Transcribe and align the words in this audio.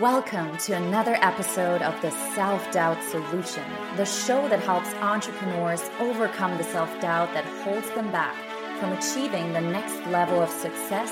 Welcome 0.00 0.56
to 0.58 0.74
another 0.74 1.16
episode 1.22 1.82
of 1.82 2.00
the 2.02 2.12
Self 2.32 2.70
Doubt 2.70 3.02
Solution, 3.02 3.64
the 3.96 4.04
show 4.04 4.48
that 4.48 4.60
helps 4.60 4.94
entrepreneurs 4.94 5.82
overcome 5.98 6.56
the 6.56 6.62
self 6.62 6.88
doubt 7.00 7.34
that 7.34 7.44
holds 7.64 7.90
them 7.96 8.12
back 8.12 8.36
from 8.78 8.92
achieving 8.92 9.52
the 9.52 9.60
next 9.60 9.96
level 10.06 10.40
of 10.40 10.50
success, 10.50 11.10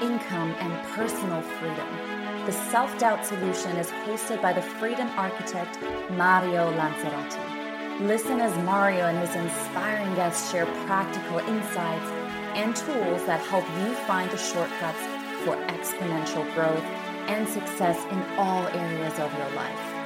income, 0.00 0.54
and 0.60 0.72
personal 0.94 1.42
freedom. 1.42 2.46
The 2.46 2.52
Self 2.70 2.98
Doubt 2.98 3.22
Solution 3.26 3.76
is 3.76 3.90
hosted 4.06 4.40
by 4.40 4.54
the 4.54 4.62
freedom 4.62 5.08
architect 5.18 5.78
Mario 6.12 6.72
Lanzarotti. 6.72 8.00
Listen 8.08 8.40
as 8.40 8.56
Mario 8.64 9.08
and 9.08 9.18
his 9.18 9.36
inspiring 9.36 10.14
guests 10.14 10.50
share 10.50 10.64
practical 10.86 11.40
insights 11.40 12.10
and 12.56 12.74
tools 12.74 13.26
that 13.26 13.44
help 13.48 13.68
you 13.78 13.94
find 14.06 14.30
the 14.30 14.38
shortcuts 14.38 15.02
for 15.44 15.54
exponential 15.66 16.50
growth 16.54 17.11
and 17.28 17.48
success 17.48 17.98
in 18.10 18.20
all 18.38 18.66
areas 18.68 19.18
of 19.18 19.32
your 19.38 19.50
life. 19.50 20.02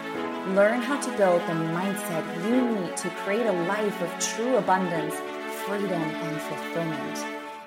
Learn 0.55 0.80
how 0.80 1.01
to 1.01 1.16
build 1.16 1.41
the 1.43 1.55
mindset 1.74 2.24
you 2.48 2.80
need 2.80 2.97
to 2.97 3.11
create 3.11 3.47
a 3.47 3.52
life 3.65 4.01
of 4.01 4.19
true 4.19 4.57
abundance, 4.57 5.15
freedom, 5.65 6.02
and 6.02 6.41
fulfillment. 6.43 7.19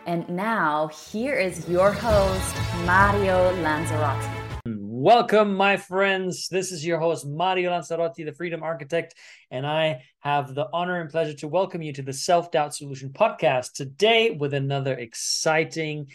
And 0.05 0.27
now, 0.29 0.87
here 0.87 1.35
is 1.35 1.67
your 1.67 1.91
host, 1.91 2.55
Mario 2.85 3.53
Lanzarotti. 3.63 4.49
Welcome, 4.65 5.55
my 5.55 5.77
friends. 5.77 6.47
This 6.49 6.71
is 6.71 6.85
your 6.85 6.99
host, 6.99 7.25
Mario 7.25 7.71
Lanzarotti, 7.71 8.25
the 8.25 8.33
Freedom 8.33 8.63
Architect, 8.63 9.15
and 9.49 9.65
I 9.65 10.03
have 10.19 10.53
the 10.53 10.67
honor 10.73 10.99
and 10.99 11.09
pleasure 11.09 11.35
to 11.35 11.47
welcome 11.47 11.81
you 11.81 11.93
to 11.93 12.01
the 12.01 12.13
Self 12.13 12.51
Doubt 12.51 12.75
Solution 12.75 13.09
podcast 13.09 13.73
today 13.73 14.31
with 14.31 14.53
another 14.53 14.93
exciting 14.95 16.07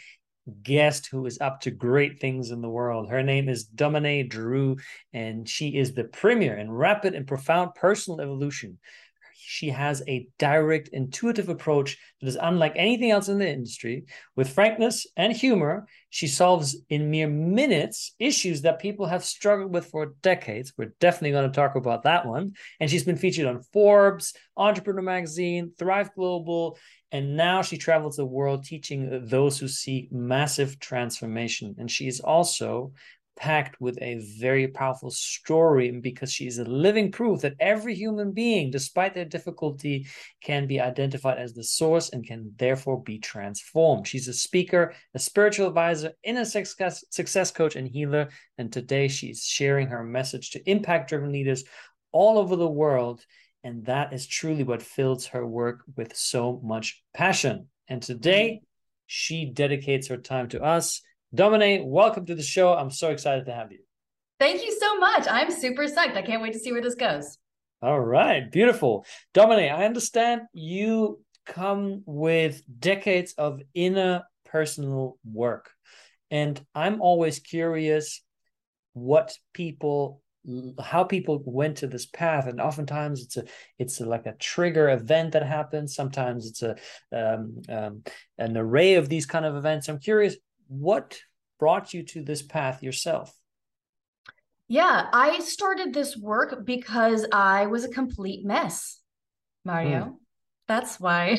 guest 0.62 1.07
who 1.07 1.27
is 1.27 1.41
up 1.41 1.61
to 1.62 1.71
great 1.71 2.21
things 2.21 2.51
in 2.51 2.61
the 2.61 2.69
world. 2.69 3.09
Her 3.09 3.23
name 3.23 3.48
is 3.48 3.65
Dominey 3.65 4.23
Drew, 4.23 4.77
and 5.12 5.48
she 5.48 5.77
is 5.77 5.95
the 5.95 6.05
premier 6.05 6.57
in 6.57 6.70
rapid 6.70 7.15
and 7.15 7.27
profound 7.27 7.75
personal 7.75 8.20
evolution. 8.20 8.78
She 9.47 9.69
has 9.69 10.03
a 10.09 10.27
direct, 10.39 10.89
intuitive 10.89 11.48
approach 11.48 11.98
that 12.20 12.27
is 12.27 12.39
unlike 12.41 12.73
anything 12.77 13.11
else 13.11 13.28
in 13.28 13.39
the 13.39 13.48
industry. 13.48 14.05
With 14.36 14.48
frankness 14.48 15.06
and 15.17 15.33
humor, 15.33 15.86
she 16.11 16.27
solves 16.27 16.77
in 16.89 17.11
mere 17.11 17.28
minutes 17.28 18.14
issues 18.19 18.62
that 18.62 18.78
people 18.78 19.06
have 19.06 19.25
struggled 19.25 19.73
with 19.73 19.86
for 19.86 20.14
decades. 20.23 20.73
We're 20.77 20.95
definitely 21.01 21.33
going 21.33 21.51
to 21.51 21.55
talk 21.55 21.75
about 21.75 22.05
that 22.05 22.27
one. 22.27 22.53
And 22.81 22.91
she's 22.91 23.05
been 23.05 23.17
featured 23.17 23.47
on 23.47 23.62
Forbes, 23.73 24.34
Entrepreneur 24.56 25.03
Magazine, 25.03 25.73
Thrive 25.79 26.14
Global, 26.14 26.79
and 27.12 27.36
now 27.36 27.62
she 27.62 27.79
travels 27.79 28.17
the 28.17 28.25
world 28.25 28.64
teaching 28.64 29.27
those 29.27 29.58
who 29.58 29.69
seek 29.69 30.11
massive 30.11 30.81
transformation. 30.81 31.77
And 31.79 31.89
she 31.89 32.08
is 32.08 32.19
also 32.19 32.92
packed 33.36 33.80
with 33.80 33.98
a 34.00 34.24
very 34.38 34.68
powerful 34.68 35.10
story 35.10 35.90
because 35.90 36.32
she's 36.32 36.58
a 36.58 36.64
living 36.64 37.10
proof 37.10 37.40
that 37.40 37.56
every 37.60 37.94
human 37.94 38.32
being, 38.32 38.70
despite 38.70 39.14
their 39.14 39.24
difficulty, 39.24 40.06
can 40.42 40.66
be 40.66 40.80
identified 40.80 41.38
as 41.38 41.55
the 41.55 41.64
source 41.64 42.10
and 42.10 42.27
can 42.27 42.52
therefore 42.56 43.02
be 43.02 43.18
transformed. 43.18 44.06
She's 44.06 44.28
a 44.28 44.32
speaker, 44.32 44.94
a 45.14 45.18
spiritual 45.18 45.68
advisor, 45.68 46.12
inner 46.22 46.44
success, 46.44 47.05
success 47.10 47.50
coach, 47.50 47.77
and 47.77 47.88
healer. 47.88 48.28
And 48.58 48.72
today 48.72 49.08
she's 49.08 49.44
sharing 49.44 49.88
her 49.88 50.05
message 50.05 50.50
to 50.50 50.70
impact 50.70 51.08
driven 51.08 51.32
leaders 51.32 51.64
all 52.12 52.38
over 52.38 52.56
the 52.56 52.68
world 52.68 53.24
and 53.64 53.86
that 53.86 54.12
is 54.12 54.27
truly 54.27 54.62
what 54.62 54.82
fills 54.82 55.27
her 55.28 55.44
work 55.44 55.80
with 55.96 56.14
so 56.14 56.60
much 56.62 57.02
passion. 57.14 57.68
And 57.88 58.02
today, 58.02 58.60
she 59.06 59.46
dedicates 59.46 60.08
her 60.08 60.18
time 60.18 60.48
to 60.50 60.62
us. 60.62 61.00
Dominey, 61.34 61.82
welcome 61.84 62.24
to 62.27 62.36
the 62.36 62.42
show. 62.42 62.74
I'm 62.74 62.90
so 62.92 63.10
excited 63.10 63.46
to 63.46 63.52
have 63.52 63.72
you. 63.72 63.80
Thank 64.38 64.64
you 64.64 64.77
so 64.78 64.98
much. 64.98 65.27
I'm 65.28 65.50
super 65.50 65.82
psyched. 65.84 66.16
I 66.16 66.22
can't 66.22 66.40
wait 66.40 66.52
to 66.52 66.60
see 66.60 66.70
where 66.70 66.80
this 66.80 66.94
goes. 66.94 67.38
All 67.82 67.98
right, 67.98 68.50
beautiful. 68.52 69.04
Dominey, 69.32 69.68
I 69.68 69.84
understand 69.84 70.42
you 70.52 71.24
come 71.44 72.02
with 72.06 72.62
decades 72.78 73.34
of 73.36 73.61
inner 73.74 74.23
personal 74.44 75.18
work. 75.24 75.70
And 76.30 76.64
I'm 76.73 77.02
always 77.02 77.40
curious 77.40 78.23
what 78.92 79.36
people 79.55 80.20
how 80.78 81.02
people 81.02 81.42
went 81.46 81.78
to 81.78 81.86
this 81.86 82.05
path 82.05 82.46
and 82.46 82.61
oftentimes 82.61 83.23
it's 83.23 83.39
a 83.39 83.44
it's 83.78 84.00
a, 84.00 84.05
like 84.05 84.27
a 84.27 84.34
trigger 84.34 84.90
event 84.90 85.33
that 85.33 85.42
happens 85.42 85.94
sometimes 85.94 86.46
it's 86.46 86.62
a 86.62 86.77
um, 87.17 87.62
um, 87.70 88.02
an 88.36 88.55
array 88.55 88.96
of 88.96 89.08
these 89.08 89.24
kind 89.24 89.46
of 89.46 89.56
events 89.56 89.89
i'm 89.89 89.98
curious 89.98 90.36
what 90.69 91.20
brought 91.58 91.95
you 91.95 92.02
to 92.02 92.23
this 92.23 92.42
path 92.42 92.83
yourself 92.83 93.36
yeah 94.69 95.08
i 95.13 95.39
started 95.41 95.92
this 95.92 96.17
work 96.17 96.64
because 96.64 97.27
i 97.33 97.67
was 97.67 97.85
a 97.85 97.89
complete 97.89 98.45
mess 98.45 99.01
mario 99.64 100.05
mm. 100.05 100.14
that's 100.67 100.98
why 100.98 101.39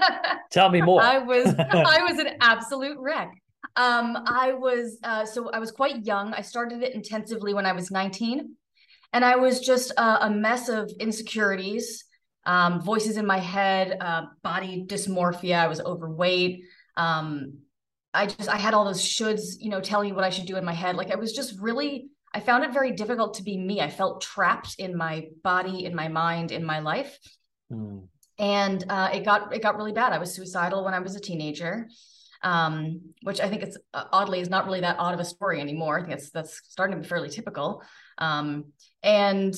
tell 0.50 0.70
me 0.70 0.80
more 0.80 1.02
i 1.02 1.18
was 1.18 1.46
i 1.58 2.02
was 2.02 2.18
an 2.18 2.36
absolute 2.40 2.98
wreck 2.98 3.30
um, 3.76 4.18
I 4.26 4.52
was 4.52 4.98
uh, 5.04 5.24
so 5.24 5.50
I 5.50 5.58
was 5.58 5.70
quite 5.70 6.04
young. 6.04 6.34
I 6.34 6.40
started 6.40 6.82
it 6.82 6.94
intensively 6.94 7.54
when 7.54 7.66
I 7.66 7.72
was 7.72 7.90
19, 7.90 8.54
and 9.12 9.24
I 9.24 9.36
was 9.36 9.60
just 9.60 9.92
a, 9.92 10.26
a 10.26 10.30
mess 10.30 10.68
of 10.68 10.90
insecurities, 10.98 12.04
um, 12.46 12.82
voices 12.82 13.16
in 13.16 13.26
my 13.26 13.38
head, 13.38 13.96
uh, 14.00 14.22
body 14.42 14.84
dysmorphia. 14.86 15.56
I 15.56 15.68
was 15.68 15.80
overweight. 15.80 16.62
Um, 16.96 17.58
I 18.12 18.26
just 18.26 18.48
I 18.48 18.56
had 18.56 18.74
all 18.74 18.84
those 18.84 19.02
shoulds, 19.02 19.56
you 19.58 19.70
know, 19.70 19.80
telling 19.80 20.10
me 20.10 20.14
what 20.14 20.24
I 20.24 20.30
should 20.30 20.46
do 20.46 20.56
in 20.56 20.64
my 20.64 20.72
head. 20.72 20.96
Like 20.96 21.10
I 21.10 21.16
was 21.16 21.32
just 21.32 21.58
really. 21.60 22.08
I 22.32 22.38
found 22.38 22.62
it 22.62 22.72
very 22.72 22.92
difficult 22.92 23.34
to 23.34 23.42
be 23.42 23.58
me. 23.58 23.80
I 23.80 23.90
felt 23.90 24.20
trapped 24.20 24.76
in 24.78 24.96
my 24.96 25.26
body, 25.42 25.84
in 25.84 25.96
my 25.96 26.06
mind, 26.06 26.52
in 26.52 26.64
my 26.64 26.78
life. 26.78 27.18
Mm. 27.72 28.06
And 28.38 28.84
uh, 28.88 29.10
it 29.12 29.24
got 29.24 29.52
it 29.52 29.62
got 29.62 29.76
really 29.76 29.92
bad. 29.92 30.12
I 30.12 30.18
was 30.18 30.34
suicidal 30.34 30.84
when 30.84 30.94
I 30.94 31.00
was 31.00 31.16
a 31.16 31.20
teenager 31.20 31.88
um, 32.42 33.00
which 33.22 33.40
I 33.40 33.48
think 33.48 33.62
it's 33.62 33.76
uh, 33.92 34.04
oddly 34.12 34.40
is 34.40 34.48
not 34.48 34.66
really 34.66 34.80
that 34.80 34.96
odd 34.98 35.14
of 35.14 35.20
a 35.20 35.24
story 35.24 35.60
anymore. 35.60 35.98
I 35.98 36.02
think 36.02 36.14
it's 36.14 36.30
that's 36.30 36.60
starting 36.68 36.96
to 36.96 37.02
be 37.02 37.08
fairly 37.08 37.28
typical. 37.28 37.82
Um, 38.18 38.66
and 39.02 39.54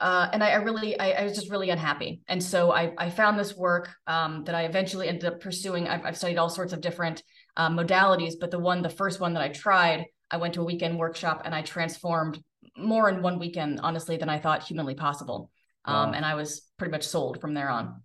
uh, 0.00 0.28
and 0.32 0.42
I, 0.42 0.50
I 0.50 0.56
really 0.56 0.98
I, 0.98 1.12
I, 1.12 1.24
was 1.24 1.34
just 1.34 1.50
really 1.50 1.70
unhappy. 1.70 2.22
And 2.26 2.42
so 2.42 2.72
I, 2.72 2.92
I 2.98 3.10
found 3.10 3.38
this 3.38 3.56
work 3.56 3.94
um, 4.08 4.44
that 4.44 4.54
I 4.54 4.64
eventually 4.64 5.08
ended 5.08 5.24
up 5.24 5.40
pursuing. 5.40 5.88
I've, 5.88 6.04
I've 6.04 6.16
studied 6.16 6.36
all 6.36 6.50
sorts 6.50 6.72
of 6.72 6.80
different 6.80 7.22
uh, 7.56 7.70
modalities, 7.70 8.34
but 8.40 8.50
the 8.50 8.58
one, 8.58 8.82
the 8.82 8.88
first 8.88 9.20
one 9.20 9.34
that 9.34 9.42
I 9.42 9.48
tried, 9.48 10.06
I 10.30 10.36
went 10.36 10.54
to 10.54 10.60
a 10.60 10.64
weekend 10.64 10.98
workshop 10.98 11.42
and 11.44 11.54
I 11.54 11.62
transformed 11.62 12.42
more 12.76 13.08
in 13.08 13.22
one 13.22 13.38
weekend, 13.38 13.80
honestly, 13.82 14.16
than 14.16 14.28
I 14.28 14.38
thought 14.38 14.62
humanly 14.62 14.94
possible. 14.94 15.50
Um. 15.84 16.14
And 16.14 16.24
I 16.24 16.34
was 16.34 16.62
pretty 16.78 16.92
much 16.92 17.06
sold 17.06 17.40
from 17.40 17.54
there 17.54 17.68
on. 17.68 18.02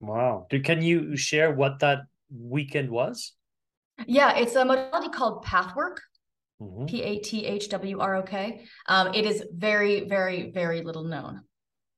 Wow. 0.00 0.46
Can 0.50 0.82
you 0.82 1.16
share 1.16 1.52
what 1.52 1.80
that 1.80 2.00
weekend 2.30 2.90
was? 2.90 3.32
Yeah, 4.06 4.36
it's 4.36 4.54
a 4.54 4.64
modality 4.64 5.10
called 5.10 5.42
Pathwork. 5.42 6.02
Mm-hmm. 6.60 6.86
P 6.86 7.02
A 7.02 7.18
T 7.18 7.44
H 7.44 7.68
W 7.68 8.00
R 8.00 8.16
O 8.16 8.22
K. 8.22 8.64
Um, 8.86 9.12
it 9.12 9.26
is 9.26 9.44
very, 9.54 10.08
very, 10.08 10.50
very 10.52 10.80
little 10.80 11.04
known. 11.04 11.42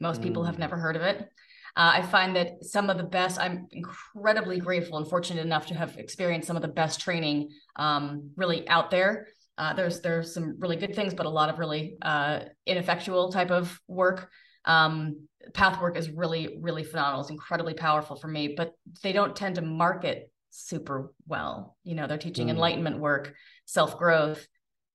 Most 0.01 0.21
people 0.21 0.43
have 0.45 0.57
mm. 0.57 0.61
never 0.61 0.77
heard 0.77 0.97
of 0.97 1.03
it. 1.03 1.29
Uh, 1.79 1.93
I 1.95 2.03
find 2.03 2.35
that 2.35 2.65
some 2.65 2.91
of 2.91 2.97
the 2.97 3.05
best, 3.05 3.39
I'm 3.39 3.69
incredibly 3.71 4.59
grateful 4.59 4.99
and 4.99 5.07
fortunate 5.07 5.47
enough 5.47 5.67
to 5.67 5.75
have 5.75 5.97
experienced 5.97 6.49
some 6.49 6.57
of 6.57 6.63
the 6.63 6.69
best 6.69 7.01
training 7.01 7.51
um, 7.77 8.31
really 8.35 8.69
out 8.69 8.91
there. 8.91 9.29
Uh, 9.57 9.75
there's 9.75 10.01
there's 10.01 10.35
some 10.35 10.57
really 10.59 10.75
good 10.75 10.97
things, 10.97 11.15
but 11.15 11.25
a 11.25 11.31
lot 11.31 11.49
of 11.49 11.61
really 11.61 11.97
uh, 12.03 12.41
ineffectual 12.67 13.31
type 13.31 13.53
of 13.53 13.81
work. 13.87 14.29
Um, 14.65 15.29
Pathwork 15.55 15.97
is 15.97 16.11
really, 16.11 16.59
really 16.61 16.83
phenomenal. 16.83 17.21
It's 17.21 17.31
incredibly 17.31 17.75
powerful 17.75 18.17
for 18.17 18.27
me, 18.27 18.55
but 18.57 18.73
they 19.05 19.13
don't 19.13 19.37
tend 19.37 19.55
to 19.55 19.63
market 19.63 20.33
super 20.51 21.13
well. 21.29 21.77
You 21.85 21.95
know, 21.95 22.09
they're 22.09 22.19
teaching 22.19 22.49
mm. 22.49 22.51
enlightenment 22.51 22.99
work, 22.99 23.35
self 23.67 23.97
growth, 23.99 24.45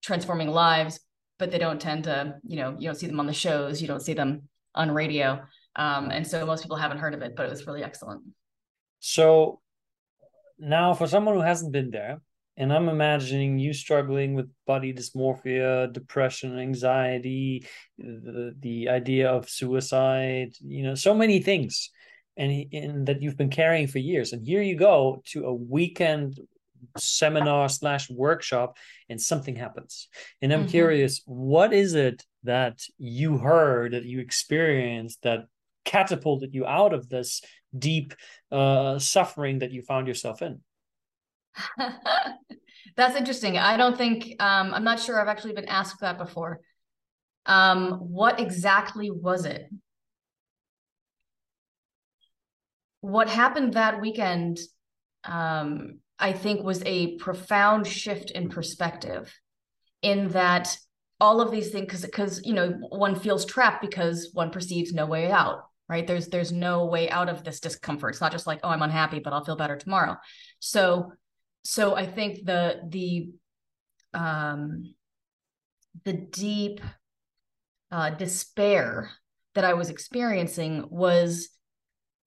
transforming 0.01 0.49
lives, 0.49 0.99
but 1.39 1.49
they 1.49 1.59
don't 1.59 1.79
tend 1.79 2.03
to, 2.05 2.35
you 2.43 2.57
know, 2.57 2.75
you 2.77 2.89
don't 2.89 2.95
see 2.95 3.07
them 3.07 3.21
on 3.21 3.27
the 3.27 3.33
shows, 3.33 3.81
you 3.81 3.87
don't 3.87 4.01
see 4.01 4.13
them 4.13 4.49
on 4.75 4.91
radio. 4.91 5.41
Um, 5.75 6.11
and 6.11 6.25
so 6.25 6.45
most 6.45 6.61
people 6.61 6.77
haven't 6.77 6.99
heard 6.99 7.13
of 7.13 7.21
it, 7.21 7.35
but 7.35 7.45
it 7.45 7.49
was 7.49 7.65
really 7.65 7.83
excellent. 7.83 8.21
So 8.99 9.59
now, 10.59 10.93
for 10.93 11.07
someone 11.07 11.35
who 11.35 11.41
hasn't 11.41 11.71
been 11.71 11.91
there, 11.91 12.21
and 12.55 12.71
I'm 12.71 12.87
imagining 12.87 13.57
you 13.57 13.73
struggling 13.73 14.35
with 14.35 14.49
body 14.67 14.93
dysmorphia, 14.93 15.91
depression, 15.91 16.59
anxiety, 16.59 17.65
the, 17.97 18.55
the 18.59 18.89
idea 18.89 19.29
of 19.29 19.49
suicide, 19.49 20.53
you 20.61 20.83
know, 20.83 20.93
so 20.95 21.15
many 21.15 21.39
things 21.39 21.89
and, 22.37 22.65
and 22.71 23.07
that 23.07 23.21
you've 23.21 23.37
been 23.37 23.49
carrying 23.49 23.87
for 23.87 23.99
years. 23.99 24.33
And 24.33 24.45
here 24.45 24.61
you 24.61 24.75
go 24.75 25.23
to 25.27 25.45
a 25.45 25.53
weekend 25.53 26.39
seminar 26.97 27.69
slash 27.69 28.09
workshop 28.09 28.77
and 29.09 29.19
something 29.19 29.55
happens. 29.55 30.07
And 30.41 30.53
I'm 30.53 30.61
mm-hmm. 30.61 30.69
curious, 30.69 31.21
what 31.25 31.73
is 31.73 31.95
it 31.95 32.23
that 32.43 32.81
you 32.97 33.37
heard, 33.37 33.93
that 33.93 34.05
you 34.05 34.19
experienced 34.19 35.23
that 35.23 35.47
catapulted 35.85 36.53
you 36.53 36.65
out 36.65 36.93
of 36.93 37.09
this 37.09 37.41
deep 37.77 38.13
uh, 38.51 38.99
suffering 38.99 39.59
that 39.59 39.71
you 39.71 39.81
found 39.81 40.07
yourself 40.07 40.41
in? 40.41 40.61
That's 42.95 43.15
interesting. 43.15 43.57
I 43.57 43.77
don't 43.77 43.97
think 43.97 44.35
um, 44.39 44.73
I'm 44.73 44.83
not 44.83 44.99
sure 44.99 45.19
I've 45.19 45.27
actually 45.27 45.53
been 45.53 45.67
asked 45.67 46.01
that 46.01 46.17
before. 46.17 46.61
Um, 47.45 47.91
what 47.91 48.39
exactly 48.39 49.11
was 49.11 49.45
it? 49.45 49.69
What 53.01 53.27
happened 53.29 53.73
that 53.73 53.99
weekend, 53.99 54.59
um, 55.25 55.99
I 56.17 56.31
think, 56.31 56.63
was 56.63 56.81
a 56.85 57.17
profound 57.17 57.85
shift 57.87 58.31
in 58.31 58.49
perspective. 58.49 59.33
In 60.01 60.29
that 60.29 60.77
all 61.19 61.41
of 61.41 61.51
these 61.51 61.71
things, 61.71 61.85
because 61.85 62.01
because 62.01 62.41
you 62.45 62.53
know 62.53 62.69
one 62.89 63.15
feels 63.15 63.45
trapped 63.45 63.81
because 63.81 64.29
one 64.33 64.51
perceives 64.51 64.93
no 64.93 65.05
way 65.05 65.31
out. 65.31 65.63
Right? 65.93 66.07
There's 66.07 66.27
there's 66.29 66.51
no 66.51 66.85
way 66.85 67.07
out 67.11 67.29
of 67.29 67.43
this 67.43 67.59
discomfort. 67.59 68.15
It's 68.15 68.21
not 68.21 68.31
just 68.31 68.47
like 68.47 68.61
oh 68.63 68.69
I'm 68.69 68.81
unhappy, 68.81 69.19
but 69.19 69.31
I'll 69.31 69.45
feel 69.45 69.55
better 69.55 69.77
tomorrow. 69.77 70.17
So 70.57 71.11
so 71.63 71.95
I 71.95 72.07
think 72.07 72.45
the 72.45 72.81
the 72.89 73.29
um, 74.11 74.95
the 76.03 76.13
deep 76.13 76.81
uh, 77.91 78.09
despair 78.09 79.11
that 79.53 79.65
I 79.65 79.75
was 79.75 79.91
experiencing 79.91 80.87
was 80.89 81.49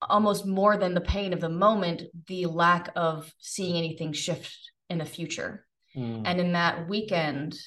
almost 0.00 0.46
more 0.46 0.76
than 0.76 0.94
the 0.94 1.00
pain 1.00 1.32
of 1.32 1.40
the 1.40 1.48
moment, 1.48 2.04
the 2.28 2.46
lack 2.46 2.90
of 2.94 3.34
seeing 3.40 3.76
anything 3.76 4.12
shift 4.12 4.56
in 4.88 4.98
the 4.98 5.04
future. 5.04 5.66
Mm. 5.96 6.22
And 6.24 6.38
in 6.38 6.52
that 6.52 6.88
weekend, 6.88 7.58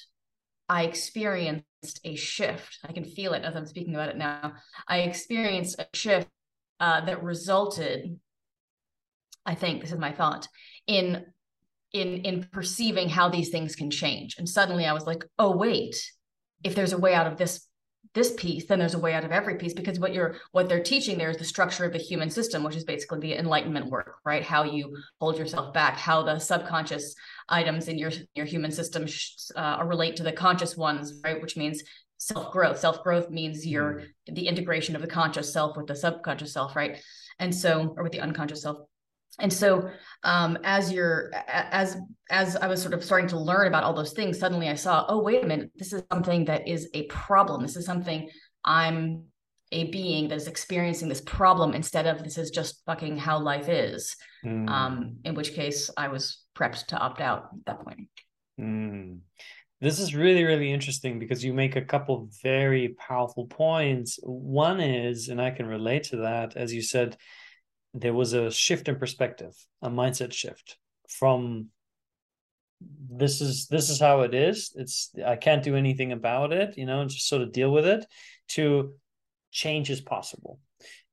I 0.66 0.84
experienced 0.84 1.66
a 2.04 2.14
shift. 2.14 2.78
I 2.84 2.92
can 2.92 3.04
feel 3.04 3.32
it 3.32 3.44
as 3.44 3.56
I'm 3.56 3.66
speaking 3.66 3.94
about 3.94 4.10
it 4.10 4.16
now. 4.16 4.52
I 4.86 5.00
experienced 5.00 5.78
a 5.78 5.86
shift 5.94 6.28
uh, 6.78 7.04
that 7.04 7.22
resulted, 7.22 8.18
I 9.46 9.54
think 9.54 9.80
this 9.80 9.92
is 9.92 9.98
my 9.98 10.12
thought, 10.12 10.46
in 10.86 11.24
in 11.92 12.18
in 12.18 12.48
perceiving 12.52 13.08
how 13.08 13.28
these 13.28 13.48
things 13.48 13.74
can 13.74 13.90
change 13.90 14.36
and 14.38 14.48
suddenly 14.48 14.86
i 14.86 14.92
was 14.92 15.06
like 15.06 15.24
oh 15.40 15.56
wait 15.56 15.96
if 16.62 16.74
there's 16.74 16.92
a 16.92 16.98
way 16.98 17.14
out 17.14 17.26
of 17.26 17.36
this 17.36 17.66
this 18.14 18.34
piece 18.34 18.66
then 18.66 18.78
there's 18.78 18.94
a 18.94 18.98
way 18.98 19.14
out 19.14 19.24
of 19.24 19.30
every 19.30 19.56
piece 19.56 19.72
because 19.72 20.00
what 20.00 20.12
you're 20.12 20.36
what 20.52 20.68
they're 20.68 20.82
teaching 20.82 21.16
there 21.16 21.30
is 21.30 21.36
the 21.36 21.44
structure 21.44 21.84
of 21.84 21.92
the 21.92 21.98
human 21.98 22.28
system 22.28 22.64
which 22.64 22.74
is 22.74 22.84
basically 22.84 23.20
the 23.20 23.34
enlightenment 23.34 23.86
work 23.86 24.16
right? 24.24 24.42
How 24.42 24.64
you 24.64 24.96
hold 25.20 25.38
yourself 25.38 25.72
back 25.72 25.96
how 25.96 26.22
the 26.22 26.38
subconscious 26.38 27.14
items 27.48 27.88
in 27.88 27.98
your 27.98 28.10
your 28.34 28.46
human 28.46 28.72
system 28.72 29.06
uh, 29.54 29.82
relate 29.84 30.16
to 30.16 30.22
the 30.22 30.32
conscious 30.32 30.76
ones 30.76 31.20
right? 31.22 31.40
Which 31.40 31.56
means 31.56 31.82
self 32.18 32.52
growth 32.52 32.78
self 32.78 33.02
growth 33.04 33.30
means 33.30 33.66
your 33.66 34.02
mm. 34.28 34.34
the 34.34 34.48
integration 34.48 34.96
of 34.96 35.02
the 35.02 35.08
conscious 35.08 35.52
self 35.52 35.76
with 35.76 35.86
the 35.86 35.96
subconscious 35.96 36.52
self 36.52 36.74
right? 36.74 37.00
And 37.38 37.54
so 37.54 37.94
or 37.96 38.02
with 38.02 38.12
the 38.12 38.20
unconscious 38.20 38.62
self 38.62 38.78
and 39.40 39.52
so 39.52 39.90
um, 40.22 40.58
as 40.64 40.92
you're 40.92 41.30
as 41.48 41.96
as 42.30 42.56
i 42.56 42.66
was 42.66 42.80
sort 42.80 42.94
of 42.94 43.02
starting 43.02 43.28
to 43.28 43.38
learn 43.38 43.66
about 43.66 43.84
all 43.84 43.94
those 43.94 44.12
things 44.12 44.38
suddenly 44.38 44.68
i 44.68 44.74
saw 44.74 45.04
oh 45.08 45.22
wait 45.22 45.42
a 45.42 45.46
minute 45.46 45.70
this 45.76 45.92
is 45.92 46.02
something 46.12 46.44
that 46.44 46.68
is 46.68 46.88
a 46.94 47.04
problem 47.06 47.62
this 47.62 47.76
is 47.76 47.84
something 47.84 48.28
i'm 48.64 49.24
a 49.72 49.84
being 49.90 50.28
that 50.28 50.34
is 50.34 50.48
experiencing 50.48 51.08
this 51.08 51.20
problem 51.20 51.74
instead 51.74 52.06
of 52.06 52.24
this 52.24 52.36
is 52.36 52.50
just 52.50 52.82
fucking 52.86 53.16
how 53.16 53.38
life 53.38 53.68
is 53.68 54.16
mm. 54.44 54.68
um, 54.68 55.16
in 55.24 55.34
which 55.34 55.54
case 55.54 55.90
i 55.96 56.08
was 56.08 56.44
prepped 56.56 56.86
to 56.86 56.98
opt 56.98 57.20
out 57.20 57.48
at 57.52 57.66
that 57.66 57.84
point 57.84 58.08
mm. 58.60 59.18
this 59.80 59.98
is 59.98 60.14
really 60.14 60.44
really 60.44 60.70
interesting 60.70 61.18
because 61.18 61.42
you 61.42 61.54
make 61.54 61.76
a 61.76 61.82
couple 61.82 62.28
very 62.42 62.94
powerful 62.98 63.46
points 63.46 64.18
one 64.22 64.80
is 64.80 65.28
and 65.28 65.40
i 65.40 65.50
can 65.50 65.66
relate 65.66 66.04
to 66.04 66.16
that 66.18 66.56
as 66.56 66.74
you 66.74 66.82
said 66.82 67.16
there 67.94 68.14
was 68.14 68.32
a 68.32 68.50
shift 68.50 68.88
in 68.88 68.96
perspective, 68.96 69.54
a 69.82 69.90
mindset 69.90 70.32
shift 70.32 70.78
from 71.08 71.68
this 73.10 73.40
is 73.40 73.66
this 73.66 73.90
is 73.90 74.00
how 74.00 74.20
it 74.22 74.34
is. 74.34 74.72
It's 74.74 75.10
I 75.26 75.36
can't 75.36 75.62
do 75.62 75.76
anything 75.76 76.12
about 76.12 76.52
it, 76.52 76.78
you 76.78 76.86
know, 76.86 77.00
and 77.00 77.10
just 77.10 77.28
sort 77.28 77.42
of 77.42 77.52
deal 77.52 77.72
with 77.72 77.86
it 77.86 78.06
to 78.48 78.94
change 79.50 79.90
is 79.90 80.00
possible. 80.00 80.60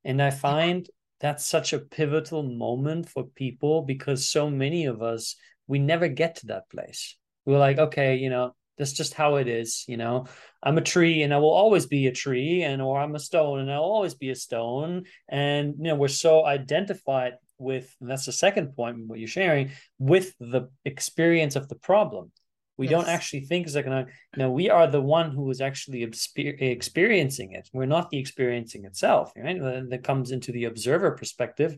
And 0.05 0.21
I 0.21 0.29
find 0.29 0.87
that's 1.19 1.45
such 1.45 1.73
a 1.73 1.79
pivotal 1.79 2.43
moment 2.43 3.09
for 3.09 3.23
people 3.23 3.81
because 3.81 4.29
so 4.29 4.49
many 4.49 4.85
of 4.85 5.01
us 5.01 5.35
we 5.67 5.79
never 5.79 6.07
get 6.07 6.35
to 6.35 6.47
that 6.47 6.69
place. 6.69 7.17
We're 7.45 7.59
like, 7.59 7.77
okay, 7.77 8.15
you 8.17 8.29
know, 8.29 8.55
that's 8.77 8.93
just 8.93 9.13
how 9.13 9.35
it 9.35 9.47
is, 9.47 9.85
you 9.87 9.97
know. 9.97 10.25
I'm 10.61 10.77
a 10.77 10.81
tree 10.81 11.23
and 11.23 11.33
I 11.33 11.37
will 11.37 11.53
always 11.53 11.85
be 11.85 12.07
a 12.07 12.11
tree, 12.11 12.63
and 12.63 12.81
or 12.81 12.99
I'm 12.99 13.15
a 13.15 13.19
stone 13.19 13.59
and 13.59 13.71
I'll 13.71 13.81
always 13.81 14.15
be 14.15 14.29
a 14.29 14.35
stone. 14.35 15.05
And 15.27 15.75
you 15.77 15.85
know, 15.85 15.95
we're 15.95 16.07
so 16.07 16.45
identified 16.45 17.33
with 17.59 17.95
that's 18.01 18.25
the 18.25 18.31
second 18.31 18.75
point 18.75 19.07
what 19.07 19.19
you're 19.19 19.27
sharing 19.27 19.71
with 19.97 20.35
the 20.39 20.69
experience 20.85 21.55
of 21.55 21.67
the 21.67 21.75
problem. 21.75 22.31
We 22.77 22.87
yes. 22.87 22.91
don't 22.91 23.09
actually 23.09 23.41
think 23.41 23.65
as 23.65 23.75
like, 23.75 23.85
you 23.87 24.03
know, 24.35 24.51
we 24.51 24.69
are 24.69 24.85
the 24.85 25.01
one 25.01 25.31
who 25.31 25.49
is 25.49 25.61
actually 25.61 26.03
experiencing 26.03 27.53
it. 27.53 27.67
We're 27.73 27.87
not 27.87 28.11
the 28.11 28.19
experiencing 28.19 28.85
itself, 28.85 29.31
right? 29.35 29.59
That 29.89 30.03
comes 30.03 30.29
into 30.29 30.51
the 30.51 30.65
observer 30.65 31.11
perspective. 31.11 31.77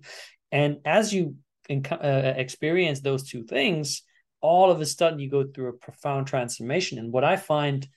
And 0.52 0.80
as 0.84 1.14
you 1.14 1.36
uh, 1.70 2.34
experience 2.36 3.00
those 3.00 3.30
two 3.30 3.44
things, 3.44 4.02
all 4.42 4.72
of 4.72 4.82
a 4.82 4.86
sudden 4.86 5.20
you 5.20 5.30
go 5.30 5.46
through 5.46 5.70
a 5.70 5.74
profound 5.74 6.28
transformation. 6.28 6.98
And 6.98 7.12
what 7.12 7.24
I 7.24 7.36
find 7.36 7.88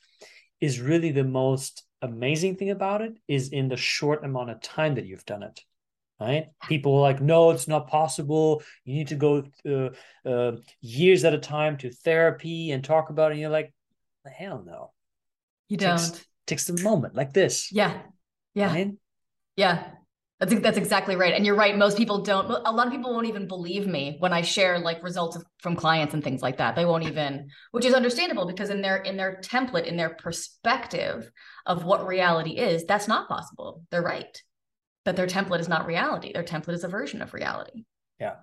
is 0.61 0.81
really 0.81 1.11
the 1.11 1.25
most 1.25 1.85
amazing 2.01 2.57
thing 2.57 2.71
about 2.71 3.03
it 3.03 3.13
is 3.29 3.51
in 3.51 3.69
the 3.69 3.77
short 3.77 4.25
amount 4.25 4.51
of 4.51 4.61
time 4.61 4.97
that 4.97 5.07
you've 5.07 5.25
done 5.25 5.43
it. 5.43 5.61
Right? 6.21 6.47
People 6.69 6.97
are 6.99 7.01
like, 7.01 7.21
no, 7.21 7.51
it's 7.51 7.67
not 7.67 7.89
possible. 7.89 8.63
You 8.85 8.95
need 8.95 9.09
to 9.09 9.17
go 9.17 9.45
uh, 9.69 10.29
uh, 10.29 10.57
years 10.81 11.25
at 11.25 11.35
a 11.35 11.39
time 11.39 11.79
to 11.79 11.91
therapy 11.91 12.71
and 12.71 12.85
talk 12.85 13.11
about 13.11 13.31
it. 13.31 13.35
And 13.35 13.41
you're 13.41 13.51
like, 13.51 13.73
hell 14.25 14.63
no. 14.65 14.93
You 15.69 15.79
don't. 15.79 16.27
Takes 16.47 16.69
a 16.69 16.81
moment 16.81 17.17
like 17.17 17.33
this. 17.33 17.73
Yeah. 17.73 18.03
Yeah. 18.55 18.73
Right? 18.73 18.93
Yeah. 19.57 19.85
That's 20.43 20.61
that's 20.61 20.77
exactly 20.77 21.15
right. 21.15 21.35
And 21.35 21.47
you're 21.47 21.55
right. 21.55 21.79
Most 21.79 21.97
people 21.97 22.21
don't. 22.23 22.51
A 22.51 22.73
lot 22.73 22.89
of 22.89 22.93
people 22.93 23.13
won't 23.13 23.29
even 23.29 23.47
believe 23.47 23.87
me 23.87 24.17
when 24.19 24.33
I 24.33 24.43
share 24.43 24.81
like 24.81 25.01
results 25.01 25.39
from 25.61 25.77
clients 25.77 26.15
and 26.15 26.25
things 26.25 26.43
like 26.43 26.57
that. 26.57 26.75
They 26.75 26.85
won't 26.85 27.05
even, 27.05 27.49
which 27.71 27.85
is 27.85 27.95
understandable 27.95 28.49
because 28.49 28.69
in 28.69 28.83
their 28.83 28.97
in 28.97 29.17
their 29.17 29.41
template, 29.41 29.87
in 29.87 29.97
their 29.97 30.11
perspective 30.11 31.31
of 31.65 31.85
what 31.85 32.09
reality 32.09 32.57
is, 32.59 32.85
that's 32.87 33.07
not 33.07 33.29
possible. 33.29 33.85
They're 33.93 34.03
right. 34.03 34.37
That 35.05 35.15
their 35.15 35.29
template 35.29 35.61
is 35.61 35.69
not 35.69 35.87
reality. 35.87 36.33
Their 36.33 36.43
template 36.43 36.75
is 36.75 36.83
a 36.83 36.89
version 36.89 37.23
of 37.23 37.35
reality. 37.35 37.85
Yeah. 38.19 38.35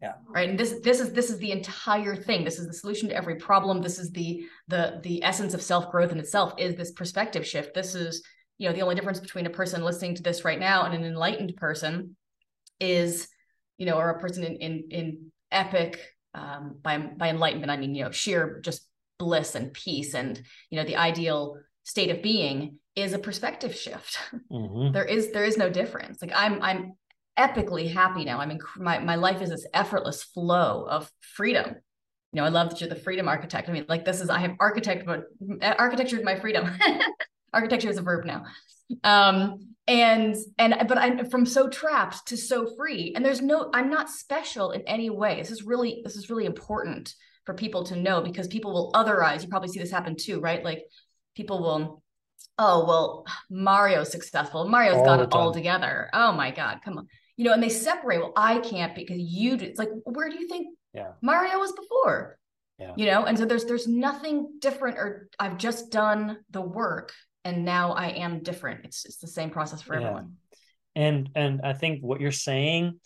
Yeah. 0.00 0.12
Right. 0.28 0.50
And 0.50 0.56
this 0.56 0.78
this 0.84 1.00
is 1.00 1.12
this 1.12 1.28
is 1.28 1.38
the 1.38 1.50
entire 1.50 2.14
thing. 2.14 2.44
This 2.44 2.60
is 2.60 2.68
the 2.68 2.74
solution 2.74 3.08
to 3.08 3.16
every 3.16 3.34
problem. 3.34 3.82
This 3.82 3.98
is 3.98 4.12
the 4.12 4.44
the 4.68 5.00
the 5.02 5.24
essence 5.24 5.54
of 5.54 5.62
self 5.62 5.90
growth 5.90 6.12
in 6.12 6.20
itself. 6.20 6.54
Is 6.56 6.76
this 6.76 6.92
perspective 6.92 7.44
shift? 7.44 7.74
This 7.74 7.96
is 7.96 8.22
you 8.58 8.68
know 8.68 8.74
the 8.74 8.82
only 8.82 8.94
difference 8.94 9.20
between 9.20 9.46
a 9.46 9.50
person 9.50 9.82
listening 9.82 10.14
to 10.14 10.22
this 10.22 10.44
right 10.44 10.60
now 10.60 10.84
and 10.84 10.94
an 10.94 11.04
enlightened 11.04 11.56
person 11.56 12.16
is 12.80 13.28
you 13.78 13.86
know 13.86 13.94
or 13.94 14.10
a 14.10 14.20
person 14.20 14.44
in 14.44 14.56
in, 14.56 14.84
in 14.90 15.32
epic 15.50 16.00
um, 16.34 16.76
by 16.82 16.98
by 16.98 17.28
enlightenment 17.30 17.70
i 17.70 17.76
mean 17.76 17.94
you 17.94 18.04
know 18.04 18.10
sheer 18.10 18.60
just 18.62 18.86
bliss 19.18 19.54
and 19.54 19.72
peace 19.72 20.14
and 20.14 20.40
you 20.70 20.78
know 20.78 20.84
the 20.84 20.96
ideal 20.96 21.56
state 21.82 22.10
of 22.10 22.22
being 22.22 22.78
is 22.94 23.12
a 23.14 23.18
perspective 23.18 23.74
shift. 23.74 24.18
Mm-hmm. 24.50 24.92
there 24.92 25.04
is 25.04 25.30
there 25.32 25.44
is 25.44 25.58
no 25.58 25.68
difference. 25.68 26.22
Like 26.22 26.32
i'm 26.34 26.62
i'm 26.62 26.92
epically 27.38 27.92
happy 27.92 28.24
now. 28.24 28.40
I 28.40 28.46
mean 28.46 28.58
my, 28.76 28.98
my 28.98 29.16
life 29.16 29.42
is 29.42 29.50
this 29.50 29.66
effortless 29.74 30.22
flow 30.22 30.86
of 30.88 31.10
freedom. 31.20 31.76
You 32.32 32.40
know 32.40 32.44
i 32.44 32.48
love 32.48 32.70
that 32.70 32.80
you're 32.80 32.88
the 32.88 32.96
freedom 32.96 33.28
architect. 33.28 33.68
I 33.68 33.72
mean 33.72 33.84
like 33.88 34.04
this 34.04 34.20
is 34.20 34.30
i 34.30 34.38
have 34.38 34.52
architect 34.58 35.04
but 35.06 35.24
architecture 35.78 36.16
is 36.18 36.24
my 36.24 36.36
freedom 36.36 36.70
architecture 37.52 37.90
is 37.90 37.98
a 37.98 38.02
verb 38.02 38.24
now. 38.24 38.44
Um 39.04 39.74
and 39.88 40.36
and 40.58 40.76
but 40.86 40.98
i'm 40.98 41.28
from 41.30 41.46
so 41.46 41.68
trapped 41.68 42.26
to 42.28 42.36
so 42.36 42.74
free. 42.76 43.12
And 43.16 43.24
there's 43.24 43.40
no 43.40 43.70
i'm 43.72 43.90
not 43.90 44.10
special 44.10 44.70
in 44.72 44.82
any 44.82 45.10
way. 45.10 45.36
This 45.36 45.50
is 45.50 45.62
really 45.62 46.02
this 46.04 46.16
is 46.16 46.30
really 46.30 46.44
important 46.44 47.14
for 47.44 47.54
people 47.54 47.84
to 47.84 47.96
know 47.96 48.20
because 48.20 48.46
people 48.46 48.72
will 48.72 48.92
otherize 48.92 49.42
you 49.42 49.48
probably 49.48 49.70
see 49.70 49.80
this 49.80 49.90
happen 49.90 50.14
too 50.14 50.40
right? 50.40 50.62
Like 50.62 50.84
people 51.34 51.62
will 51.62 52.02
oh 52.58 52.84
well 52.84 53.26
mario's 53.50 54.12
successful. 54.12 54.68
Mario's 54.68 54.98
all 54.98 55.04
got 55.04 55.20
it 55.20 55.32
all 55.32 55.52
together. 55.52 56.10
Oh 56.12 56.32
my 56.32 56.50
god 56.50 56.80
come 56.84 56.98
on. 56.98 57.08
You 57.36 57.44
know 57.44 57.54
and 57.54 57.62
they 57.62 57.68
separate 57.70 58.18
well 58.18 58.32
i 58.36 58.58
can't 58.58 58.94
because 58.94 59.18
you 59.18 59.56
do 59.56 59.64
it's 59.64 59.78
like 59.78 59.90
where 60.04 60.28
do 60.28 60.38
you 60.38 60.48
think 60.48 60.76
yeah. 60.92 61.12
mario 61.22 61.58
was 61.58 61.72
before? 61.72 62.36
Yeah. 62.78 62.92
you 62.96 63.06
know 63.06 63.24
and 63.24 63.36
so 63.36 63.44
there's 63.44 63.64
there's 63.64 63.88
nothing 63.88 64.58
different 64.60 64.98
or 64.98 65.28
i've 65.40 65.58
just 65.58 65.90
done 65.90 66.38
the 66.50 66.60
work 66.60 67.12
and 67.48 67.64
now 67.64 67.92
I 67.92 68.08
am 68.08 68.42
different. 68.42 68.84
It's 68.84 69.04
it's 69.04 69.18
the 69.18 69.26
same 69.26 69.50
process 69.50 69.82
for 69.82 69.94
yeah. 69.94 70.00
everyone. 70.00 70.34
And 70.94 71.30
and 71.34 71.60
I 71.62 71.72
think 71.72 72.02
what 72.02 72.20
you're 72.20 72.32
saying 72.32 73.00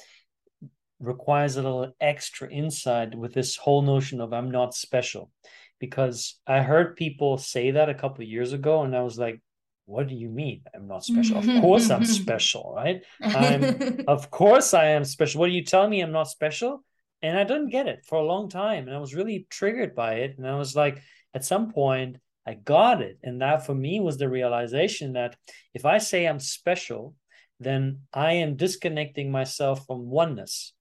requires 1.00 1.56
a 1.56 1.62
little 1.62 1.92
extra 2.00 2.48
insight 2.50 3.14
with 3.14 3.32
this 3.34 3.56
whole 3.56 3.82
notion 3.82 4.20
of 4.20 4.32
I'm 4.32 4.50
not 4.50 4.74
special. 4.74 5.30
Because 5.78 6.38
I 6.46 6.62
heard 6.62 6.94
people 6.96 7.38
say 7.38 7.72
that 7.72 7.88
a 7.88 7.94
couple 7.94 8.24
years 8.24 8.52
ago 8.52 8.82
and 8.82 8.94
I 8.94 9.02
was 9.02 9.18
like, 9.18 9.40
what 9.86 10.06
do 10.06 10.14
you 10.14 10.28
mean 10.28 10.62
I'm 10.74 10.86
not 10.86 11.04
special? 11.04 11.38
of 11.38 11.46
course 11.60 11.90
I'm 11.90 12.04
special, 12.22 12.72
right? 12.76 13.02
I'm 13.20 14.04
of 14.06 14.30
course 14.30 14.74
I 14.74 14.86
am 14.90 15.04
special. 15.04 15.40
What 15.40 15.50
are 15.50 15.58
you 15.58 15.64
telling 15.64 15.90
me 15.90 16.00
I'm 16.00 16.12
not 16.12 16.28
special? 16.28 16.84
and 17.22 17.38
I 17.38 17.44
didn't 17.44 17.68
get 17.68 17.86
it 17.86 18.04
for 18.04 18.18
a 18.18 18.24
long 18.24 18.48
time, 18.48 18.88
and 18.88 18.96
I 18.96 18.98
was 18.98 19.14
really 19.14 19.46
triggered 19.48 19.94
by 19.94 20.14
it. 20.14 20.36
And 20.38 20.46
I 20.46 20.56
was 20.56 20.74
like, 20.74 21.00
at 21.34 21.44
some 21.44 21.70
point, 21.70 22.16
I 22.46 22.54
got 22.54 23.02
it, 23.02 23.18
and 23.22 23.40
that 23.40 23.66
for 23.66 23.74
me 23.74 24.00
was 24.00 24.18
the 24.18 24.28
realization 24.28 25.12
that 25.12 25.36
if 25.74 25.84
I 25.84 25.98
say 25.98 26.26
I'm 26.26 26.40
special, 26.40 27.14
then 27.60 28.00
I 28.12 28.32
am 28.34 28.56
disconnecting 28.56 29.30
myself 29.30 29.86
from 29.86 30.10
oneness. 30.10 30.72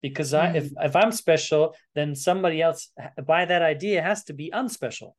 Because 0.00 0.32
I, 0.32 0.52
if 0.52 0.70
mm. 0.70 0.86
if 0.86 0.94
I'm 0.94 1.10
special, 1.10 1.74
then 1.96 2.14
somebody 2.14 2.62
else 2.62 2.92
by 3.26 3.44
that 3.46 3.62
idea 3.62 4.00
has 4.00 4.22
to 4.24 4.32
be 4.32 4.52
unspecial, 4.54 5.16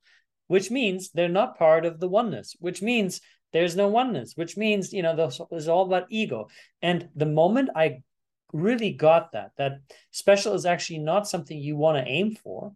which 0.47 0.71
means 0.71 1.11
they're 1.11 1.27
not 1.27 1.57
part 1.57 1.85
of 1.85 1.99
the 1.99 2.07
oneness. 2.07 2.55
Which 2.59 2.81
means 2.81 3.19
there's 3.51 3.75
no 3.75 3.89
oneness. 3.89 4.33
Which 4.37 4.55
means 4.55 4.93
you 4.93 5.03
know 5.03 5.29
it's 5.51 5.67
all 5.67 5.85
about 5.85 6.07
ego. 6.09 6.47
And 6.81 7.09
the 7.13 7.25
moment 7.25 7.71
I 7.75 8.03
really 8.53 8.93
got 8.93 9.33
that 9.33 9.51
that 9.57 9.79
special 10.11 10.53
is 10.53 10.65
actually 10.65 10.99
not 10.99 11.27
something 11.27 11.57
you 11.57 11.75
want 11.75 11.97
to 11.97 12.09
aim 12.09 12.35
for 12.35 12.73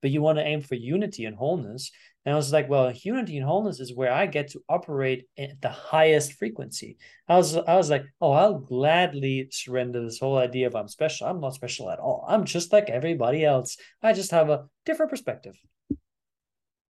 but 0.00 0.10
you 0.10 0.22
want 0.22 0.38
to 0.38 0.44
aim 0.44 0.60
for 0.60 0.74
unity 0.76 1.24
and 1.24 1.36
wholeness 1.36 1.90
and 2.28 2.34
i 2.34 2.36
was 2.36 2.52
like 2.52 2.68
well 2.68 2.92
unity 2.92 3.38
and 3.38 3.46
wholeness 3.46 3.80
is 3.80 3.94
where 3.94 4.12
i 4.12 4.26
get 4.26 4.50
to 4.50 4.62
operate 4.68 5.26
at 5.38 5.58
the 5.62 5.70
highest 5.70 6.34
frequency 6.34 6.98
i 7.26 7.36
was 7.36 7.56
i 7.56 7.74
was 7.74 7.88
like 7.88 8.04
oh 8.20 8.32
i'll 8.32 8.58
gladly 8.58 9.48
surrender 9.50 10.04
this 10.04 10.18
whole 10.18 10.36
idea 10.36 10.66
of 10.66 10.76
i'm 10.76 10.88
special 10.88 11.26
i'm 11.26 11.40
not 11.40 11.54
special 11.54 11.90
at 11.90 11.98
all 11.98 12.26
i'm 12.28 12.44
just 12.44 12.70
like 12.70 12.90
everybody 12.90 13.46
else 13.46 13.78
i 14.02 14.12
just 14.12 14.30
have 14.30 14.50
a 14.50 14.66
different 14.84 15.10
perspective 15.10 15.56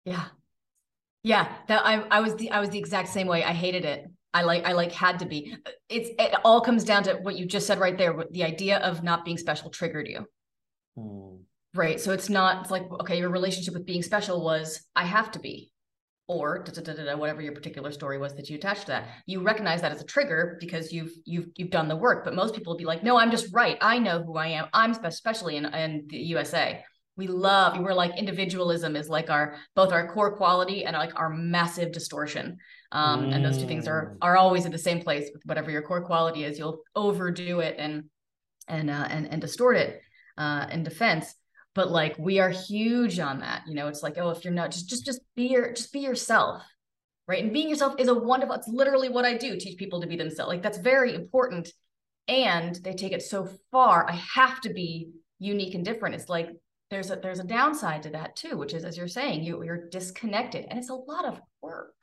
yeah 0.05 0.25
yeah 1.23 1.53
that 1.69 1.87
i, 1.87 2.01
I 2.11 2.19
was 2.19 2.35
the 2.35 2.51
i 2.51 2.59
was 2.59 2.71
the 2.71 2.79
exact 2.79 3.09
same 3.09 3.29
way 3.29 3.45
i 3.45 3.53
hated 3.53 3.85
it 3.85 4.11
I 4.35 4.43
like 4.43 4.67
I 4.67 4.73
like 4.73 4.93
had 4.93 5.21
to 5.21 5.27
be. 5.27 5.57
It's 5.89 6.11
it 6.19 6.35
all 6.45 6.61
comes 6.61 6.85
down 6.85 7.03
to 7.05 7.15
what 7.15 7.37
you 7.37 7.47
just 7.47 7.67
said 7.67 7.81
right 7.81 7.97
there. 7.97 8.15
The 8.31 8.45
idea 8.45 8.77
of 8.79 9.03
not 9.03 9.25
being 9.25 9.39
special 9.39 9.71
triggered 9.71 10.07
you. 10.07 10.27
Mm. 10.99 11.39
Right. 11.79 12.01
So 12.01 12.13
it's 12.13 12.29
not 12.29 12.63
it's 12.63 12.73
like, 12.73 12.91
okay, 13.03 13.19
your 13.19 13.31
relationship 13.31 13.73
with 13.73 13.87
being 13.87 14.03
special 14.03 14.43
was 14.43 14.85
I 14.97 15.05
have 15.05 15.31
to 15.31 15.39
be, 15.39 15.71
or 16.27 16.65
da, 16.65 16.73
da, 16.73 16.93
da, 16.93 17.17
whatever 17.17 17.41
your 17.41 17.53
particular 17.53 17.93
story 17.93 18.19
was 18.19 18.35
that 18.35 18.51
you 18.51 18.57
attached 18.57 18.81
to 18.83 18.87
that. 18.89 19.09
You 19.27 19.43
recognize 19.43 19.81
that 19.83 19.93
as 19.93 20.01
a 20.01 20.05
trigger 20.05 20.57
because 20.59 20.93
you've 20.93 21.13
you've 21.25 21.47
you've 21.55 21.71
done 21.71 21.87
the 21.87 21.95
work. 21.95 22.25
But 22.25 22.35
most 22.35 22.53
people 22.57 22.73
will 22.73 22.79
be 22.79 22.85
like, 22.85 23.05
no, 23.05 23.17
I'm 23.17 23.31
just 23.31 23.55
right. 23.55 23.79
I 23.81 24.01
know 24.01 24.25
who 24.25 24.37
I 24.37 24.49
am. 24.49 24.67
I'm 24.73 24.91
especially 25.05 25.55
in, 25.55 25.67
in 25.67 26.07
the 26.09 26.19
USA 26.19 26.83
we 27.17 27.27
love 27.27 27.77
we're 27.81 27.93
like 27.93 28.17
individualism 28.17 28.95
is 28.95 29.09
like 29.09 29.29
our 29.29 29.57
both 29.75 29.93
our 29.93 30.07
core 30.15 30.37
quality 30.37 30.85
and 30.85 30.97
like 30.97 31.19
our 31.19 31.29
massive 31.29 31.91
distortion 31.91 32.57
um, 32.93 33.27
mm. 33.27 33.35
and 33.35 33.45
those 33.45 33.59
two 33.59 33.67
things 33.67 33.89
are 33.89 34.15
mm. 34.15 34.19
are 34.23 34.37
always 34.37 34.65
at 34.65 34.71
the 34.71 34.79
same 34.79 35.03
place 35.03 35.29
with 35.33 35.43
whatever 35.45 35.69
your 35.69 35.83
core 35.83 36.05
quality 36.05 36.45
is 36.45 36.59
you'll 36.59 36.81
overdo 36.95 37.59
it 37.59 37.75
and 37.77 38.05
and 38.69 38.89
uh, 38.89 39.09
and 39.11 39.27
and 39.27 39.41
distort 39.41 39.77
it 39.77 40.01
uh, 40.39 40.67
in 40.71 40.85
defense 40.85 41.35
but 41.79 41.93
like 41.93 42.19
we 42.19 42.41
are 42.41 42.51
huge 42.51 43.21
on 43.21 43.39
that 43.39 43.63
you 43.69 43.75
know? 43.77 43.87
It's 43.87 44.03
like 44.03 44.19
oh 44.19 44.31
if 44.31 44.45
you're 44.45 44.53
not 44.53 44.73
just 44.73 44.89
just 44.89 45.07
just 45.07 45.21
be 45.37 45.47
your 45.47 45.73
just 45.73 45.93
be 45.93 46.01
yourself 46.01 46.65
right? 47.29 47.45
And 47.45 47.53
being 47.53 47.69
yourself 47.69 47.95
is 47.99 48.09
a 48.09 48.15
wonderful 48.15 48.57
it's 48.57 48.67
literally 48.67 49.09
what 49.11 49.25
i 49.25 49.37
do 49.37 49.57
teach 49.57 49.79
people 49.79 50.01
to 50.01 50.09
be 50.09 50.17
themselves. 50.17 50.49
Like 50.49 50.63
that's 50.63 50.79
very 50.79 51.15
important 51.15 51.69
and 52.27 52.75
they 52.83 52.95
take 52.95 53.13
it 53.13 53.23
so 53.23 53.49
far. 53.71 54.11
I 54.11 54.15
have 54.35 54.61
to 54.63 54.71
be 54.75 55.11
unique 55.39 55.77
and 55.77 55.85
different. 55.85 56.17
It's 56.17 56.29
like 56.29 56.51
there's 56.91 57.13
a 57.13 57.17
there's 57.17 57.39
a 57.39 57.45
downside 57.45 58.03
to 58.03 58.11
that 58.11 58.35
too 58.35 58.57
which 58.57 58.75
is 58.75 58.85
as 58.85 58.97
you're 58.97 59.07
saying 59.07 59.45
you, 59.45 59.63
you're 59.63 59.89
disconnected 59.89 60.67
and 60.69 60.81
it's 60.81 60.91
a 60.91 60.95
lot 60.95 61.27
of 61.27 61.41
work. 61.63 61.95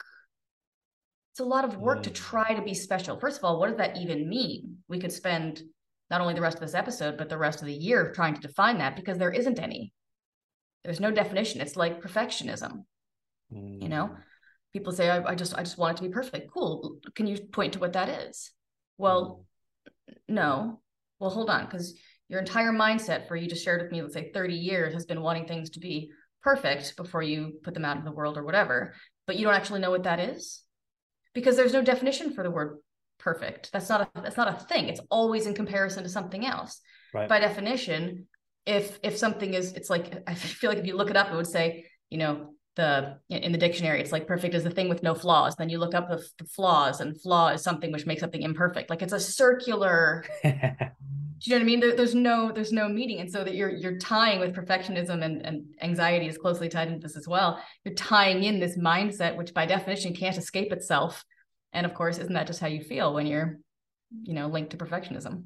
It's 1.33 1.41
a 1.41 1.43
lot 1.43 1.65
of 1.65 1.75
work 1.75 1.99
mm. 1.99 2.03
to 2.03 2.11
try 2.11 2.53
to 2.53 2.61
be 2.61 2.73
special. 2.73 3.19
First 3.19 3.39
of 3.39 3.43
all 3.43 3.59
what 3.59 3.67
does 3.67 3.77
that 3.77 3.97
even 3.97 4.29
mean? 4.29 4.77
We 4.87 4.99
could 4.99 5.11
spend 5.11 5.63
not 6.09 6.21
only 6.21 6.33
the 6.33 6.41
rest 6.41 6.57
of 6.57 6.61
this 6.61 6.75
episode 6.75 7.17
but 7.17 7.29
the 7.29 7.37
rest 7.37 7.61
of 7.61 7.67
the 7.67 7.73
year 7.73 8.11
trying 8.13 8.35
to 8.35 8.41
define 8.41 8.77
that 8.77 8.95
because 8.95 9.17
there 9.17 9.31
isn't 9.31 9.59
any. 9.59 9.93
There's 10.83 10.99
no 10.99 11.11
definition. 11.11 11.61
It's 11.61 11.75
like 11.75 12.01
perfectionism 12.01 12.83
mm. 13.53 13.81
you 13.81 13.89
know? 13.89 14.05
Mm. 14.05 14.17
people 14.73 14.93
say 14.93 15.09
I, 15.09 15.23
I, 15.31 15.35
just 15.35 15.55
i 15.55 15.63
just 15.63 15.77
want 15.77 15.97
it 15.97 16.01
to 16.01 16.07
be 16.07 16.13
perfect. 16.13 16.51
Cool. 16.51 16.97
Can 17.15 17.27
you 17.27 17.37
point 17.37 17.73
to 17.73 17.79
what 17.79 17.93
that 17.93 18.09
is? 18.09 18.51
Well 18.97 19.45
mm. 20.09 20.15
no. 20.27 20.81
Well 21.19 21.29
hold 21.29 21.49
on 21.49 21.65
because 21.65 21.97
your 22.27 22.39
entire 22.39 22.71
mindset 22.71 23.27
for 23.27 23.35
you 23.35 23.47
just 23.47 23.63
shared 23.63 23.81
with 23.81 23.91
me, 23.91 24.01
let's 24.01 24.15
say 24.15 24.31
30 24.33 24.55
years 24.55 24.93
has 24.93 25.05
been 25.05 25.21
wanting 25.21 25.45
things 25.45 25.71
to 25.71 25.79
be 25.79 26.09
perfect 26.41 26.95
before 26.97 27.21
you 27.21 27.59
put 27.63 27.73
them 27.73 27.85
out 27.85 27.97
in 27.97 28.05
the 28.05 28.11
world 28.11 28.37
or 28.37 28.43
whatever, 28.43 28.93
but 29.27 29.35
you 29.35 29.45
don't 29.45 29.53
actually 29.53 29.79
know 29.79 29.91
what 29.91 30.03
that 30.03 30.19
is? 30.19 30.63
Because 31.33 31.55
there's 31.55 31.73
no 31.73 31.83
definition 31.83 32.33
for 32.33 32.43
the 32.43 32.51
word 32.51 32.77
perfect. 33.25 33.71
That's 33.73 33.89
not 33.89 34.01
a 34.01 34.21
that's 34.21 34.37
not 34.37 34.47
a 34.47 34.63
thing. 34.65 34.87
It's 34.87 35.01
always 35.09 35.47
in 35.47 35.53
comparison 35.53 36.03
to 36.03 36.09
something 36.09 36.45
else. 36.45 36.79
Right. 37.13 37.27
By 37.27 37.39
definition, 37.39 38.27
if 38.65 38.99
if 39.03 39.17
something 39.17 39.53
is 39.53 39.73
it's 39.73 39.89
like 39.89 40.23
I 40.27 40.35
feel 40.35 40.69
like 40.69 40.79
if 40.79 40.85
you 40.85 40.95
look 40.95 41.09
it 41.09 41.17
up, 41.17 41.31
it 41.31 41.35
would 41.35 41.47
say, 41.47 41.85
you 42.09 42.19
know, 42.19 42.53
the 42.75 43.17
in 43.29 43.53
the 43.53 43.57
dictionary 43.57 44.01
it's 44.01 44.11
like 44.11 44.27
perfect 44.27 44.53
is 44.53 44.65
the 44.65 44.69
thing 44.69 44.89
with 44.89 45.01
no 45.01 45.15
flaws 45.15 45.55
then 45.55 45.69
you 45.69 45.77
look 45.77 45.95
up 45.95 46.09
the, 46.09 46.21
the 46.39 46.43
flaws 46.43 46.99
and 46.99 47.21
flaw 47.21 47.47
is 47.47 47.63
something 47.63 47.89
which 47.89 48.05
makes 48.05 48.19
something 48.19 48.41
imperfect 48.41 48.89
like 48.89 49.01
it's 49.01 49.13
a 49.13 49.19
circular 49.19 50.25
do 51.39 51.51
you 51.51 51.55
know 51.55 51.57
what 51.57 51.61
I 51.61 51.65
mean? 51.65 51.79
There, 51.79 51.95
there's 51.95 52.15
no 52.15 52.51
there's 52.51 52.71
no 52.71 52.87
meeting, 52.87 53.19
and 53.19 53.31
so 53.31 53.43
that 53.43 53.55
you're 53.55 53.69
you're 53.69 53.97
tying 53.97 54.39
with 54.39 54.55
perfectionism 54.55 55.23
and 55.23 55.45
and 55.45 55.65
anxiety 55.81 56.27
is 56.27 56.37
closely 56.37 56.69
tied 56.69 56.87
into 56.87 56.99
this 56.99 57.17
as 57.17 57.27
well. 57.27 57.61
You're 57.83 57.93
tying 57.93 58.43
in 58.43 58.59
this 58.59 58.77
mindset, 58.77 59.35
which 59.35 59.53
by 59.53 59.65
definition 59.65 60.15
can't 60.15 60.37
escape 60.37 60.71
itself. 60.71 61.23
And 61.75 61.85
of 61.85 61.93
course, 61.93 62.17
isn't 62.17 62.33
that 62.33 62.47
just 62.47 62.61
how 62.61 62.67
you 62.67 62.81
feel 62.81 63.13
when 63.13 63.27
you're, 63.27 63.59
you 64.23 64.33
know, 64.33 64.47
linked 64.47 64.71
to 64.71 64.77
perfectionism? 64.77 65.43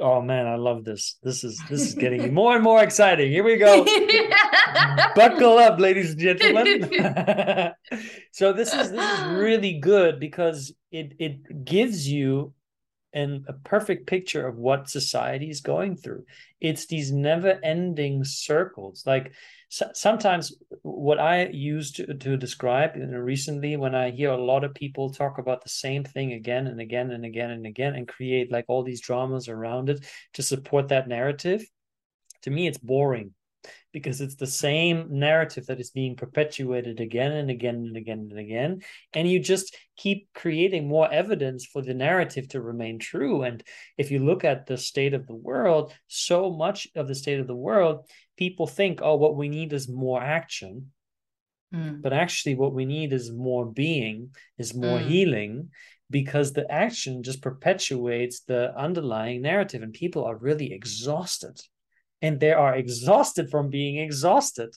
Oh 0.00 0.22
man, 0.22 0.46
I 0.46 0.56
love 0.56 0.84
this. 0.84 1.18
This 1.22 1.44
is 1.44 1.60
this 1.68 1.82
is 1.82 1.94
getting 1.94 2.32
more 2.40 2.54
and 2.54 2.64
more 2.64 2.82
exciting. 2.82 3.30
Here 3.30 3.44
we 3.44 3.56
go. 3.56 3.84
Buckle 5.14 5.58
up, 5.58 5.78
ladies 5.78 6.12
and 6.12 6.20
gentlemen. 6.20 6.90
so 8.32 8.52
this 8.54 8.72
is 8.72 8.92
this 8.92 9.18
is 9.18 9.26
really 9.26 9.78
good 9.78 10.18
because 10.18 10.72
it 10.90 11.14
it 11.18 11.64
gives 11.64 12.08
you 12.08 12.54
and 13.12 13.44
a 13.48 13.52
perfect 13.52 14.06
picture 14.06 14.46
of 14.46 14.56
what 14.56 14.88
society 14.88 15.50
is 15.50 15.60
going 15.60 15.96
through. 15.96 16.24
It's 16.60 16.86
these 16.86 17.12
never 17.12 17.58
ending 17.62 18.24
circles. 18.24 19.02
Like 19.04 19.32
so, 19.70 19.88
sometimes 19.94 20.52
what 20.82 21.20
I 21.20 21.46
use 21.46 21.92
to, 21.92 22.12
to 22.12 22.36
describe 22.36 22.96
you 22.96 23.06
know, 23.06 23.18
recently 23.18 23.76
when 23.76 23.94
I 23.94 24.10
hear 24.10 24.30
a 24.30 24.44
lot 24.44 24.64
of 24.64 24.74
people 24.74 25.12
talk 25.12 25.38
about 25.38 25.62
the 25.62 25.70
same 25.70 26.02
thing 26.02 26.32
again 26.32 26.66
and 26.66 26.80
again 26.80 27.12
and 27.12 27.24
again 27.24 27.50
and 27.50 27.64
again 27.64 27.94
and 27.94 28.08
create 28.08 28.50
like 28.50 28.64
all 28.66 28.82
these 28.82 29.00
dramas 29.00 29.48
around 29.48 29.88
it 29.88 30.04
to 30.34 30.42
support 30.42 30.88
that 30.88 31.06
narrative, 31.06 31.64
to 32.42 32.50
me, 32.50 32.66
it's 32.66 32.78
boring 32.78 33.32
because 33.92 34.20
it's 34.20 34.36
the 34.36 34.46
same 34.46 35.06
narrative 35.08 35.66
that 35.66 35.80
is 35.80 35.90
being 35.90 36.16
perpetuated 36.16 37.00
again 37.00 37.32
and 37.32 37.50
again 37.50 37.76
and 37.76 37.96
again 37.96 38.28
and 38.30 38.38
again. 38.38 38.80
And 39.12 39.28
you 39.30 39.38
just 39.40 39.76
keep 39.96 40.28
creating 40.34 40.88
more 40.88 41.12
evidence 41.12 41.64
for 41.66 41.82
the 41.82 41.94
narrative 41.94 42.48
to 42.48 42.60
remain 42.60 42.98
true. 42.98 43.42
And 43.42 43.62
if 43.98 44.10
you 44.10 44.20
look 44.20 44.44
at 44.44 44.66
the 44.66 44.76
state 44.76 45.14
of 45.14 45.26
the 45.26 45.34
world, 45.34 45.92
so 46.08 46.50
much 46.50 46.88
of 46.94 47.08
the 47.08 47.14
state 47.14 47.40
of 47.40 47.46
the 47.46 47.56
world, 47.56 48.08
people 48.40 48.66
think, 48.66 49.00
oh, 49.02 49.14
what 49.14 49.36
we 49.36 49.48
need 49.48 49.72
is 49.72 49.88
more 49.88 50.20
action. 50.20 50.90
Mm. 51.72 52.02
But 52.02 52.12
actually, 52.12 52.56
what 52.56 52.74
we 52.74 52.84
need 52.84 53.12
is 53.12 53.30
more 53.30 53.66
being, 53.66 54.30
is 54.58 54.74
more 54.74 54.98
mm. 54.98 55.06
healing, 55.06 55.70
because 56.10 56.52
the 56.52 56.68
action 56.68 57.22
just 57.22 57.40
perpetuates 57.40 58.40
the 58.40 58.76
underlying 58.76 59.42
narrative, 59.42 59.82
and 59.82 59.92
people 59.92 60.24
are 60.24 60.36
really 60.36 60.72
exhausted 60.72 61.60
and 62.22 62.38
they 62.38 62.52
are 62.52 62.74
exhausted 62.74 63.50
from 63.50 63.70
being 63.70 63.96
exhausted 63.98 64.70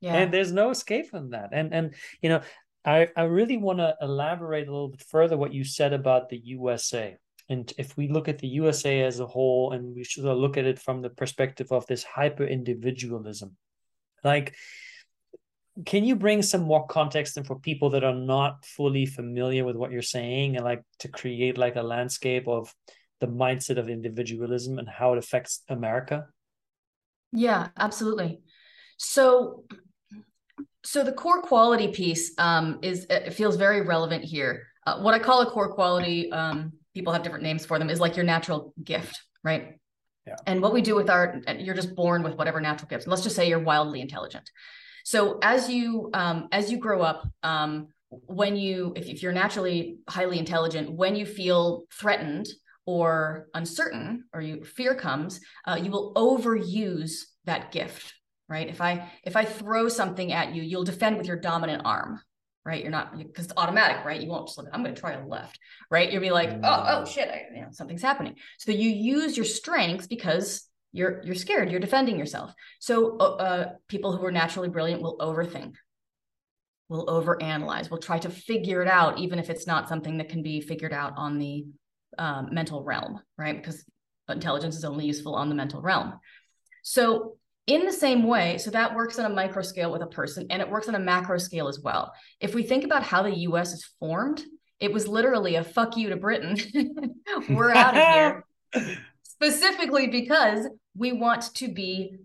yeah. 0.00 0.14
and 0.14 0.32
there's 0.32 0.52
no 0.52 0.70
escape 0.70 1.06
from 1.08 1.30
that 1.30 1.50
and 1.52 1.72
and 1.72 1.94
you 2.22 2.28
know 2.28 2.40
i 2.84 3.08
i 3.16 3.22
really 3.22 3.56
want 3.56 3.78
to 3.78 3.94
elaborate 4.00 4.68
a 4.68 4.72
little 4.72 4.88
bit 4.88 5.02
further 5.02 5.36
what 5.36 5.52
you 5.52 5.64
said 5.64 5.92
about 5.92 6.28
the 6.28 6.40
usa 6.44 7.16
and 7.50 7.72
if 7.76 7.96
we 7.96 8.08
look 8.08 8.28
at 8.28 8.38
the 8.38 8.48
usa 8.48 9.02
as 9.02 9.20
a 9.20 9.26
whole 9.26 9.72
and 9.72 9.94
we 9.94 10.04
should 10.04 10.24
look 10.24 10.56
at 10.56 10.64
it 10.64 10.78
from 10.78 11.02
the 11.02 11.10
perspective 11.10 11.70
of 11.70 11.86
this 11.86 12.02
hyper 12.02 12.44
individualism 12.44 13.56
like 14.24 14.54
can 15.86 16.04
you 16.04 16.16
bring 16.16 16.42
some 16.42 16.62
more 16.62 16.86
context 16.86 17.36
and 17.36 17.46
for 17.46 17.58
people 17.58 17.90
that 17.90 18.04
are 18.04 18.14
not 18.14 18.64
fully 18.64 19.06
familiar 19.06 19.64
with 19.64 19.76
what 19.76 19.90
you're 19.90 20.02
saying 20.02 20.56
and 20.56 20.64
like 20.64 20.82
to 20.98 21.08
create 21.08 21.58
like 21.58 21.76
a 21.76 21.82
landscape 21.82 22.48
of 22.48 22.74
the 23.20 23.28
mindset 23.28 23.76
of 23.76 23.90
individualism 23.90 24.78
and 24.78 24.88
how 24.88 25.12
it 25.12 25.18
affects 25.18 25.62
america 25.68 26.26
yeah, 27.32 27.68
absolutely. 27.78 28.40
So, 28.96 29.64
so 30.84 31.04
the 31.04 31.12
core 31.12 31.42
quality 31.42 31.88
piece 31.88 32.32
um, 32.38 32.78
is 32.82 33.06
it 33.08 33.34
feels 33.34 33.56
very 33.56 33.82
relevant 33.82 34.24
here. 34.24 34.66
Uh, 34.86 35.00
what 35.00 35.14
I 35.14 35.18
call 35.18 35.42
a 35.42 35.50
core 35.50 35.72
quality, 35.72 36.30
um, 36.32 36.72
people 36.94 37.12
have 37.12 37.22
different 37.22 37.44
names 37.44 37.64
for 37.64 37.78
them, 37.78 37.90
is 37.90 38.00
like 38.00 38.16
your 38.16 38.24
natural 38.24 38.74
gift, 38.82 39.20
right? 39.42 39.78
Yeah. 40.26 40.36
And 40.46 40.60
what 40.60 40.72
we 40.72 40.82
do 40.82 40.94
with 40.94 41.08
our, 41.10 41.40
you're 41.58 41.74
just 41.74 41.94
born 41.94 42.22
with 42.22 42.34
whatever 42.34 42.60
natural 42.60 42.88
gifts. 42.88 43.06
Let's 43.06 43.22
just 43.22 43.36
say 43.36 43.48
you're 43.48 43.58
wildly 43.58 44.00
intelligent. 44.00 44.50
So 45.04 45.38
as 45.42 45.70
you 45.70 46.10
um, 46.12 46.48
as 46.52 46.70
you 46.70 46.78
grow 46.78 47.00
up, 47.00 47.26
um, 47.42 47.88
when 48.10 48.56
you 48.56 48.92
if, 48.96 49.06
if 49.06 49.22
you're 49.22 49.32
naturally 49.32 49.98
highly 50.08 50.38
intelligent, 50.38 50.92
when 50.92 51.16
you 51.16 51.24
feel 51.24 51.84
threatened 51.92 52.48
or 52.86 53.46
uncertain 53.54 54.24
or 54.32 54.40
you 54.40 54.64
fear 54.64 54.94
comes 54.94 55.40
uh, 55.66 55.78
you 55.80 55.90
will 55.90 56.12
overuse 56.14 57.22
that 57.44 57.70
gift 57.70 58.14
right 58.48 58.68
if 58.68 58.80
i 58.80 59.08
if 59.22 59.36
i 59.36 59.44
throw 59.44 59.88
something 59.88 60.32
at 60.32 60.54
you 60.54 60.62
you'll 60.62 60.84
defend 60.84 61.16
with 61.16 61.26
your 61.26 61.36
dominant 61.36 61.82
arm 61.84 62.20
right? 62.64 62.82
You're 62.82 62.90
not 62.90 63.16
because 63.16 63.46
it's 63.46 63.54
automatic 63.56 64.04
right? 64.04 64.20
You 64.20 64.28
won't 64.28 64.46
just 64.46 64.58
look 64.58 64.68
i'm 64.72 64.82
going 64.82 64.94
to 64.94 65.00
try 65.00 65.12
a 65.12 65.26
left 65.26 65.58
right? 65.90 66.10
You'll 66.10 66.20
be 66.20 66.30
like 66.30 66.50
oh 66.50 66.84
oh 66.88 67.04
shit 67.04 67.28
I, 67.28 67.54
you 67.54 67.62
know, 67.62 67.68
something's 67.72 68.02
happening. 68.02 68.36
So 68.58 68.72
you 68.72 68.88
use 68.90 69.36
your 69.36 69.46
strengths 69.46 70.06
because 70.06 70.68
you're 70.92 71.22
you're 71.24 71.34
scared 71.34 71.70
you're 71.70 71.80
defending 71.80 72.18
yourself. 72.18 72.52
So 72.80 73.16
uh, 73.18 73.34
uh, 73.34 73.72
people 73.88 74.16
who 74.16 74.24
are 74.26 74.32
naturally 74.32 74.68
brilliant 74.68 75.02
will 75.02 75.18
overthink 75.18 75.74
will 76.88 77.06
overanalyze 77.06 77.90
will 77.90 77.98
try 77.98 78.18
to 78.18 78.30
figure 78.30 78.82
it 78.82 78.88
out 78.88 79.18
even 79.18 79.38
if 79.38 79.48
it's 79.48 79.66
not 79.66 79.88
something 79.88 80.18
that 80.18 80.28
can 80.28 80.42
be 80.42 80.60
figured 80.60 80.92
out 80.92 81.14
on 81.16 81.38
the 81.38 81.64
um, 82.18 82.48
mental 82.52 82.82
realm 82.82 83.20
right? 83.38 83.56
Because 83.56 83.84
intelligence 84.28 84.76
is 84.76 84.84
only 84.84 85.06
useful 85.06 85.34
on 85.34 85.48
the 85.48 85.54
mental 85.54 85.80
realm. 85.80 86.14
So 86.82 87.36
in 87.70 87.86
the 87.86 87.92
same 87.92 88.24
way 88.26 88.58
so 88.58 88.70
that 88.70 88.94
works 88.94 89.18
on 89.18 89.30
a 89.30 89.34
micro 89.34 89.62
scale 89.62 89.92
with 89.92 90.02
a 90.02 90.06
person 90.06 90.46
and 90.50 90.60
it 90.60 90.68
works 90.68 90.88
on 90.88 90.94
a 90.94 90.98
macro 90.98 91.38
scale 91.38 91.68
as 91.68 91.80
well 91.80 92.12
if 92.40 92.54
we 92.54 92.62
think 92.62 92.84
about 92.84 93.02
how 93.02 93.22
the 93.22 93.30
us 93.32 93.72
is 93.72 93.84
formed 93.98 94.42
it 94.80 94.92
was 94.92 95.06
literally 95.06 95.54
a 95.54 95.64
fuck 95.64 95.96
you 95.96 96.08
to 96.08 96.16
britain 96.16 96.56
we're 97.50 97.70
out 97.70 97.96
of 97.96 98.14
here 98.74 98.98
specifically 99.22 100.08
because 100.08 100.66
we 100.96 101.12
want 101.12 101.54
to 101.54 101.68
be 101.68 102.18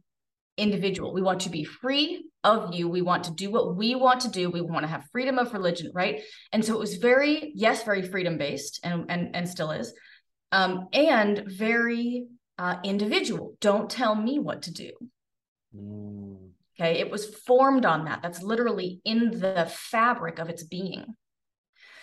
individual. 0.57 1.13
We 1.13 1.21
want 1.21 1.41
to 1.41 1.49
be 1.49 1.63
free 1.63 2.25
of 2.43 2.73
you. 2.73 2.87
We 2.87 3.01
want 3.01 3.25
to 3.25 3.31
do 3.31 3.51
what 3.51 3.75
we 3.75 3.95
want 3.95 4.21
to 4.21 4.29
do. 4.29 4.49
We 4.49 4.61
want 4.61 4.83
to 4.83 4.87
have 4.87 5.05
freedom 5.11 5.37
of 5.37 5.53
religion, 5.53 5.91
right? 5.93 6.21
And 6.51 6.63
so 6.63 6.73
it 6.73 6.79
was 6.79 6.95
very, 6.95 7.51
yes, 7.55 7.83
very 7.83 8.01
freedom 8.01 8.37
based, 8.37 8.79
and 8.83 9.05
and 9.09 9.35
and 9.35 9.49
still 9.49 9.71
is, 9.71 9.93
um, 10.51 10.87
and 10.93 11.43
very 11.45 12.27
uh, 12.57 12.77
individual. 12.83 13.55
Don't 13.59 13.89
tell 13.89 14.15
me 14.15 14.39
what 14.39 14.63
to 14.63 14.73
do. 14.73 14.91
Mm. 15.75 16.51
Okay, 16.79 16.99
it 16.99 17.09
was 17.09 17.25
formed 17.25 17.85
on 17.85 18.05
that. 18.05 18.21
That's 18.21 18.41
literally 18.41 19.01
in 19.05 19.39
the 19.39 19.71
fabric 19.71 20.39
of 20.39 20.49
its 20.49 20.63
being. 20.63 21.15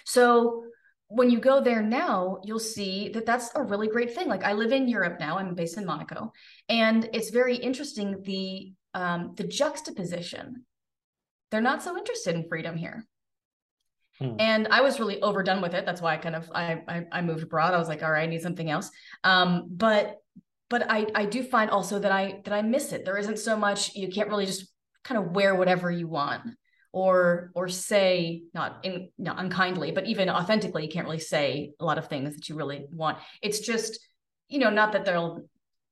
So 0.04 0.64
when 1.08 1.28
you 1.28 1.40
go 1.40 1.60
there 1.60 1.82
now, 1.82 2.38
you'll 2.42 2.58
see 2.58 3.10
that 3.10 3.26
that's 3.26 3.54
a 3.54 3.62
really 3.62 3.88
great 3.88 4.14
thing. 4.14 4.28
Like 4.28 4.44
I 4.44 4.54
live 4.54 4.72
in 4.72 4.88
Europe 4.88 5.18
now. 5.20 5.38
I'm 5.38 5.54
based 5.54 5.76
in 5.76 5.84
Monaco, 5.84 6.32
and 6.70 7.08
it's 7.12 7.30
very 7.30 7.56
interesting 7.56 8.22
the 8.22 8.72
um, 8.94 9.34
the 9.36 9.44
juxtaposition. 9.44 10.64
They're 11.50 11.60
not 11.60 11.82
so 11.82 11.98
interested 11.98 12.34
in 12.34 12.48
freedom 12.48 12.76
here. 12.76 13.06
Hmm. 14.18 14.36
And 14.38 14.68
I 14.68 14.80
was 14.80 14.98
really 14.98 15.20
overdone 15.20 15.60
with 15.60 15.74
it. 15.74 15.84
That's 15.84 16.00
why 16.00 16.14
I 16.14 16.16
kind 16.16 16.36
of 16.36 16.50
I, 16.54 16.82
I, 16.88 17.04
I 17.12 17.22
moved 17.22 17.42
abroad. 17.42 17.74
I 17.74 17.78
was 17.78 17.88
like, 17.88 18.02
all 18.02 18.10
right, 18.10 18.22
I 18.22 18.26
need 18.26 18.40
something 18.40 18.70
else. 18.70 18.90
Um, 19.22 19.68
but 19.70 20.21
but 20.72 20.90
I 20.90 21.06
I 21.14 21.26
do 21.26 21.42
find 21.42 21.70
also 21.70 21.98
that 21.98 22.10
I 22.10 22.40
that 22.44 22.54
I 22.54 22.62
miss 22.62 22.92
it. 22.94 23.04
There 23.04 23.18
isn't 23.18 23.38
so 23.38 23.58
much. 23.58 23.94
You 23.94 24.08
can't 24.08 24.30
really 24.30 24.46
just 24.46 24.72
kind 25.04 25.22
of 25.22 25.32
wear 25.32 25.54
whatever 25.54 25.90
you 25.90 26.08
want 26.08 26.44
or 26.92 27.52
or 27.54 27.68
say 27.68 28.44
not 28.54 28.80
in 28.82 29.10
not 29.18 29.38
unkindly 29.38 29.90
but 29.90 30.06
even 30.06 30.28
authentically 30.28 30.84
you 30.84 30.90
can't 30.90 31.06
really 31.06 31.18
say 31.18 31.72
a 31.80 31.84
lot 31.84 31.98
of 31.98 32.06
things 32.06 32.34
that 32.34 32.48
you 32.48 32.54
really 32.54 32.84
want 32.92 33.16
it's 33.40 33.60
just 33.60 33.98
you 34.48 34.58
know 34.58 34.68
not 34.68 34.92
that 34.92 35.06
they'll 35.06 35.40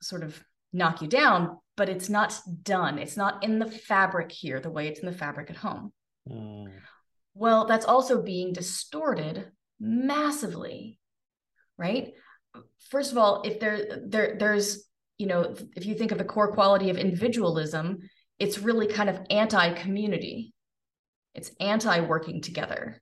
sort 0.02 0.22
of 0.22 0.38
knock 0.74 1.00
you 1.00 1.08
down 1.08 1.56
but 1.76 1.88
it's 1.88 2.10
not 2.10 2.38
done 2.62 2.98
it's 2.98 3.16
not 3.16 3.42
in 3.42 3.58
the 3.58 3.66
fabric 3.66 4.30
here 4.30 4.60
the 4.60 4.70
way 4.70 4.88
it's 4.88 5.00
in 5.00 5.06
the 5.06 5.20
fabric 5.24 5.48
at 5.48 5.56
home 5.56 5.90
mm. 6.30 6.70
well 7.32 7.64
that's 7.64 7.86
also 7.86 8.20
being 8.20 8.52
distorted 8.52 9.50
massively 9.80 11.00
right 11.78 12.12
first 12.90 13.12
of 13.12 13.18
all 13.18 13.42
if 13.42 13.60
there 13.60 14.00
there 14.06 14.36
there's 14.38 14.84
you 15.18 15.26
know 15.26 15.54
if 15.76 15.86
you 15.86 15.94
think 15.94 16.12
of 16.12 16.18
the 16.18 16.24
core 16.24 16.52
quality 16.52 16.90
of 16.90 16.96
individualism 16.96 17.98
it's 18.38 18.58
really 18.58 18.86
kind 18.86 19.10
of 19.10 19.20
anti-community 19.30 20.52
it's 21.34 21.52
anti 21.60 22.00
working 22.00 22.40
together. 22.40 23.00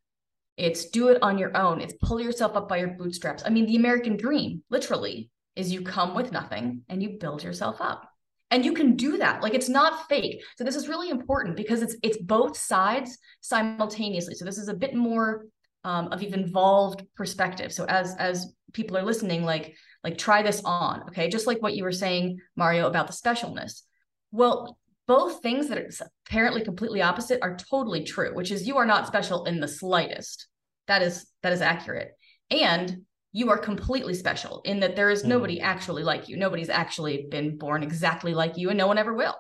It's 0.57 0.87
do 0.87 1.09
it 1.09 1.23
on 1.23 1.39
your 1.39 1.57
own. 1.57 1.81
It's 1.81 1.95
pull 2.03 2.21
yourself 2.21 2.57
up 2.57 2.69
by 2.69 2.79
your 2.79 2.89
bootstraps. 2.89 3.43
I 3.47 3.51
mean, 3.51 3.67
the 3.67 3.77
American 3.77 4.17
dream, 4.17 4.63
literally, 4.71 5.31
is 5.55 5.73
you 5.73 5.83
come 5.83 6.15
with 6.15 6.33
nothing 6.33 6.83
and 6.89 7.03
you 7.03 7.19
build 7.21 7.43
yourself 7.43 7.81
up. 7.81 8.09
And 8.51 8.65
you 8.65 8.73
can 8.73 8.97
do 8.97 9.19
that. 9.19 9.43
Like 9.43 9.55
it's 9.55 9.69
not 9.69 10.09
fake. 10.09 10.43
So 10.57 10.65
this 10.65 10.77
is 10.77 10.89
really 10.89 11.11
important 11.11 11.57
because 11.57 11.83
it's 11.83 11.97
it's 12.03 12.19
both 12.19 12.57
sides 12.57 13.19
simultaneously. 13.41 14.35
So 14.35 14.45
this 14.45 14.59
is 14.59 14.69
a 14.69 14.75
bit 14.75 14.95
more 14.95 15.45
um, 15.85 16.09
of 16.13 16.21
an 16.23 16.35
involved 16.35 17.05
perspective. 17.17 17.73
So 17.73 17.85
as 17.85 18.15
as 18.17 18.53
people 18.73 18.97
are 18.97 19.03
listening, 19.03 19.45
like 19.45 19.75
like 20.05 20.19
try 20.19 20.43
this 20.43 20.63
on. 20.65 21.03
Okay, 21.09 21.29
just 21.29 21.47
like 21.47 21.63
what 21.63 21.75
you 21.75 21.85
were 21.85 21.93
saying, 21.93 22.39
Mario, 22.57 22.87
about 22.87 23.07
the 23.07 23.13
specialness. 23.13 23.83
Well, 24.31 24.79
both 25.09 25.41
things 25.41 25.69
that 25.69 25.79
are 25.79 25.91
apparently 26.29 26.63
completely 26.63 27.03
opposite 27.03 27.41
are 27.43 27.57
totally 27.57 28.05
true 28.05 28.33
which 28.35 28.53
is 28.53 28.69
you 28.69 28.77
are 28.77 28.87
not 28.87 29.07
special 29.07 29.47
in 29.47 29.59
the 29.59 29.67
slightest 29.67 30.47
that 30.87 31.03
is 31.03 31.27
that 31.43 31.53
is 31.53 31.63
accurate 31.63 32.13
and 32.51 32.99
you 33.33 33.51
are 33.51 33.59
completely 33.59 34.15
special 34.15 34.61
in 34.65 34.81
that 34.81 34.95
there 34.95 35.11
is 35.11 35.23
mm. 35.23 35.29
nobody 35.29 35.61
actually 35.61 36.05
like 36.05 36.29
you 36.29 36.37
nobody's 36.37 36.69
actually 36.69 37.27
been 37.31 37.59
born 37.59 37.83
exactly 37.83 38.35
like 38.35 38.57
you 38.57 38.69
and 38.69 38.79
no 38.79 38.87
one 38.87 38.99
ever 38.99 39.15
will 39.15 39.37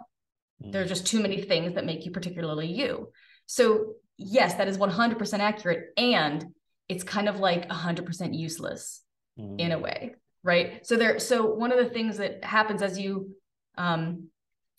mm. 0.65 0.73
there 0.73 0.83
are 0.83 0.87
just 0.87 1.07
too 1.07 1.21
many 1.21 1.41
things 1.41 1.75
that 1.75 1.87
make 1.87 2.05
you 2.05 2.11
particularly 2.11 2.67
you 2.67 3.09
so 3.47 3.93
yes 4.19 4.55
that 4.55 4.69
is 4.69 4.77
100% 4.77 5.39
accurate 5.39 5.93
and 5.97 6.45
it's 6.89 7.05
kind 7.05 7.29
of 7.29 7.39
like 7.39 7.69
100% 7.69 8.39
useless 8.39 9.03
mm. 9.39 9.59
in 9.59 9.73
a 9.73 9.79
way 9.79 10.15
right? 10.45 10.87
So 10.87 10.97
there 10.97 11.19
so 11.19 11.55
one 11.55 11.73
of 11.73 11.79
the 11.79 11.91
things 11.91 12.19
that 12.19 12.45
happens 12.45 12.83
as 12.83 12.99
you 12.99 13.35
um 13.77 14.29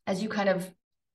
as 0.08 0.21
you 0.21 0.30
kind 0.30 0.49
of 0.49 0.69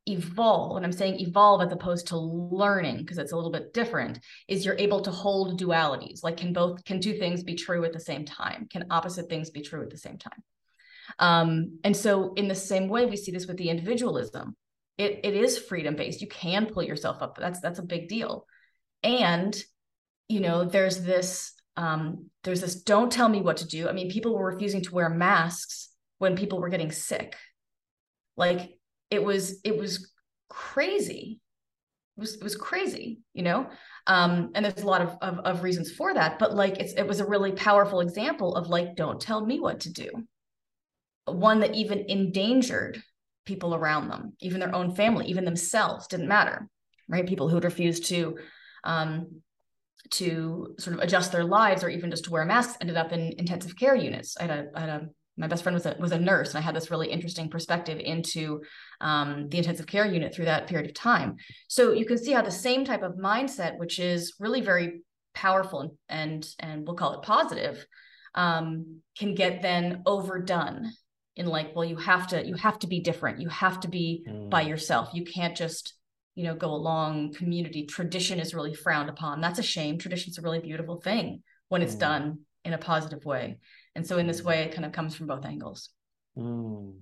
evolve 0.07 0.77
and 0.77 0.85
i'm 0.85 0.93
saying 0.93 1.19
evolve 1.19 1.63
as 1.63 1.73
opposed 1.73 2.09
to 2.09 2.19
learning 2.19 2.99
because 2.99 3.17
it's 3.17 3.33
a 3.33 3.37
little 3.37 3.51
bit 3.51 3.73
different 3.73 4.21
is 4.49 4.63
you're 4.63 4.77
able 4.77 5.01
to 5.01 5.11
hold 5.11 5.59
dualities 5.59 6.23
like 6.23 6.37
can 6.37 6.53
both 6.53 6.85
can 6.85 7.01
two 7.01 7.15
things 7.15 7.43
be 7.43 7.55
true 7.55 7.85
at 7.85 7.93
the 7.93 8.01
same 8.01 8.25
time? 8.25 8.67
Can 8.71 8.85
opposite 8.91 9.29
things 9.31 9.51
be 9.51 9.63
true 9.63 9.83
at 9.83 9.91
the 9.91 9.99
same 9.99 10.19
time? 10.19 10.43
Um, 11.19 11.79
and 11.85 11.97
so 11.97 12.35
in 12.35 12.49
the 12.49 12.55
same 12.55 12.89
way 12.89 13.07
we 13.07 13.17
see 13.17 13.33
this 13.33 13.47
with 13.47 13.57
the 13.57 13.71
individualism 13.71 14.57
it, 14.97 15.21
it 15.25 15.35
is 15.35 15.59
freedom 15.59 15.97
based 15.97 16.21
you 16.21 16.29
can 16.29 16.67
pull 16.67 16.83
yourself 16.83 17.21
up. 17.21 17.37
That's 17.39 17.61
that's 17.61 17.79
a 17.79 17.85
big 17.85 18.09
deal. 18.09 18.47
And 19.03 19.57
you 20.29 20.41
know 20.41 20.65
there's 20.65 21.03
this 21.03 21.53
um, 21.77 22.31
there's 22.45 22.61
this 22.61 22.83
don't 22.83 23.11
tell 23.11 23.29
me 23.29 23.41
what 23.41 23.59
to 23.59 23.67
do. 23.67 23.89
I 23.89 23.93
mean 23.93 24.11
people 24.11 24.35
were 24.35 24.53
refusing 24.53 24.83
to 24.83 24.95
wear 24.95 25.09
masks 25.09 25.91
when 26.19 26.37
people 26.37 26.61
were 26.61 26.69
getting 26.69 26.93
sick. 26.93 27.37
Like 28.37 28.79
it 29.11 29.23
was 29.23 29.61
it 29.65 29.77
was 29.77 30.13
crazy. 30.49 31.41
It 32.17 32.21
was, 32.21 32.35
it 32.37 32.45
was 32.45 32.57
crazy 32.57 33.21
you 33.33 33.43
know? 33.43 33.69
Um, 34.07 34.51
and 34.55 34.65
there's 34.65 34.83
a 34.83 34.87
lot 34.87 35.01
of, 35.01 35.17
of, 35.23 35.39
of 35.41 35.63
reasons 35.63 35.91
for 35.91 36.15
that 36.15 36.39
but 36.39 36.55
like 36.55 36.79
it's 36.79 36.93
it 36.93 37.07
was 37.09 37.19
a 37.19 37.27
really 37.27 37.53
powerful 37.53 38.01
example 38.01 38.55
of 38.55 38.69
like 38.69 38.95
don't 38.95 39.21
tell 39.21 39.45
me 39.45 39.59
what 39.59 39.81
to 39.81 39.93
do. 39.93 40.11
One 41.27 41.61
that 41.61 41.75
even 41.75 42.05
endangered 42.07 43.03
people 43.45 43.75
around 43.75 44.09
them 44.09 44.33
even 44.41 44.61
their 44.61 44.75
own 44.75 44.95
family 44.95 45.27
even 45.27 45.45
themselves 45.45 46.07
didn't 46.07 46.29
matter 46.29 46.69
right 47.09 47.27
people 47.27 47.49
who 47.49 47.55
would 47.55 47.65
refuse 47.65 48.01
to 48.01 48.37
um, 48.85 49.41
to 50.11 50.75
sort 50.79 50.97
of 50.97 51.03
adjust 51.03 51.33
their 51.33 51.45
lives 51.45 51.83
or 51.83 51.89
even 51.89 52.11
just 52.11 52.25
to 52.25 52.31
wear 52.31 52.45
masks 52.45 52.77
ended 52.81 52.97
up 52.97 53.13
in 53.13 53.33
intensive 53.39 53.77
care 53.77 53.95
units 53.95 54.37
i 54.39 54.43
had 54.43 54.51
a, 54.51 54.67
I 54.75 54.81
had 54.81 54.89
a 54.89 55.09
my 55.37 55.49
best 55.49 55.63
friend 55.63 55.75
was 55.75 55.87
a 55.87 55.97
was 55.99 56.13
a 56.13 56.19
nurse, 56.19 56.51
and 56.51 56.59
I 56.59 56.61
had 56.61 56.77
this 56.77 56.91
really 56.91 57.11
interesting 57.11 57.49
perspective 57.49 57.99
into 57.99 58.63
um, 59.01 59.49
the 59.49 59.59
intensive 59.59 59.87
care 59.87 60.07
unit 60.07 60.35
through 60.35 60.45
that 60.45 60.69
period 60.69 60.89
of 60.89 60.95
time. 60.95 61.37
So 61.69 61.93
you 61.93 62.07
can 62.07 62.19
see 62.19 62.33
how 62.33 62.43
the 62.43 62.51
same 62.51 62.85
type 62.85 63.03
of 63.03 63.17
mindset, 63.17 63.79
which 63.79 63.99
is 63.99 64.35
really 64.39 64.61
very 64.61 65.03
powerful 65.35 65.81
and 65.81 65.91
and, 66.09 66.47
and 66.61 66.87
we'll 66.87 66.97
call 66.97 67.15
it 67.15 67.23
positive, 67.23 67.85
um, 68.35 69.01
can 69.19 69.35
get 69.35 69.63
then 69.63 70.03
overdone 70.07 70.93
in 71.37 71.47
like, 71.47 71.75
well, 71.75 71.85
you 71.85 71.97
have 71.97 72.29
to 72.29 72.47
you 72.47 72.55
have 72.55 72.79
to 72.81 72.87
be 72.87 73.01
different. 73.01 73.41
You 73.41 73.49
have 73.49 73.81
to 73.81 73.89
be 73.89 74.25
mm. 74.29 74.51
by 74.51 74.63
yourself. 74.63 75.11
You 75.13 75.25
can't 75.25 75.57
just 75.57 75.95
you 76.35 76.45
know 76.45 76.55
go 76.55 76.71
along 76.71 77.35
community. 77.35 77.87
Tradition 77.87 78.41
is 78.41 78.55
really 78.55 78.75
frowned 78.75 79.11
upon. 79.11 79.41
That's 79.41 79.59
a 79.59 79.63
shame. 79.63 79.99
Tradition's 79.99 80.39
a 80.39 80.43
really 80.43 80.61
beautiful 80.61 81.01
thing 81.01 81.43
when 81.69 81.83
it's 81.83 81.97
mm. 81.97 82.01
done 82.01 82.39
in 82.65 82.73
a 82.73 82.79
positive 82.79 83.25
way 83.25 83.59
and 83.95 84.07
so 84.07 84.19
in 84.19 84.27
this 84.27 84.43
way, 84.43 84.63
it 84.63 84.73
kind 84.73 84.85
of 84.85 84.93
comes 84.93 85.15
from 85.15 85.27
both 85.27 85.45
angles. 85.45 85.91
Mm. 86.37 86.99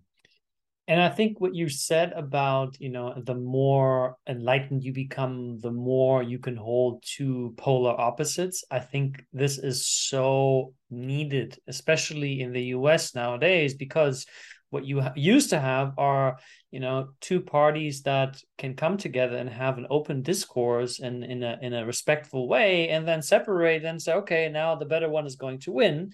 And 0.89 1.01
I 1.01 1.09
think 1.09 1.41
what 1.41 1.55
you 1.55 1.69
said 1.69 2.13
about, 2.13 2.77
you 2.81 2.91
know, 2.91 3.15
the 3.17 3.37
more 3.37 4.17
enlightened 4.29 4.83
you 4.83 4.93
become, 4.93 5.59
the 5.61 5.71
more 5.71 6.23
you 6.23 6.41
can 6.41 6.57
hold 6.57 7.05
two 7.07 7.55
polar 7.57 7.99
opposites. 7.99 8.65
I 8.71 8.81
think 8.81 9.25
this 9.33 9.59
is 9.59 9.87
so 9.87 10.75
needed, 10.91 11.57
especially 11.69 12.41
in 12.41 12.53
the 12.53 12.65
US 12.77 13.15
nowadays, 13.15 13.75
because 13.75 14.27
what 14.71 14.85
you 14.85 15.03
used 15.15 15.51
to 15.51 15.61
have 15.61 15.93
are, 15.99 16.39
you 16.73 16.81
know, 16.81 17.11
two 17.21 17.41
parties 17.41 18.03
that 18.03 18.43
can 18.59 18.75
come 18.75 18.97
together 18.97 19.37
and 19.37 19.49
have 19.49 19.79
an 19.79 19.87
open 19.89 20.23
discourse 20.23 20.99
and 20.99 21.23
in 21.23 21.45
a 21.45 21.59
in 21.63 21.75
a 21.75 21.87
respectful 21.87 22.49
way, 22.49 22.89
and 22.89 23.07
then 23.07 23.23
separate 23.23 23.85
and 23.85 24.03
say, 24.03 24.15
okay, 24.15 24.49
now 24.49 24.75
the 24.75 24.87
better 24.87 25.09
one 25.09 25.27
is 25.27 25.37
going 25.37 25.61
to 25.61 25.73
win 25.73 26.13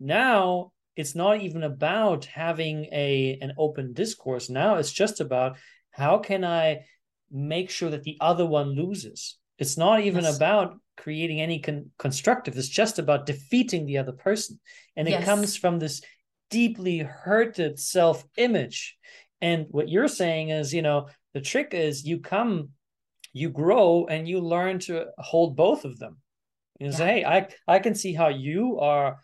now 0.00 0.72
it's 0.98 1.14
not 1.14 1.40
even 1.40 1.62
about 1.62 2.24
having 2.24 2.86
a 2.86 3.38
an 3.40 3.52
open 3.56 3.92
discourse 3.92 4.50
now 4.50 4.74
it's 4.74 4.92
just 4.92 5.20
about 5.20 5.56
how 5.92 6.18
can 6.18 6.44
i 6.44 6.80
make 7.30 7.70
sure 7.70 7.90
that 7.90 8.02
the 8.02 8.18
other 8.20 8.44
one 8.44 8.70
loses 8.70 9.38
it's 9.58 9.76
not 9.76 10.00
even 10.00 10.24
yes. 10.24 10.36
about 10.36 10.76
creating 10.96 11.40
any 11.40 11.60
con- 11.60 11.90
constructive 11.98 12.58
it's 12.58 12.68
just 12.68 12.98
about 12.98 13.26
defeating 13.26 13.86
the 13.86 13.98
other 13.98 14.12
person 14.12 14.58
and 14.96 15.08
yes. 15.08 15.22
it 15.22 15.24
comes 15.24 15.56
from 15.56 15.78
this 15.78 16.02
deeply 16.50 16.98
hurted 16.98 17.78
self-image 17.78 18.96
and 19.40 19.66
what 19.70 19.88
you're 19.88 20.08
saying 20.08 20.50
is 20.50 20.74
you 20.74 20.82
know 20.82 21.06
the 21.32 21.40
trick 21.40 21.74
is 21.74 22.04
you 22.04 22.18
come 22.18 22.70
you 23.32 23.50
grow 23.50 24.06
and 24.10 24.26
you 24.26 24.40
learn 24.40 24.78
to 24.78 25.06
hold 25.18 25.54
both 25.54 25.84
of 25.84 25.98
them 25.98 26.16
you 26.80 26.86
yeah. 26.86 26.92
say 26.92 27.06
hey 27.06 27.24
i 27.24 27.46
i 27.68 27.78
can 27.78 27.94
see 27.94 28.14
how 28.14 28.28
you 28.28 28.80
are 28.80 29.18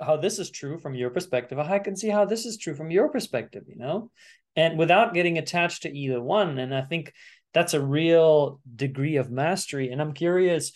how 0.00 0.16
this 0.16 0.38
is 0.38 0.50
true 0.50 0.78
from 0.78 0.94
your 0.94 1.10
perspective 1.10 1.58
i 1.58 1.78
can 1.78 1.96
see 1.96 2.08
how 2.08 2.24
this 2.24 2.46
is 2.46 2.56
true 2.56 2.74
from 2.74 2.90
your 2.90 3.08
perspective 3.08 3.64
you 3.68 3.76
know? 3.76 4.10
And 4.56 4.78
without 4.78 5.14
getting 5.14 5.38
attached 5.38 5.82
to 5.82 5.96
either 5.96 6.22
one 6.22 6.58
and 6.58 6.74
i 6.74 6.82
think 6.82 7.12
that's 7.52 7.74
a 7.74 7.84
real 7.84 8.60
degree 8.76 9.16
of 9.16 9.30
mastery. 9.30 9.90
And 9.90 10.00
i'm 10.00 10.12
curious 10.12 10.72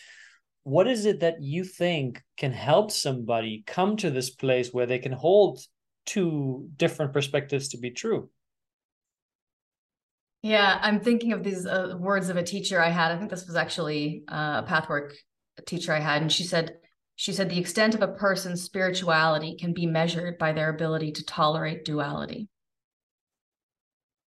what 0.65 0.89
is 0.89 1.05
it 1.05 1.21
that 1.21 1.43
you 1.43 1.63
think 1.63 2.23
can 2.39 2.53
help 2.53 2.91
somebody 2.91 3.63
come 3.67 3.99
to 3.99 4.11
this 4.11 4.31
place 4.31 4.71
where 4.73 4.87
they 4.87 4.99
can 4.99 5.13
hold 5.13 5.61
two 6.07 6.71
different 6.77 7.13
perspectives 7.13 7.69
to 7.69 7.79
be 7.79 7.91
true? 7.91 8.31
Yeah 10.43 10.79
i'm 10.83 11.01
thinking 11.01 11.33
of 11.33 11.43
these 11.43 11.67
uh, 11.67 11.97
words 11.99 12.29
of 12.29 12.37
a 12.37 12.43
teacher 12.43 12.81
i 12.81 12.91
had. 12.91 13.13
I 13.13 13.19
think 13.19 13.31
this 13.31 13.47
was 13.47 13.57
actually 13.57 14.25
uh, 14.29 14.63
a 14.63 14.65
pathwork 14.67 15.15
teacher 15.67 15.93
i 15.93 16.01
had 16.01 16.23
and 16.23 16.33
she 16.33 16.45
said 16.45 16.77
she 17.16 17.33
said 17.33 17.48
the 17.48 17.59
extent 17.59 17.94
of 17.94 18.03
a 18.03 18.09
person's 18.09 18.62
spirituality 18.62 19.57
can 19.57 19.72
be 19.72 19.87
measured 19.87 20.38
by 20.38 20.53
their 20.53 20.68
ability 20.68 21.12
to 21.12 21.24
tolerate 21.24 21.85
duality. 21.85 22.48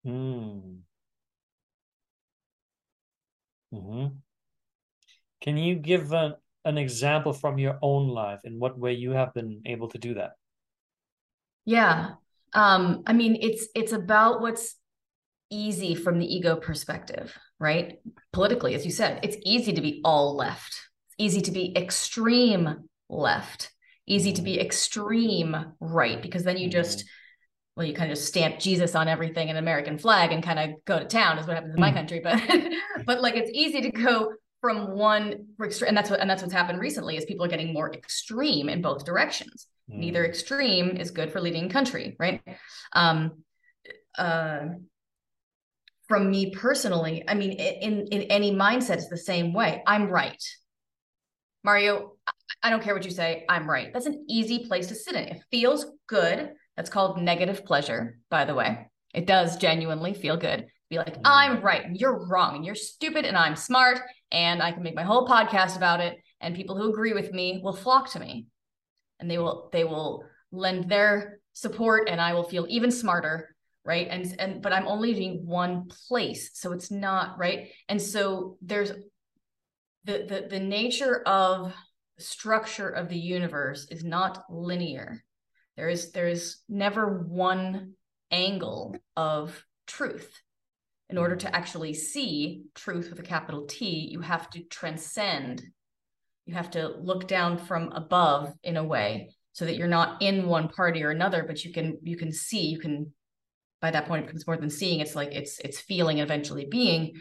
Mm. 0.04 0.84
hmm 3.72 4.06
Can 5.40 5.56
you 5.56 5.76
give 5.76 6.12
an, 6.12 6.34
an 6.64 6.78
example 6.78 7.32
from 7.32 7.58
your 7.58 7.78
own 7.82 8.08
life 8.08 8.40
in 8.44 8.58
what 8.58 8.78
way 8.78 8.92
you 8.92 9.12
have 9.12 9.34
been 9.34 9.62
able 9.66 9.88
to 9.88 9.98
do 9.98 10.14
that? 10.14 10.32
Yeah. 11.64 12.14
Um, 12.52 13.02
I 13.06 13.12
mean, 13.12 13.36
it's 13.40 13.68
it's 13.74 13.92
about 13.92 14.40
what's 14.40 14.76
easy 15.50 15.94
from 15.94 16.18
the 16.18 16.26
ego 16.26 16.56
perspective, 16.56 17.36
right? 17.58 17.98
Politically, 18.32 18.74
as 18.74 18.84
you 18.84 18.92
said, 18.92 19.20
it's 19.22 19.36
easy 19.44 19.72
to 19.72 19.80
be 19.80 20.00
all 20.04 20.36
left 20.36 20.85
easy 21.18 21.40
to 21.42 21.50
be 21.50 21.76
extreme 21.76 22.88
left, 23.08 23.72
easy 24.06 24.32
to 24.32 24.42
be 24.42 24.60
extreme 24.60 25.74
right, 25.80 26.20
because 26.20 26.44
then 26.44 26.58
you 26.58 26.68
just, 26.68 27.00
mm-hmm. 27.00 27.06
well, 27.76 27.86
you 27.86 27.94
kind 27.94 28.10
of 28.10 28.16
just 28.16 28.28
stamp 28.28 28.58
Jesus 28.58 28.94
on 28.94 29.08
everything 29.08 29.50
an 29.50 29.56
American 29.56 29.98
flag 29.98 30.32
and 30.32 30.42
kind 30.42 30.58
of 30.58 30.84
go 30.84 30.98
to 30.98 31.04
town 31.04 31.38
is 31.38 31.46
what 31.46 31.56
happens 31.56 31.74
in 31.74 31.80
my 31.80 31.90
mm. 31.90 31.94
country. 31.94 32.20
But 32.20 32.42
but 33.06 33.20
like 33.20 33.36
it's 33.36 33.50
easy 33.52 33.80
to 33.82 33.90
go 33.90 34.32
from 34.60 34.96
one 34.96 35.46
extreme, 35.62 35.88
and 35.88 35.96
that's 35.96 36.10
what 36.10 36.20
and 36.20 36.28
that's 36.28 36.42
what's 36.42 36.54
happened 36.54 36.80
recently 36.80 37.16
is 37.16 37.24
people 37.24 37.44
are 37.44 37.48
getting 37.48 37.72
more 37.72 37.92
extreme 37.92 38.68
in 38.68 38.82
both 38.82 39.04
directions. 39.04 39.66
Mm. 39.90 39.98
Neither 39.98 40.24
extreme 40.24 40.96
is 40.96 41.10
good 41.10 41.32
for 41.32 41.40
leading 41.40 41.68
country, 41.68 42.16
right? 42.18 42.40
Um 42.92 43.42
uh 44.18 44.60
from 46.08 46.30
me 46.30 46.50
personally, 46.50 47.24
I 47.26 47.34
mean, 47.34 47.52
in 47.52 48.06
in 48.08 48.22
any 48.22 48.52
mindset, 48.52 48.94
it's 48.94 49.08
the 49.08 49.16
same 49.16 49.52
way. 49.52 49.82
I'm 49.86 50.08
right. 50.08 50.42
Mario, 51.66 52.12
I 52.62 52.70
don't 52.70 52.80
care 52.80 52.94
what 52.94 53.04
you 53.04 53.10
say, 53.10 53.44
I'm 53.48 53.68
right. 53.68 53.92
That's 53.92 54.06
an 54.06 54.24
easy 54.28 54.60
place 54.66 54.86
to 54.86 54.94
sit 54.94 55.16
in. 55.16 55.24
It 55.24 55.42
feels 55.50 55.84
good. 56.06 56.52
That's 56.76 56.88
called 56.88 57.20
negative 57.20 57.64
pleasure, 57.64 58.20
by 58.30 58.44
the 58.44 58.54
way. 58.54 58.88
It 59.12 59.26
does 59.26 59.56
genuinely 59.56 60.14
feel 60.14 60.36
good. 60.36 60.68
Be 60.90 60.98
like, 60.98 61.16
I'm 61.24 61.56
mm. 61.56 61.62
right 61.64 61.84
and 61.84 61.96
you're 61.96 62.28
wrong 62.28 62.54
and 62.54 62.64
you're 62.64 62.76
stupid 62.76 63.24
and 63.24 63.36
I'm 63.36 63.56
smart 63.56 63.98
and 64.30 64.62
I 64.62 64.70
can 64.70 64.84
make 64.84 64.94
my 64.94 65.02
whole 65.02 65.26
podcast 65.26 65.76
about 65.76 65.98
it 65.98 66.16
and 66.40 66.54
people 66.54 66.76
who 66.76 66.88
agree 66.88 67.12
with 67.12 67.32
me 67.32 67.60
will 67.64 67.72
flock 67.72 68.12
to 68.12 68.20
me. 68.20 68.46
And 69.18 69.28
they 69.28 69.38
will 69.38 69.68
they 69.72 69.82
will 69.82 70.24
lend 70.52 70.88
their 70.88 71.40
support 71.52 72.08
and 72.08 72.20
I 72.20 72.34
will 72.34 72.44
feel 72.44 72.66
even 72.68 72.92
smarter, 72.92 73.56
right? 73.84 74.06
And 74.08 74.36
and 74.38 74.62
but 74.62 74.72
I'm 74.72 74.86
only 74.86 75.24
in 75.24 75.46
one 75.46 75.88
place, 76.08 76.50
so 76.54 76.70
it's 76.70 76.92
not, 76.92 77.38
right? 77.38 77.70
And 77.88 78.00
so 78.00 78.56
there's 78.62 78.92
the, 80.06 80.24
the, 80.28 80.46
the 80.48 80.60
nature 80.60 81.22
of 81.26 81.74
structure 82.18 82.88
of 82.88 83.08
the 83.08 83.18
universe 83.18 83.86
is 83.90 84.04
not 84.04 84.44
linear. 84.48 85.22
There 85.76 85.88
is 85.88 86.12
there 86.12 86.28
is 86.28 86.58
never 86.68 87.24
one 87.24 87.92
angle 88.30 88.96
of 89.16 89.62
truth. 89.86 90.40
In 91.08 91.18
order 91.18 91.36
to 91.36 91.54
actually 91.54 91.94
see 91.94 92.62
truth 92.74 93.10
with 93.10 93.20
a 93.20 93.22
capital 93.22 93.66
T, 93.66 94.08
you 94.10 94.20
have 94.20 94.48
to 94.50 94.62
transcend. 94.62 95.62
You 96.46 96.54
have 96.54 96.70
to 96.72 96.88
look 96.88 97.28
down 97.28 97.58
from 97.58 97.92
above 97.92 98.52
in 98.62 98.76
a 98.76 98.84
way 98.84 99.30
so 99.52 99.64
that 99.64 99.76
you're 99.76 99.88
not 99.88 100.22
in 100.22 100.46
one 100.46 100.68
party 100.68 101.02
or 101.02 101.10
another, 101.10 101.44
but 101.46 101.64
you 101.64 101.72
can 101.72 101.98
you 102.02 102.16
can 102.16 102.32
see, 102.32 102.66
you 102.66 102.78
can 102.78 103.12
by 103.80 103.90
that 103.90 104.06
point 104.06 104.22
it 104.22 104.26
becomes 104.26 104.46
more 104.46 104.56
than 104.56 104.70
seeing, 104.70 105.00
it's 105.00 105.16
like 105.16 105.32
it's 105.32 105.58
it's 105.60 105.80
feeling 105.80 106.20
and 106.20 106.28
eventually 106.28 106.66
being 106.70 107.12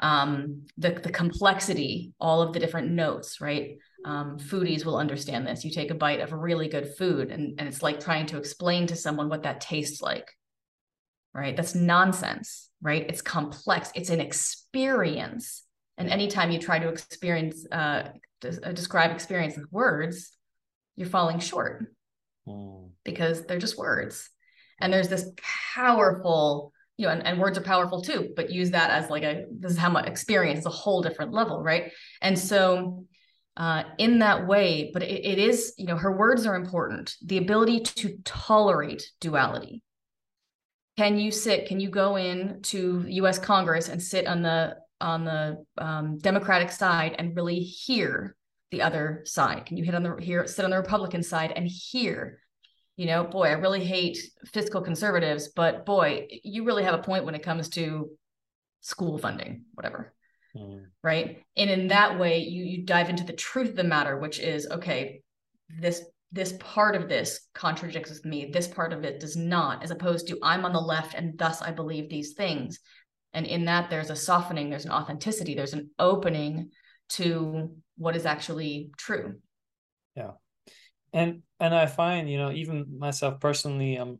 um, 0.00 0.66
the, 0.76 0.90
the 0.90 1.10
complexity, 1.10 2.12
all 2.20 2.42
of 2.42 2.52
the 2.52 2.60
different 2.60 2.90
notes, 2.90 3.40
right? 3.40 3.78
Um, 4.04 4.38
foodies 4.38 4.84
will 4.84 4.96
understand 4.96 5.46
this. 5.46 5.64
You 5.64 5.70
take 5.70 5.90
a 5.90 5.94
bite 5.94 6.20
of 6.20 6.32
a 6.32 6.36
really 6.36 6.68
good 6.68 6.94
food, 6.96 7.30
and, 7.30 7.58
and 7.58 7.68
it's 7.68 7.82
like 7.82 8.00
trying 8.00 8.26
to 8.26 8.38
explain 8.38 8.86
to 8.88 8.96
someone 8.96 9.28
what 9.28 9.44
that 9.44 9.60
tastes 9.60 10.02
like, 10.02 10.30
right? 11.32 11.56
That's 11.56 11.74
nonsense, 11.74 12.70
right? 12.82 13.06
It's 13.08 13.22
complex, 13.22 13.90
it's 13.94 14.10
an 14.10 14.20
experience. 14.20 15.62
And 15.96 16.10
anytime 16.10 16.50
you 16.50 16.58
try 16.58 16.78
to 16.78 16.88
experience, 16.88 17.66
uh, 17.70 18.08
uh 18.44 18.72
describe 18.72 19.12
experience 19.12 19.56
with 19.56 19.72
words, 19.72 20.36
you're 20.96 21.08
falling 21.08 21.38
short 21.38 21.86
mm. 22.46 22.90
because 23.04 23.46
they're 23.46 23.58
just 23.58 23.78
words. 23.78 24.28
And 24.80 24.92
there's 24.92 25.08
this 25.08 25.30
powerful 25.74 26.73
you 26.96 27.06
know, 27.06 27.12
and, 27.12 27.26
and 27.26 27.40
words 27.40 27.58
are 27.58 27.62
powerful 27.62 28.02
too, 28.02 28.32
but 28.36 28.50
use 28.50 28.70
that 28.70 28.90
as 28.90 29.10
like 29.10 29.24
a 29.24 29.44
this 29.50 29.72
is 29.72 29.78
how 29.78 29.90
my 29.90 30.02
experience 30.04 30.60
is 30.60 30.66
a 30.66 30.70
whole 30.70 31.02
different 31.02 31.32
level, 31.32 31.62
right? 31.62 31.92
And 32.22 32.38
so 32.38 33.06
uh, 33.56 33.84
in 33.98 34.18
that 34.20 34.46
way, 34.46 34.90
but 34.92 35.02
it, 35.02 35.24
it 35.24 35.38
is, 35.38 35.74
you 35.78 35.86
know, 35.86 35.96
her 35.96 36.16
words 36.16 36.46
are 36.46 36.56
important. 36.56 37.14
The 37.24 37.38
ability 37.38 37.80
to 37.80 38.18
tolerate 38.24 39.10
duality. 39.20 39.82
Can 40.96 41.18
you 41.18 41.30
sit? 41.30 41.66
Can 41.66 41.80
you 41.80 41.88
go 41.88 42.16
in 42.16 42.60
to 42.62 43.04
U.S. 43.08 43.38
Congress 43.38 43.88
and 43.88 44.00
sit 44.00 44.26
on 44.26 44.42
the 44.42 44.76
on 45.00 45.24
the 45.24 45.64
um, 45.78 46.18
Democratic 46.18 46.70
side 46.70 47.16
and 47.18 47.36
really 47.36 47.58
hear 47.60 48.36
the 48.70 48.82
other 48.82 49.22
side? 49.24 49.66
Can 49.66 49.76
you 49.76 49.84
hit 49.84 49.96
on 49.96 50.04
the 50.04 50.16
here 50.20 50.46
sit 50.46 50.64
on 50.64 50.70
the 50.70 50.76
Republican 50.76 51.24
side 51.24 51.52
and 51.54 51.66
hear 51.66 52.38
you 52.96 53.06
know, 53.06 53.24
boy, 53.24 53.48
I 53.48 53.52
really 53.52 53.84
hate 53.84 54.18
fiscal 54.52 54.80
conservatives, 54.80 55.48
but 55.48 55.84
boy, 55.84 56.28
you 56.44 56.64
really 56.64 56.84
have 56.84 56.94
a 56.94 57.02
point 57.02 57.24
when 57.24 57.34
it 57.34 57.42
comes 57.42 57.68
to 57.70 58.10
school 58.80 59.18
funding, 59.18 59.64
whatever. 59.74 60.14
Mm. 60.56 60.84
Right. 61.02 61.42
And 61.56 61.70
in 61.70 61.88
that 61.88 62.18
way, 62.18 62.38
you 62.38 62.64
you 62.64 62.84
dive 62.84 63.10
into 63.10 63.24
the 63.24 63.32
truth 63.32 63.70
of 63.70 63.76
the 63.76 63.84
matter, 63.84 64.18
which 64.18 64.38
is 64.38 64.68
okay, 64.70 65.22
this 65.80 66.04
this 66.30 66.54
part 66.60 66.94
of 66.94 67.08
this 67.08 67.48
contradicts 67.54 68.10
with 68.10 68.24
me, 68.24 68.50
this 68.52 68.68
part 68.68 68.92
of 68.92 69.04
it 69.04 69.20
does 69.20 69.36
not, 69.36 69.82
as 69.82 69.90
opposed 69.90 70.28
to 70.28 70.38
I'm 70.42 70.64
on 70.64 70.72
the 70.72 70.80
left 70.80 71.14
and 71.14 71.38
thus 71.38 71.62
I 71.62 71.72
believe 71.72 72.08
these 72.08 72.34
things. 72.34 72.78
And 73.32 73.46
in 73.46 73.64
that, 73.64 73.90
there's 73.90 74.10
a 74.10 74.16
softening, 74.16 74.70
there's 74.70 74.84
an 74.84 74.92
authenticity, 74.92 75.54
there's 75.54 75.72
an 75.72 75.90
opening 75.98 76.70
to 77.10 77.74
what 77.96 78.14
is 78.14 78.26
actually 78.26 78.90
true. 78.96 79.34
Yeah 80.16 80.32
and 81.14 81.42
and 81.60 81.74
i 81.74 81.86
find 81.86 82.28
you 82.28 82.36
know 82.36 82.50
even 82.50 82.98
myself 82.98 83.40
personally 83.40 83.96
um 83.96 84.18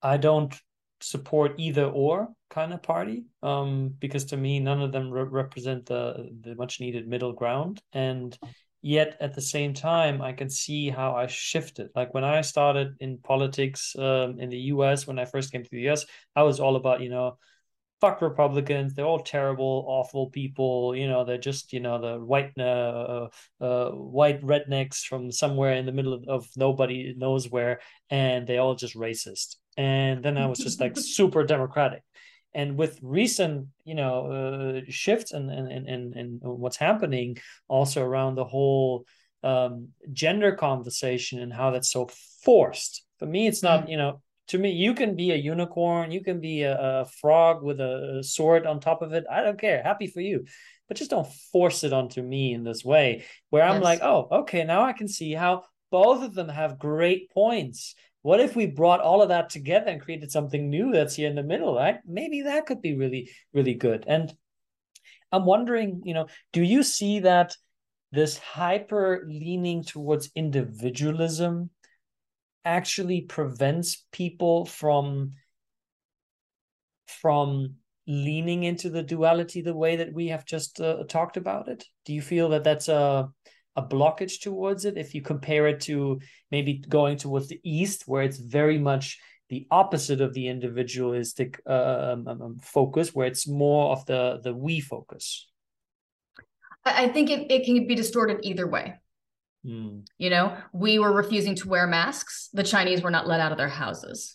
i 0.00 0.16
don't 0.16 0.54
support 1.00 1.54
either 1.58 1.84
or 1.84 2.28
kind 2.48 2.72
of 2.72 2.82
party 2.82 3.24
um 3.42 3.94
because 3.98 4.24
to 4.24 4.36
me 4.36 4.58
none 4.58 4.80
of 4.80 4.92
them 4.92 5.10
re- 5.10 5.24
represent 5.24 5.84
the 5.86 6.30
the 6.40 6.54
much 6.54 6.80
needed 6.80 7.06
middle 7.06 7.34
ground. 7.34 7.82
And 7.92 8.36
yet 8.80 9.16
at 9.20 9.34
the 9.34 9.42
same 9.42 9.74
time 9.74 10.22
i 10.22 10.32
can 10.32 10.48
see 10.48 10.88
how 10.88 11.14
i 11.14 11.26
shifted. 11.26 11.88
Like 11.94 12.14
when 12.14 12.24
i 12.24 12.40
started 12.40 12.94
in 13.00 13.18
politics 13.18 13.94
um, 13.98 14.40
in 14.40 14.48
the 14.48 14.58
us 14.58 15.06
when 15.06 15.18
i 15.18 15.24
first 15.24 15.52
came 15.52 15.64
to 15.64 15.70
the 15.70 15.88
us 15.90 16.06
i 16.34 16.42
was 16.42 16.60
all 16.60 16.76
about 16.76 17.02
you 17.02 17.10
know 17.10 17.36
fuck 18.00 18.20
Republicans. 18.20 18.94
They're 18.94 19.04
all 19.04 19.22
terrible, 19.22 19.84
awful 19.88 20.30
people. 20.30 20.94
You 20.94 21.08
know, 21.08 21.24
they're 21.24 21.38
just 21.38 21.72
you 21.72 21.80
know 21.80 22.00
the 22.00 22.24
white 22.24 22.52
uh, 22.58 22.62
uh, 22.62 23.28
uh, 23.60 23.90
white 23.90 24.42
rednecks 24.42 25.04
from 25.04 25.30
somewhere 25.32 25.74
in 25.74 25.86
the 25.86 25.92
middle 25.92 26.14
of, 26.14 26.24
of 26.28 26.48
nobody 26.56 27.14
knows 27.16 27.50
where, 27.50 27.80
and 28.10 28.46
they 28.46 28.58
all 28.58 28.74
just 28.74 28.94
racist. 28.94 29.56
And 29.76 30.24
then 30.24 30.38
I 30.38 30.46
was 30.46 30.58
just 30.58 30.80
like 30.80 30.96
super 30.96 31.44
democratic. 31.44 32.02
And 32.54 32.78
with 32.78 32.98
recent, 33.02 33.68
you 33.84 33.94
know, 33.94 34.80
uh, 34.80 34.80
shifts 34.88 35.32
and 35.32 35.50
and 35.50 35.86
and 35.86 36.14
and 36.14 36.40
what's 36.42 36.76
happening 36.76 37.38
also 37.68 38.02
around 38.02 38.34
the 38.34 38.44
whole 38.44 39.04
um, 39.42 39.88
gender 40.12 40.52
conversation 40.52 41.40
and 41.40 41.52
how 41.52 41.70
that's 41.70 41.90
so 41.90 42.08
forced. 42.42 43.04
For 43.18 43.26
me, 43.26 43.46
it's 43.46 43.62
not, 43.62 43.86
mm. 43.86 43.90
you 43.90 43.96
know, 43.96 44.20
to 44.48 44.58
me, 44.58 44.70
you 44.70 44.94
can 44.94 45.16
be 45.16 45.32
a 45.32 45.36
unicorn, 45.36 46.12
you 46.12 46.22
can 46.22 46.40
be 46.40 46.62
a, 46.62 47.00
a 47.00 47.04
frog 47.04 47.62
with 47.62 47.80
a, 47.80 48.18
a 48.18 48.22
sword 48.22 48.66
on 48.66 48.80
top 48.80 49.02
of 49.02 49.12
it. 49.12 49.24
I 49.30 49.42
don't 49.42 49.60
care. 49.60 49.82
Happy 49.82 50.06
for 50.06 50.20
you. 50.20 50.44
But 50.88 50.96
just 50.96 51.10
don't 51.10 51.32
force 51.52 51.82
it 51.82 51.92
onto 51.92 52.22
me 52.22 52.54
in 52.54 52.62
this 52.62 52.84
way 52.84 53.24
where 53.50 53.64
I'm 53.64 53.76
yes. 53.76 53.84
like, 53.84 54.02
oh, 54.02 54.28
okay, 54.30 54.62
now 54.64 54.82
I 54.82 54.92
can 54.92 55.08
see 55.08 55.32
how 55.32 55.64
both 55.90 56.22
of 56.22 56.34
them 56.34 56.48
have 56.48 56.78
great 56.78 57.30
points. 57.30 57.94
What 58.22 58.40
if 58.40 58.54
we 58.54 58.66
brought 58.66 59.00
all 59.00 59.22
of 59.22 59.30
that 59.30 59.50
together 59.50 59.90
and 59.90 60.00
created 60.00 60.30
something 60.30 60.68
new 60.68 60.92
that's 60.92 61.16
here 61.16 61.28
in 61.28 61.34
the 61.36 61.42
middle, 61.42 61.74
right? 61.74 61.98
Maybe 62.06 62.42
that 62.42 62.66
could 62.66 62.82
be 62.82 62.96
really, 62.96 63.30
really 63.52 63.74
good. 63.74 64.04
And 64.06 64.32
I'm 65.32 65.44
wondering, 65.44 66.02
you 66.04 66.14
know, 66.14 66.26
do 66.52 66.62
you 66.62 66.82
see 66.82 67.20
that 67.20 67.56
this 68.12 68.38
hyper 68.38 69.24
leaning 69.28 69.82
towards 69.82 70.30
individualism 70.34 71.70
actually 72.66 73.22
prevents 73.22 74.04
people 74.12 74.66
from 74.66 75.30
from 77.06 77.76
leaning 78.06 78.64
into 78.64 78.90
the 78.90 79.02
duality 79.02 79.62
the 79.62 79.74
way 79.74 79.96
that 79.96 80.12
we 80.12 80.28
have 80.28 80.44
just 80.44 80.80
uh, 80.80 81.04
talked 81.08 81.36
about 81.36 81.68
it? 81.68 81.84
Do 82.04 82.12
you 82.12 82.20
feel 82.20 82.50
that 82.50 82.64
that's 82.64 82.88
a 82.88 83.30
a 83.76 83.82
blockage 83.82 84.40
towards 84.40 84.84
it? 84.84 84.96
If 84.96 85.14
you 85.14 85.22
compare 85.22 85.66
it 85.68 85.80
to 85.82 86.20
maybe 86.50 86.82
going 86.88 87.16
towards 87.16 87.48
the 87.48 87.60
east 87.62 88.04
where 88.06 88.22
it's 88.22 88.38
very 88.38 88.78
much 88.78 89.18
the 89.48 89.66
opposite 89.70 90.20
of 90.20 90.34
the 90.34 90.48
individualistic 90.48 91.60
uh, 91.66 92.12
um, 92.12 92.26
um, 92.26 92.42
um, 92.42 92.58
focus 92.58 93.14
where 93.14 93.26
it's 93.26 93.46
more 93.46 93.92
of 93.92 94.04
the 94.06 94.40
the 94.42 94.52
we 94.52 94.80
focus? 94.80 95.48
I 96.84 97.08
think 97.08 97.30
it, 97.30 97.50
it 97.50 97.64
can 97.64 97.86
be 97.86 97.94
distorted 97.94 98.38
either 98.42 98.66
way 98.66 98.94
mm. 99.66 100.06
you 100.18 100.30
know 100.30 100.56
we 100.72 100.98
were 100.98 101.12
refusing 101.12 101.54
to 101.54 101.68
wear 101.68 101.86
masks 101.86 102.48
the 102.52 102.62
chinese 102.62 103.02
were 103.02 103.10
not 103.10 103.26
let 103.26 103.40
out 103.40 103.52
of 103.52 103.58
their 103.58 103.68
houses 103.68 104.34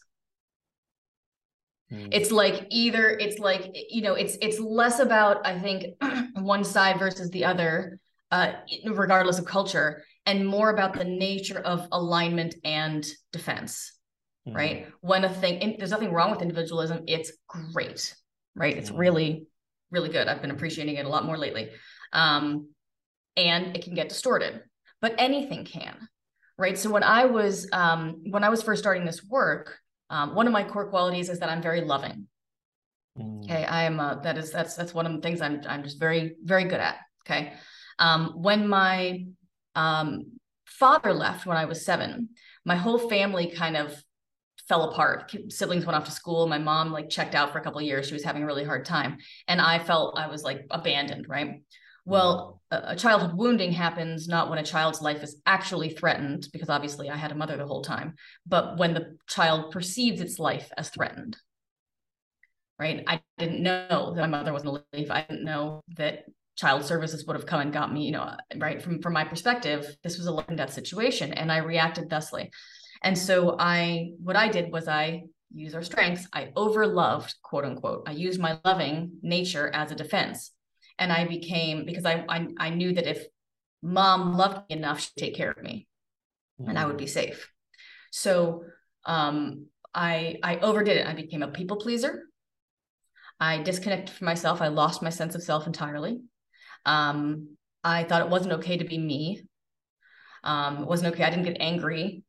mm. 1.92 2.08
it's 2.12 2.32
like 2.32 2.68
either 2.70 3.10
it's 3.10 3.40
like 3.40 3.72
you 3.90 4.02
know 4.02 4.16
it's 4.16 4.38
it's 4.42 4.60
less 4.60 5.00
about 5.00 5.46
i 5.46 5.58
think 5.58 5.86
one 6.36 6.64
side 6.64 7.00
versus 7.00 7.30
the 7.30 7.46
other 7.46 8.00
uh, 8.32 8.54
regardless 8.86 9.40
of 9.40 9.46
culture 9.46 10.04
and 10.26 10.48
more 10.48 10.70
about 10.70 10.94
the 10.94 11.04
nature 11.04 11.60
of 11.60 11.88
alignment 11.92 12.56
and 12.64 13.06
defense 13.34 13.94
mm. 14.48 14.56
right? 14.56 14.88
When 15.02 15.24
a 15.24 15.30
thing, 15.30 15.76
there's 15.78 15.92
nothing 15.92 16.12
wrong 16.12 16.32
with 16.32 16.42
individualism. 16.42 17.04
It's 17.08 17.32
great, 17.48 18.16
right? 18.56 18.76
It's 18.76 18.92
mm. 18.92 18.98
really, 18.98 19.48
really 19.90 20.10
good. 20.10 20.28
I've 20.28 20.42
been 20.42 20.52
appreciating 20.52 20.96
it 20.96 21.06
a 21.06 21.10
lot 21.10 21.26
more 21.26 21.38
lately. 21.38 21.70
Um, 22.14 22.70
and 23.38 23.76
it 23.76 23.84
can 23.84 23.96
get 23.96 24.10
distorted, 24.10 24.62
but 25.02 25.16
anything 25.18 25.66
can, 25.66 26.08
right? 26.58 26.78
So 26.78 26.90
when 26.90 27.04
I 27.04 27.26
was, 27.26 27.68
um, 27.74 28.22
when 28.30 28.44
I 28.44 28.50
was 28.50 28.62
first 28.62 28.82
starting 28.82 29.06
this 29.06 29.24
work, 29.24 29.78
um, 30.10 30.36
one 30.36 30.46
of 30.48 30.54
my 30.54 30.64
core 30.64 30.90
qualities 30.90 31.30
is 31.30 31.40
that 31.40 31.50
I'm 31.50 31.62
very 31.62 31.82
loving. 31.82 32.28
Mm. 33.18 33.44
Okay, 33.44 33.66
I 33.66 33.84
am. 33.84 34.00
Uh, 34.00 34.16
that 34.22 34.38
is 34.38 34.52
that's 34.52 34.76
that's 34.76 34.94
one 34.94 35.06
of 35.06 35.14
the 35.14 35.22
things 35.22 35.42
I'm 35.42 35.62
I'm 35.68 35.84
just 35.84 36.00
very 36.00 36.36
very 36.44 36.66
good 36.66 36.80
at. 36.80 36.98
Okay, 37.26 37.54
um, 38.00 38.34
when 38.36 38.68
my 38.68 39.26
um, 39.76 40.40
father 40.66 41.14
left 41.14 41.46
when 41.46 41.58
I 41.58 41.66
was 41.66 41.86
seven, 41.86 42.30
my 42.66 42.76
whole 42.76 43.10
family 43.10 43.52
kind 43.56 43.78
of 43.78 44.02
fell 44.68 44.84
apart. 44.84 45.36
Siblings 45.50 45.86
went 45.86 45.98
off 45.98 46.06
to 46.06 46.12
school. 46.12 46.48
My 46.48 46.58
mom 46.58 46.92
like 46.92 47.10
checked 47.10 47.36
out 47.36 47.52
for 47.52 47.58
a 47.58 47.62
couple 47.62 47.82
years. 47.82 48.08
She 48.08 48.14
was 48.14 48.24
having 48.24 48.44
a 48.44 48.46
really 48.46 48.64
hard 48.64 48.86
time, 48.86 49.18
and 49.48 49.60
I 49.60 49.80
felt 49.80 50.18
I 50.18 50.28
was 50.28 50.44
like 50.44 50.66
abandoned. 50.70 51.28
Right. 51.28 51.62
Well, 52.06 52.62
a, 52.72 52.96
childhood 52.96 53.38
wounding 53.38 53.72
happens 53.72 54.28
not 54.28 54.50
when 54.50 54.60
a 54.60 54.64
child's 54.64 55.02
life 55.02 55.24
is 55.24 55.42
actually 55.46 55.90
threatened, 55.90 56.48
because 56.52 56.70
obviously 56.70 57.10
I 57.10 57.16
had 57.16 57.32
a 57.32 57.36
mother 57.36 57.58
the 57.58 57.68
whole 57.68 57.84
time, 57.84 58.16
but 58.46 58.78
when 58.78 58.94
the 58.94 59.18
child 59.28 59.72
perceives 59.72 60.22
its 60.22 60.40
life 60.40 60.70
as 60.78 60.90
threatened. 60.90 61.38
Right. 62.80 63.04
I 63.06 63.22
didn't 63.38 63.62
know 63.62 64.14
that 64.16 64.22
my 64.22 64.40
mother 64.40 64.54
was 64.54 64.64
going 64.64 64.82
to 64.82 64.98
leave. 64.98 65.12
I 65.12 65.22
didn't 65.22 65.46
know 65.46 65.82
that 65.98 66.24
child 66.56 66.84
services 66.84 67.26
would 67.28 67.36
have 67.36 67.46
come 67.46 67.62
and 67.62 67.72
got 67.72 67.94
me, 67.94 68.06
you 68.06 68.12
know, 68.12 68.36
right. 68.58 68.82
From 68.82 69.02
from 69.04 69.14
my 69.14 69.24
perspective, 69.24 69.86
this 70.04 70.18
was 70.18 70.26
a 70.26 70.32
life 70.32 70.48
and 70.48 70.58
death 70.58 70.74
situation. 70.74 71.32
And 71.32 71.52
I 71.52 71.58
reacted 71.58 72.10
thusly. 72.10 72.50
And 73.04 73.16
so 73.16 73.56
I, 73.60 74.14
what 74.24 74.36
I 74.36 74.48
did 74.48 74.72
was 74.72 74.88
I 74.88 75.24
use 75.54 75.76
our 75.76 75.84
strengths. 75.84 76.28
I 76.34 76.52
overloved, 76.56 77.36
quote 77.44 77.66
unquote. 77.66 78.04
I 78.08 78.14
used 78.14 78.40
my 78.40 78.60
loving 78.66 79.12
nature 79.22 79.70
as 79.74 79.92
a 79.92 79.96
defense. 79.96 80.52
And 81.02 81.12
I 81.12 81.26
became, 81.26 81.84
because 81.86 82.06
I, 82.06 82.24
I, 82.30 82.48
I 82.58 82.70
knew 82.70 82.94
that 82.94 83.08
if 83.08 83.26
mom 83.82 84.38
loved 84.38 84.70
me 84.70 84.78
enough, 84.78 85.00
she'd 85.00 85.20
take 85.20 85.36
care 85.36 85.50
of 85.50 85.62
me 85.62 85.88
mm-hmm. 86.60 86.70
and 86.70 86.78
I 86.78 86.86
would 86.86 86.98
be 86.98 87.08
safe. 87.08 87.50
So 88.12 88.66
um, 89.06 89.66
I, 89.96 90.38
I 90.44 90.60
overdid 90.60 90.98
it. 90.98 91.08
I 91.08 91.14
became 91.14 91.42
a 91.42 91.48
people 91.48 91.78
pleaser. 91.78 92.28
I 93.40 93.58
disconnected 93.64 94.16
from 94.16 94.26
myself. 94.26 94.62
I 94.62 94.68
lost 94.68 95.02
my 95.02 95.10
sense 95.10 95.34
of 95.34 95.42
self 95.42 95.66
entirely. 95.66 96.22
Um, 96.86 97.58
I 97.84 98.04
thought 98.04 98.22
it 98.22 98.30
wasn't 98.30 98.54
okay 98.54 98.78
to 98.78 98.86
be 98.86 99.00
me. 99.00 99.42
Um, 100.44 100.84
it 100.84 100.88
wasn't 100.88 101.14
okay. 101.14 101.24
I 101.24 101.32
didn't 101.32 101.46
get 101.46 101.58
angry 101.60 102.24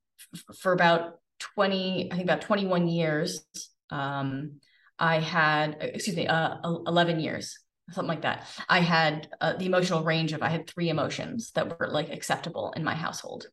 for 0.61 0.73
about 0.73 1.21
20, 1.41 2.11
I 2.11 2.17
think 2.17 2.25
about 2.25 2.41
21 2.41 2.89
years, 2.89 3.45
um, 3.91 4.61
I 4.99 5.19
had, 5.19 5.77
excuse 5.81 6.17
me, 6.17 6.27
uh, 6.27 6.57
11 6.87 7.21
years, 7.21 7.59
something 7.91 8.09
like 8.09 8.23
that. 8.23 8.47
I 8.69 8.81
had 8.81 9.29
uh, 9.41 9.55
the 9.55 9.67
emotional 9.67 10.05
range 10.05 10.33
of, 10.33 10.43
I 10.43 10.49
had 10.49 10.67
three 10.67 10.89
emotions 10.89 11.51
that 11.53 11.79
were 11.79 11.89
like 11.89 12.11
acceptable 12.11 12.73
in 12.77 12.85
my 12.85 12.95
household. 12.95 13.47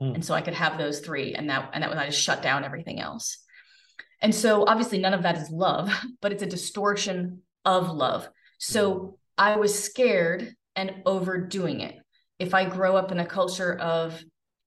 Mm. 0.00 0.14
And 0.16 0.24
so 0.24 0.34
I 0.34 0.40
could 0.40 0.54
have 0.54 0.78
those 0.78 1.00
three 1.00 1.34
and 1.34 1.50
that, 1.50 1.70
and 1.72 1.82
that 1.82 1.90
was, 1.90 1.98
I 1.98 2.06
just 2.06 2.20
shut 2.20 2.42
down 2.42 2.64
everything 2.64 3.00
else. 3.00 3.38
And 4.20 4.34
so 4.34 4.64
obviously 4.66 4.98
none 4.98 5.14
of 5.14 5.22
that 5.22 5.36
is 5.36 5.50
love, 5.50 5.92
but 6.20 6.32
it's 6.32 6.42
a 6.42 6.46
distortion 6.46 7.42
of 7.64 7.90
love. 7.90 8.28
So 8.58 8.94
mm. 8.94 9.12
I 9.38 9.56
was 9.56 9.78
scared 9.78 10.54
and 10.76 11.02
overdoing 11.06 11.80
it. 11.80 11.96
If 12.38 12.54
I 12.54 12.68
grow 12.68 12.96
up 12.96 13.12
in 13.12 13.20
a 13.20 13.26
culture 13.26 13.74
of, 13.74 14.22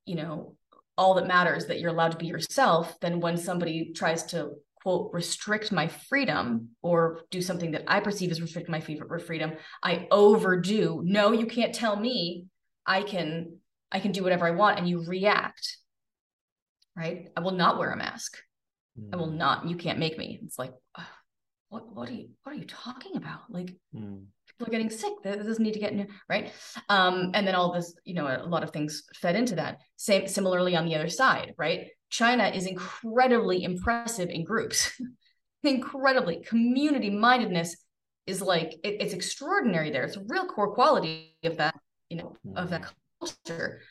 you 0.05 0.15
know, 0.15 0.55
all 0.97 1.13
that 1.15 1.27
matters 1.27 1.67
that 1.67 1.79
you're 1.79 1.91
allowed 1.91 2.11
to 2.11 2.17
be 2.17 2.25
yourself 2.25 2.99
then 3.01 3.19
when 3.19 3.37
somebody 3.37 3.91
tries 3.93 4.23
to 4.23 4.53
quote 4.81 5.11
restrict 5.13 5.71
my 5.71 5.87
freedom 5.87 6.69
or 6.81 7.21
do 7.31 7.41
something 7.41 7.71
that 7.71 7.83
i 7.87 7.99
perceive 7.99 8.31
as 8.31 8.41
restrict 8.41 8.69
my 8.69 8.79
freedom 8.79 9.53
i 9.83 10.07
overdo. 10.11 11.01
No 11.03 11.31
you 11.31 11.45
can't 11.45 11.73
tell 11.73 11.95
me 11.95 12.45
i 12.85 13.01
can 13.01 13.57
i 13.91 13.99
can 13.99 14.11
do 14.11 14.23
whatever 14.23 14.47
i 14.47 14.51
want 14.51 14.77
and 14.77 14.87
you 14.87 15.03
react 15.05 15.77
right? 16.97 17.29
I 17.37 17.41
will 17.41 17.51
not 17.51 17.77
wear 17.77 17.91
a 17.91 17.95
mask. 17.95 18.37
Mm. 18.99 19.13
i 19.13 19.15
will 19.15 19.29
mm. 19.29 19.37
not 19.37 19.69
you 19.69 19.75
can't 19.75 19.99
make 19.99 20.17
me. 20.17 20.39
It's 20.43 20.57
like 20.57 20.73
what 21.69 21.93
what 21.93 22.09
are 22.09 22.13
you 22.13 22.29
what 22.43 22.53
are 22.53 22.57
you 22.57 22.65
talking 22.65 23.15
about? 23.15 23.41
Like 23.49 23.75
mm 23.95 24.25
people 24.57 24.73
are 24.73 24.77
getting 24.77 24.89
sick. 24.89 25.13
This 25.23 25.45
doesn't 25.45 25.63
need 25.63 25.73
to 25.73 25.79
get 25.79 25.93
new, 25.93 26.07
right? 26.29 26.51
Um, 26.89 27.31
and 27.33 27.47
then 27.47 27.55
all 27.55 27.73
this, 27.73 27.93
you 28.05 28.15
know, 28.15 28.27
a 28.27 28.47
lot 28.47 28.63
of 28.63 28.71
things 28.71 29.03
fed 29.15 29.35
into 29.35 29.55
that. 29.55 29.79
Same, 29.97 30.27
similarly 30.27 30.75
on 30.75 30.85
the 30.85 30.95
other 30.95 31.09
side, 31.09 31.53
right? 31.57 31.87
China 32.09 32.47
is 32.47 32.65
incredibly 32.65 33.63
impressive 33.63 34.29
in 34.29 34.43
groups, 34.43 34.99
incredibly 35.63 36.41
community 36.41 37.09
mindedness 37.09 37.75
is 38.25 38.41
like 38.41 38.73
it, 38.83 39.01
it's 39.01 39.13
extraordinary 39.13 39.91
there. 39.91 40.03
It's 40.03 40.17
a 40.17 40.23
real 40.27 40.47
core 40.47 40.73
quality 40.73 41.37
of 41.43 41.57
that, 41.57 41.75
you 42.09 42.17
know, 42.17 42.35
of 42.55 42.69
that 42.69 42.81
mm-hmm. 42.81 43.25
culture. 43.25 43.81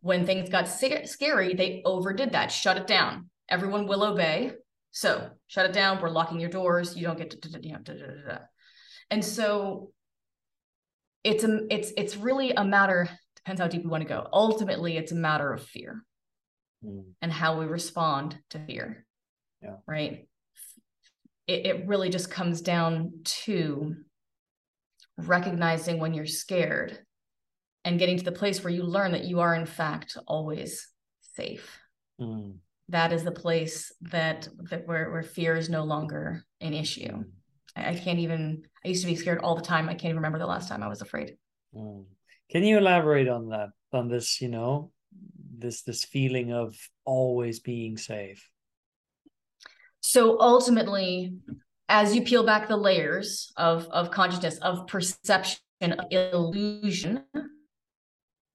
When 0.00 0.26
things 0.26 0.48
got 0.48 0.68
scary, 0.68 1.54
they 1.54 1.82
overdid 1.84 2.32
that, 2.32 2.52
shut 2.52 2.76
it 2.76 2.86
down. 2.86 3.30
Everyone 3.48 3.86
will 3.86 4.04
obey. 4.04 4.52
So 4.92 5.30
shut 5.46 5.66
it 5.66 5.72
down. 5.72 6.00
We're 6.00 6.10
locking 6.10 6.40
your 6.40 6.50
doors. 6.50 6.96
You 6.96 7.06
don't 7.06 7.18
get 7.18 7.30
to, 7.42 7.60
you 7.60 7.72
know, 7.72 7.78
da, 7.78 7.94
da, 7.94 8.06
da, 8.28 8.38
and 9.10 9.24
so 9.24 9.90
it's 11.26 11.42
a 11.42 11.60
it's 11.70 11.92
it's 11.96 12.16
really 12.16 12.52
a 12.52 12.64
matter 12.64 13.08
depends 13.34 13.60
how 13.60 13.66
deep 13.66 13.82
we 13.82 13.90
want 13.90 14.02
to 14.02 14.08
go 14.08 14.28
ultimately 14.32 14.96
it's 14.96 15.12
a 15.12 15.16
matter 15.16 15.52
of 15.52 15.62
fear 15.62 16.04
mm. 16.84 17.04
and 17.20 17.32
how 17.32 17.58
we 17.58 17.66
respond 17.66 18.38
to 18.48 18.60
fear 18.60 19.04
yeah 19.60 19.76
right 19.86 20.28
it, 21.48 21.66
it 21.66 21.86
really 21.86 22.10
just 22.10 22.30
comes 22.30 22.60
down 22.60 23.12
to 23.24 23.94
recognizing 25.18 25.98
when 25.98 26.14
you're 26.14 26.26
scared 26.26 26.98
and 27.84 27.98
getting 27.98 28.18
to 28.18 28.24
the 28.24 28.32
place 28.32 28.62
where 28.62 28.72
you 28.72 28.84
learn 28.84 29.12
that 29.12 29.24
you 29.24 29.40
are 29.40 29.54
in 29.54 29.66
fact 29.66 30.16
always 30.28 30.88
safe 31.34 31.80
mm. 32.20 32.54
that 32.88 33.12
is 33.12 33.24
the 33.24 33.32
place 33.32 33.92
that 34.00 34.48
that 34.70 34.86
where, 34.86 35.10
where 35.10 35.24
fear 35.24 35.56
is 35.56 35.68
no 35.68 35.82
longer 35.82 36.44
an 36.60 36.72
issue 36.72 37.08
mm. 37.08 37.24
I, 37.76 37.94
can't 37.94 38.18
even 38.18 38.64
I 38.84 38.88
used 38.88 39.02
to 39.02 39.06
be 39.06 39.16
scared 39.16 39.40
all 39.40 39.54
the 39.54 39.62
time. 39.62 39.88
I 39.88 39.92
can't 39.92 40.06
even 40.06 40.16
remember 40.16 40.38
the 40.38 40.46
last 40.46 40.68
time 40.68 40.82
I 40.82 40.88
was 40.88 41.02
afraid. 41.02 41.36
Mm. 41.74 42.04
Can 42.50 42.64
you 42.64 42.78
elaborate 42.78 43.28
on 43.28 43.48
that? 43.50 43.70
On 43.92 44.08
this, 44.08 44.40
you 44.40 44.48
know, 44.48 44.92
this 45.58 45.82
this 45.82 46.04
feeling 46.04 46.52
of 46.52 46.76
always 47.04 47.60
being 47.60 47.96
safe. 47.96 48.50
So 50.00 50.40
ultimately, 50.40 51.34
as 51.88 52.14
you 52.14 52.22
peel 52.22 52.44
back 52.44 52.68
the 52.68 52.76
layers 52.76 53.52
of 53.56 53.86
of 53.88 54.10
consciousness, 54.10 54.58
of 54.58 54.86
perception, 54.86 55.60
of 55.80 56.06
illusion, 56.10 57.24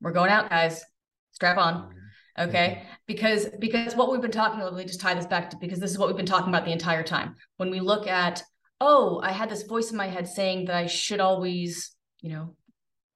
we're 0.01 0.11
going 0.13 0.31
out, 0.31 0.49
guys. 0.49 0.83
strap 1.31 1.57
on. 1.57 1.93
Okay. 2.39 2.77
Mm-hmm. 2.79 2.89
Because 3.07 3.49
because 3.59 3.95
what 3.95 4.11
we've 4.11 4.21
been 4.21 4.31
talking 4.31 4.59
about, 4.59 4.73
let 4.73 4.79
me 4.79 4.85
just 4.85 5.01
tie 5.01 5.13
this 5.13 5.25
back 5.25 5.49
to 5.49 5.57
because 5.57 5.79
this 5.79 5.91
is 5.91 5.97
what 5.97 6.07
we've 6.07 6.17
been 6.17 6.25
talking 6.25 6.49
about 6.49 6.65
the 6.65 6.71
entire 6.71 7.03
time. 7.03 7.35
When 7.57 7.69
we 7.69 7.79
look 7.79 8.07
at, 8.07 8.43
oh, 8.81 9.21
I 9.23 9.31
had 9.31 9.49
this 9.49 9.63
voice 9.63 9.91
in 9.91 9.97
my 9.97 10.07
head 10.07 10.27
saying 10.27 10.65
that 10.65 10.75
I 10.75 10.87
should 10.87 11.19
always, 11.19 11.95
you 12.19 12.31
know, 12.31 12.55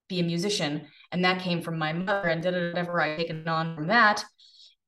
be 0.08 0.20
a 0.20 0.24
musician. 0.24 0.86
And 1.12 1.26
that 1.26 1.42
came 1.42 1.62
from 1.62 1.80
my 1.80 1.92
mother 1.92 2.30
and 2.30 2.42
did 2.42 2.54
whatever 2.54 3.02
I 3.02 3.18
taken 3.18 3.48
on 3.48 3.76
from 3.76 3.88
that. 3.88 4.24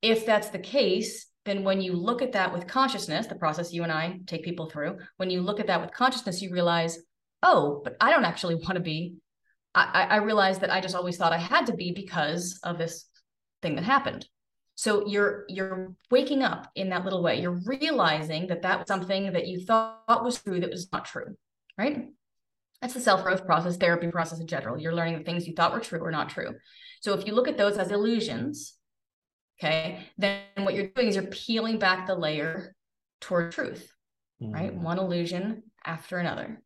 If 0.00 0.24
that's 0.24 0.50
the 0.50 0.60
case, 0.60 1.26
then 1.44 1.64
when 1.64 1.80
you 1.80 1.94
look 1.94 2.22
at 2.22 2.32
that 2.32 2.52
with 2.52 2.68
consciousness, 2.68 3.26
the 3.26 3.34
process 3.34 3.72
you 3.72 3.82
and 3.82 3.90
I 3.90 4.20
take 4.26 4.44
people 4.44 4.70
through, 4.70 4.98
when 5.16 5.30
you 5.30 5.42
look 5.42 5.58
at 5.58 5.66
that 5.66 5.80
with 5.80 5.92
consciousness, 5.92 6.40
you 6.40 6.52
realize, 6.52 6.98
oh, 7.42 7.80
but 7.82 7.96
I 8.00 8.12
don't 8.12 8.24
actually 8.24 8.54
want 8.62 8.76
to 8.76 8.80
be. 8.80 9.16
I, 9.74 10.06
I 10.10 10.16
realized 10.16 10.60
that 10.60 10.72
I 10.72 10.80
just 10.80 10.94
always 10.94 11.16
thought 11.16 11.32
I 11.32 11.38
had 11.38 11.66
to 11.66 11.74
be 11.74 11.92
because 11.92 12.58
of 12.62 12.78
this 12.78 13.04
thing 13.62 13.74
that 13.74 13.84
happened. 13.84 14.26
So 14.78 15.08
you're 15.08 15.44
you're 15.48 15.92
waking 16.08 16.44
up 16.44 16.70
in 16.76 16.90
that 16.90 17.02
little 17.02 17.20
way. 17.20 17.40
You're 17.40 17.60
realizing 17.66 18.46
that 18.46 18.62
that 18.62 18.78
was 18.78 18.86
something 18.86 19.32
that 19.32 19.48
you 19.48 19.58
thought 19.58 20.22
was 20.22 20.40
true 20.40 20.60
that 20.60 20.70
was 20.70 20.86
not 20.92 21.04
true, 21.04 21.36
right? 21.76 22.06
That's 22.80 22.94
the 22.94 23.00
self 23.00 23.24
growth 23.24 23.44
process, 23.44 23.76
therapy 23.76 24.06
process 24.06 24.38
in 24.38 24.46
general. 24.46 24.78
You're 24.78 24.94
learning 24.94 25.18
the 25.18 25.24
things 25.24 25.48
you 25.48 25.54
thought 25.56 25.72
were 25.72 25.80
true 25.80 25.98
or 25.98 26.12
not 26.12 26.28
true. 26.28 26.54
So 27.00 27.12
if 27.14 27.26
you 27.26 27.34
look 27.34 27.48
at 27.48 27.58
those 27.58 27.76
as 27.76 27.90
illusions, 27.90 28.74
okay, 29.60 29.98
then 30.16 30.42
what 30.58 30.74
you're 30.74 30.86
doing 30.86 31.08
is 31.08 31.16
you're 31.16 31.24
peeling 31.24 31.80
back 31.80 32.06
the 32.06 32.14
layer 32.14 32.76
toward 33.20 33.50
truth, 33.50 33.92
mm. 34.40 34.54
right? 34.54 34.72
One 34.72 35.00
illusion 35.00 35.64
after 35.84 36.18
another. 36.18 36.62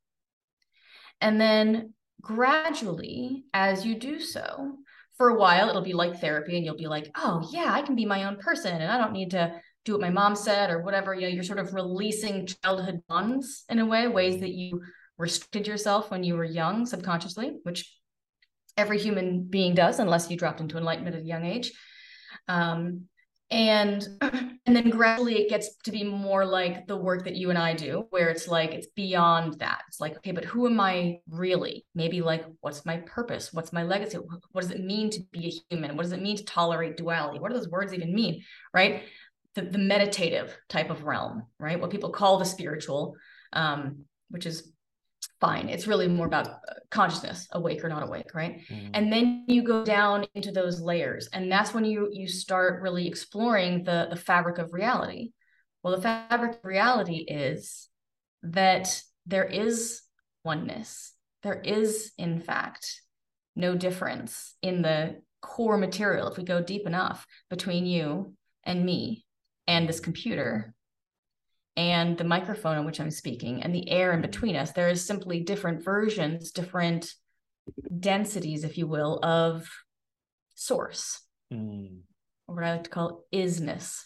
And 1.22 1.40
then 1.40 1.94
gradually, 2.20 3.46
as 3.54 3.86
you 3.86 3.94
do 3.94 4.20
so, 4.20 4.76
for 5.22 5.28
a 5.28 5.38
while, 5.38 5.68
it'll 5.68 5.82
be 5.82 5.92
like 5.92 6.20
therapy, 6.20 6.56
and 6.56 6.64
you'll 6.64 6.76
be 6.76 6.88
like, 6.88 7.08
oh, 7.14 7.48
yeah, 7.52 7.72
I 7.72 7.82
can 7.82 7.94
be 7.94 8.04
my 8.04 8.24
own 8.24 8.38
person, 8.38 8.74
and 8.74 8.90
I 8.90 8.98
don't 8.98 9.12
need 9.12 9.30
to 9.30 9.54
do 9.84 9.92
what 9.92 10.00
my 10.00 10.10
mom 10.10 10.34
said 10.34 10.68
or 10.68 10.82
whatever. 10.82 11.14
You 11.14 11.20
know, 11.20 11.28
you're 11.28 11.44
sort 11.44 11.60
of 11.60 11.74
releasing 11.74 12.44
childhood 12.44 13.02
bonds 13.08 13.62
in 13.68 13.78
a 13.78 13.86
way, 13.86 14.08
ways 14.08 14.40
that 14.40 14.50
you 14.50 14.82
restricted 15.18 15.68
yourself 15.68 16.10
when 16.10 16.24
you 16.24 16.34
were 16.34 16.42
young 16.42 16.86
subconsciously, 16.86 17.52
which 17.62 17.96
every 18.76 18.98
human 18.98 19.44
being 19.44 19.76
does, 19.76 20.00
unless 20.00 20.28
you 20.28 20.36
dropped 20.36 20.60
into 20.60 20.76
enlightenment 20.76 21.14
at 21.14 21.22
a 21.22 21.24
young 21.24 21.44
age. 21.44 21.70
Um, 22.48 23.02
and 23.52 24.08
and 24.20 24.74
then 24.76 24.88
gradually 24.90 25.42
it 25.42 25.50
gets 25.50 25.76
to 25.84 25.92
be 25.92 26.02
more 26.02 26.44
like 26.44 26.86
the 26.86 26.96
work 26.96 27.24
that 27.24 27.36
you 27.36 27.50
and 27.50 27.58
I 27.58 27.74
do 27.74 28.06
where 28.10 28.30
it's 28.30 28.48
like 28.48 28.72
it's 28.72 28.88
beyond 28.96 29.60
that. 29.60 29.82
It's 29.88 30.00
like 30.00 30.16
okay 30.16 30.32
but 30.32 30.44
who 30.44 30.66
am 30.66 30.80
I 30.80 31.20
really? 31.28 31.84
Maybe 31.94 32.22
like 32.22 32.44
what's 32.60 32.86
my 32.86 32.96
purpose? 32.98 33.52
What's 33.52 33.72
my 33.72 33.82
legacy? 33.82 34.16
What 34.16 34.62
does 34.62 34.70
it 34.70 34.82
mean 34.82 35.10
to 35.10 35.20
be 35.30 35.46
a 35.46 35.74
human? 35.74 35.96
What 35.96 36.04
does 36.04 36.12
it 36.12 36.22
mean 36.22 36.36
to 36.36 36.44
tolerate 36.44 36.96
duality? 36.96 37.38
What 37.38 37.50
do 37.50 37.58
those 37.58 37.68
words 37.68 37.92
even 37.92 38.14
mean 38.14 38.42
right? 38.72 39.02
The, 39.54 39.62
the 39.62 39.78
meditative 39.78 40.56
type 40.70 40.88
of 40.88 41.04
realm 41.04 41.44
right? 41.58 41.78
What 41.78 41.90
people 41.90 42.10
call 42.10 42.38
the 42.38 42.44
spiritual 42.44 43.16
um, 43.52 44.06
which 44.30 44.46
is 44.46 44.71
fine. 45.40 45.68
It's 45.68 45.86
really 45.86 46.08
more 46.08 46.26
about 46.26 46.46
uh, 46.46 46.74
consciousness, 46.90 47.48
awake 47.52 47.84
or 47.84 47.88
not 47.88 48.02
awake, 48.02 48.34
right? 48.34 48.60
Mm. 48.68 48.90
And 48.94 49.12
then 49.12 49.44
you 49.48 49.62
go 49.62 49.84
down 49.84 50.26
into 50.34 50.52
those 50.52 50.80
layers, 50.80 51.28
and 51.32 51.50
that's 51.50 51.74
when 51.74 51.84
you 51.84 52.08
you 52.12 52.28
start 52.28 52.82
really 52.82 53.06
exploring 53.06 53.84
the 53.84 54.06
the 54.10 54.16
fabric 54.16 54.58
of 54.58 54.72
reality. 54.72 55.32
Well, 55.82 55.96
the 55.96 56.02
fabric 56.02 56.56
of 56.56 56.64
reality 56.64 57.24
is 57.28 57.88
that 58.42 59.02
there 59.26 59.44
is 59.44 60.02
oneness. 60.44 61.12
There 61.42 61.60
is, 61.60 62.12
in 62.18 62.40
fact, 62.40 63.00
no 63.56 63.76
difference 63.76 64.54
in 64.62 64.82
the 64.82 65.20
core 65.40 65.76
material 65.76 66.28
if 66.28 66.38
we 66.38 66.44
go 66.44 66.62
deep 66.62 66.86
enough 66.86 67.26
between 67.50 67.84
you 67.84 68.34
and 68.64 68.84
me 68.84 69.24
and 69.66 69.88
this 69.88 70.00
computer 70.00 70.72
and 71.76 72.18
the 72.18 72.24
microphone 72.24 72.76
on 72.76 72.84
which 72.84 73.00
I'm 73.00 73.10
speaking 73.10 73.62
and 73.62 73.74
the 73.74 73.88
air 73.90 74.12
in 74.12 74.20
between 74.20 74.56
us. 74.56 74.72
There 74.72 74.88
is 74.88 75.04
simply 75.04 75.40
different 75.40 75.82
versions, 75.82 76.50
different 76.50 77.12
densities, 77.98 78.64
if 78.64 78.76
you 78.76 78.86
will, 78.86 79.18
of 79.22 79.68
source, 80.54 81.20
mm. 81.52 81.98
or 82.46 82.54
what 82.54 82.64
I 82.64 82.72
like 82.72 82.84
to 82.84 82.90
call 82.90 83.24
isness. 83.32 84.02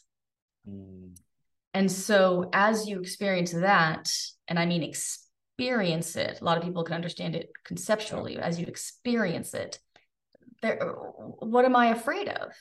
Mm. 0.68 1.16
And 1.74 1.90
so 1.90 2.48
as 2.52 2.88
you 2.88 3.00
experience 3.00 3.52
that, 3.52 4.10
and 4.48 4.58
I 4.58 4.66
mean 4.66 4.82
experience 4.82 6.16
it, 6.16 6.40
a 6.40 6.44
lot 6.44 6.56
of 6.56 6.64
people 6.64 6.84
can 6.84 6.94
understand 6.94 7.34
it 7.34 7.50
conceptually, 7.64 8.38
as 8.38 8.58
you 8.58 8.66
experience 8.66 9.54
it, 9.54 9.78
there 10.62 10.78
what 10.78 11.64
am 11.64 11.76
I 11.76 11.88
afraid 11.88 12.28
of? 12.28 12.52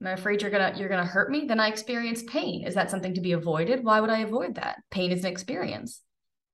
Am 0.00 0.06
I 0.06 0.12
afraid 0.12 0.40
you're 0.40 0.50
gonna 0.50 0.74
you're 0.76 0.88
gonna 0.88 1.04
hurt 1.04 1.30
me? 1.30 1.44
Then 1.46 1.60
I 1.60 1.68
experience 1.68 2.22
pain. 2.22 2.66
Is 2.66 2.74
that 2.74 2.90
something 2.90 3.14
to 3.14 3.20
be 3.20 3.32
avoided? 3.32 3.84
Why 3.84 4.00
would 4.00 4.10
I 4.10 4.20
avoid 4.20 4.54
that? 4.54 4.78
Pain 4.90 5.12
is 5.12 5.24
an 5.24 5.30
experience. 5.30 6.00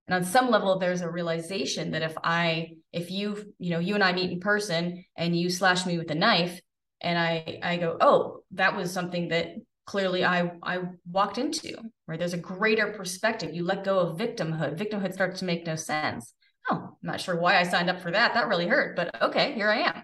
And 0.09 0.17
on 0.17 0.25
some 0.25 0.51
level, 0.51 0.79
there's 0.79 1.01
a 1.01 1.11
realization 1.11 1.93
that 1.93 2.03
if 2.03 2.15
I, 2.23 2.71
if 2.93 3.11
you, 3.11 3.53
you 3.59 3.71
know, 3.71 3.81
you 3.81 3.95
and 3.95 4.05
I 4.05 4.13
meet 4.13 4.31
in 4.31 4.41
person 4.41 5.05
and 5.17 5.37
you 5.37 5.51
slash 5.51 5.85
me 5.85 5.99
with 5.99 6.11
a 6.11 6.15
knife, 6.15 6.61
and 7.01 7.19
I 7.19 7.61
I 7.63 7.77
go, 7.77 7.97
oh, 8.01 8.41
that 8.53 8.77
was 8.77 8.93
something 8.93 9.29
that 9.29 9.55
clearly 9.85 10.25
I 10.25 10.51
I 10.63 10.81
walked 11.09 11.39
into, 11.39 11.77
right? 12.09 12.19
There's 12.19 12.33
a 12.33 12.39
greater 12.39 12.89
perspective. 12.93 13.55
You 13.55 13.65
let 13.65 13.85
go 13.85 14.01
of 14.01 14.19
victimhood. 14.19 14.77
Victimhood 14.77 15.13
starts 15.13 15.39
to 15.41 15.45
make 15.45 15.67
no 15.67 15.77
sense. 15.77 16.33
Oh, 16.69 16.77
I'm 16.77 16.97
not 17.01 17.21
sure 17.21 17.39
why 17.39 17.61
I 17.61 17.63
signed 17.63 17.91
up 17.91 18.01
for 18.01 18.11
that. 18.11 18.35
That 18.35 18.49
really 18.49 18.67
hurt, 18.67 18.97
but 18.97 19.23
okay, 19.23 19.53
here 19.53 19.71
I 19.71 19.83
am 19.83 20.03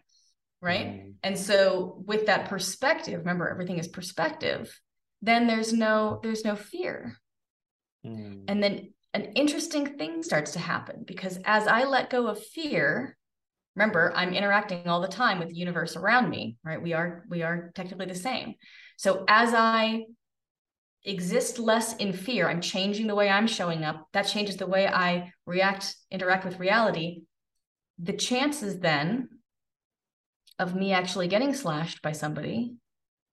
right? 0.62 0.86
Mm. 0.86 1.14
and 1.22 1.38
so 1.38 2.02
with 2.06 2.26
that 2.26 2.48
perspective 2.48 3.18
remember 3.18 3.48
everything 3.48 3.78
is 3.78 3.88
perspective 3.88 4.80
then 5.20 5.46
there's 5.46 5.72
no 5.72 6.20
there's 6.22 6.44
no 6.44 6.56
fear. 6.56 7.18
Mm. 8.06 8.44
and 8.48 8.62
then 8.62 8.92
an 9.14 9.24
interesting 9.34 9.98
thing 9.98 10.22
starts 10.22 10.52
to 10.52 10.58
happen 10.58 11.04
because 11.06 11.38
as 11.44 11.66
i 11.66 11.84
let 11.84 12.10
go 12.10 12.28
of 12.28 12.42
fear 12.42 13.16
remember 13.76 14.12
i'm 14.16 14.34
interacting 14.34 14.88
all 14.88 15.00
the 15.00 15.08
time 15.08 15.38
with 15.38 15.48
the 15.48 15.54
universe 15.54 15.96
around 15.96 16.30
me 16.30 16.56
right? 16.64 16.80
We 16.82 16.92
are 16.92 17.24
we 17.28 17.42
are 17.42 17.72
technically 17.74 18.06
the 18.06 18.14
same. 18.14 18.54
So 18.96 19.24
as 19.28 19.54
i 19.54 20.04
exist 21.04 21.58
less 21.58 21.96
in 21.96 22.12
fear 22.12 22.48
i'm 22.48 22.60
changing 22.60 23.08
the 23.08 23.14
way 23.14 23.28
i'm 23.28 23.48
showing 23.48 23.82
up 23.82 24.06
that 24.12 24.22
changes 24.22 24.56
the 24.56 24.66
way 24.68 24.86
i 24.86 25.32
react 25.46 25.96
interact 26.10 26.44
with 26.44 26.60
reality. 26.60 27.22
The 27.98 28.12
chances 28.12 28.78
then 28.78 29.28
of 30.62 30.74
me 30.74 30.92
actually 30.92 31.28
getting 31.28 31.52
slashed 31.52 32.00
by 32.02 32.12
somebody 32.12 32.76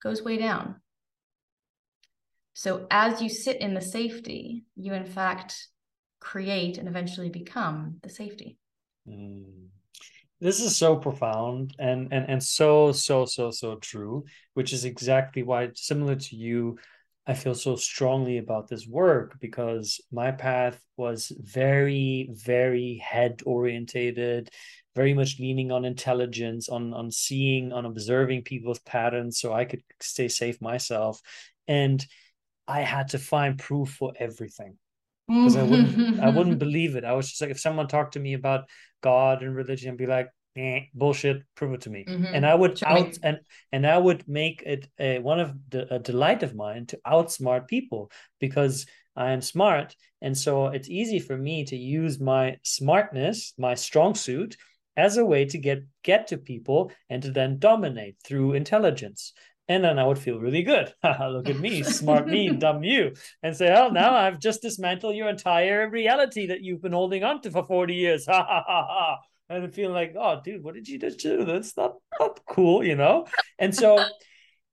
goes 0.01 0.21
way 0.21 0.37
down. 0.37 0.75
So 2.53 2.87
as 2.91 3.21
you 3.21 3.29
sit 3.29 3.61
in 3.61 3.73
the 3.73 3.81
safety, 3.81 4.65
you 4.75 4.93
in 4.93 5.05
fact 5.05 5.67
create 6.19 6.77
and 6.77 6.87
eventually 6.87 7.29
become 7.29 7.97
the 8.01 8.09
safety. 8.09 8.57
Mm. 9.07 9.67
This 10.41 10.59
is 10.59 10.75
so 10.75 10.95
profound 10.95 11.75
and 11.79 12.11
and 12.11 12.29
and 12.29 12.43
so 12.43 12.91
so 12.91 13.25
so 13.25 13.51
so 13.51 13.75
true, 13.75 14.25
which 14.53 14.73
is 14.73 14.85
exactly 14.85 15.43
why 15.43 15.69
similar 15.75 16.15
to 16.15 16.35
you 16.35 16.77
I 17.27 17.35
feel 17.35 17.53
so 17.53 17.75
strongly 17.75 18.39
about 18.39 18.67
this 18.67 18.87
work 18.87 19.39
because 19.39 20.01
my 20.11 20.31
path 20.31 20.81
was 20.97 21.31
very 21.39 22.29
very 22.33 22.97
head 22.97 23.41
orientated 23.45 24.49
very 24.95 25.13
much 25.13 25.39
leaning 25.39 25.71
on 25.71 25.85
intelligence, 25.85 26.69
on 26.69 26.93
on 26.93 27.11
seeing, 27.11 27.71
on 27.71 27.85
observing 27.85 28.43
people's 28.43 28.79
patterns, 28.79 29.39
so 29.39 29.53
I 29.53 29.65
could 29.65 29.83
stay 30.01 30.27
safe 30.27 30.61
myself. 30.61 31.21
And 31.67 32.05
I 32.67 32.81
had 32.81 33.09
to 33.09 33.19
find 33.19 33.57
proof 33.57 33.89
for 33.89 34.13
everything 34.19 34.77
because 35.27 35.55
I 35.55 35.63
wouldn't 35.63 36.19
I 36.19 36.29
wouldn't 36.29 36.59
believe 36.65 36.95
it. 36.95 37.05
I 37.05 37.13
was 37.13 37.29
just 37.29 37.41
like, 37.41 37.51
if 37.51 37.59
someone 37.59 37.87
talked 37.87 38.13
to 38.13 38.19
me 38.19 38.33
about 38.33 38.65
God 39.01 39.43
and 39.43 39.55
religion, 39.55 39.91
I'd 39.91 39.97
be 39.97 40.07
like, 40.07 40.29
eh, 40.57 40.81
bullshit, 40.93 41.43
prove 41.55 41.73
it 41.73 41.81
to 41.81 41.89
me. 41.89 42.05
Mm-hmm. 42.07 42.33
And 42.33 42.45
I 42.45 42.55
would 42.55 42.81
out 42.83 43.17
and 43.23 43.39
and 43.71 43.85
I 43.85 43.97
would 43.97 44.27
make 44.27 44.63
it 44.65 44.87
a, 44.99 45.19
one 45.19 45.39
of 45.39 45.53
the 45.69 45.93
a 45.93 45.99
delight 45.99 46.43
of 46.43 46.55
mine 46.55 46.87
to 46.87 46.99
outsmart 47.05 47.67
people 47.67 48.11
because 48.39 48.85
I 49.15 49.31
am 49.31 49.41
smart, 49.41 49.95
and 50.21 50.37
so 50.37 50.67
it's 50.67 50.89
easy 50.89 51.19
for 51.19 51.37
me 51.37 51.65
to 51.65 51.75
use 51.75 52.19
my 52.19 52.57
smartness, 52.63 53.53
my 53.57 53.75
strong 53.75 54.15
suit, 54.15 54.55
as 54.99 55.17
a 55.17 55.25
way 55.25 55.45
to 55.45 55.57
get 55.57 55.79
get 56.03 56.27
to 56.27 56.37
people 56.37 56.91
and 57.09 57.23
to 57.23 57.31
then 57.31 57.57
dominate 57.59 58.15
through 58.23 58.53
intelligence 58.53 59.33
and 59.69 59.83
then 59.83 59.99
I 59.99 60.03
would 60.03 60.17
feel 60.17 60.39
really 60.39 60.63
good. 60.63 60.91
Look 61.03 61.47
at 61.47 61.59
me, 61.59 61.83
smart 61.83 62.27
me, 62.35 62.49
dumb 62.49 62.83
you, 62.83 63.13
and 63.43 63.55
say, 63.55 63.71
"Oh, 63.71 63.89
now 63.89 64.15
I've 64.15 64.39
just 64.39 64.63
dismantled 64.63 65.15
your 65.15 65.29
entire 65.29 65.87
reality 65.87 66.47
that 66.47 66.61
you've 66.61 66.81
been 66.81 66.91
holding 66.91 67.23
on 67.23 67.41
to 67.41 67.51
for 67.51 67.63
forty 67.63 67.93
years." 67.93 68.25
Ha 68.29 68.43
ha 68.43 68.63
ha 68.67 68.87
ha! 68.89 69.17
And 69.47 69.73
feel 69.73 69.91
like, 69.91 70.15
"Oh, 70.19 70.41
dude, 70.43 70.63
what 70.63 70.73
did 70.73 70.87
you 70.87 70.99
just 70.99 71.19
do? 71.19 71.45
That's 71.45 71.77
not 71.77 71.93
not 72.19 72.39
cool," 72.47 72.83
you 72.83 72.95
know. 72.95 73.27
And 73.59 73.73
so 73.73 74.03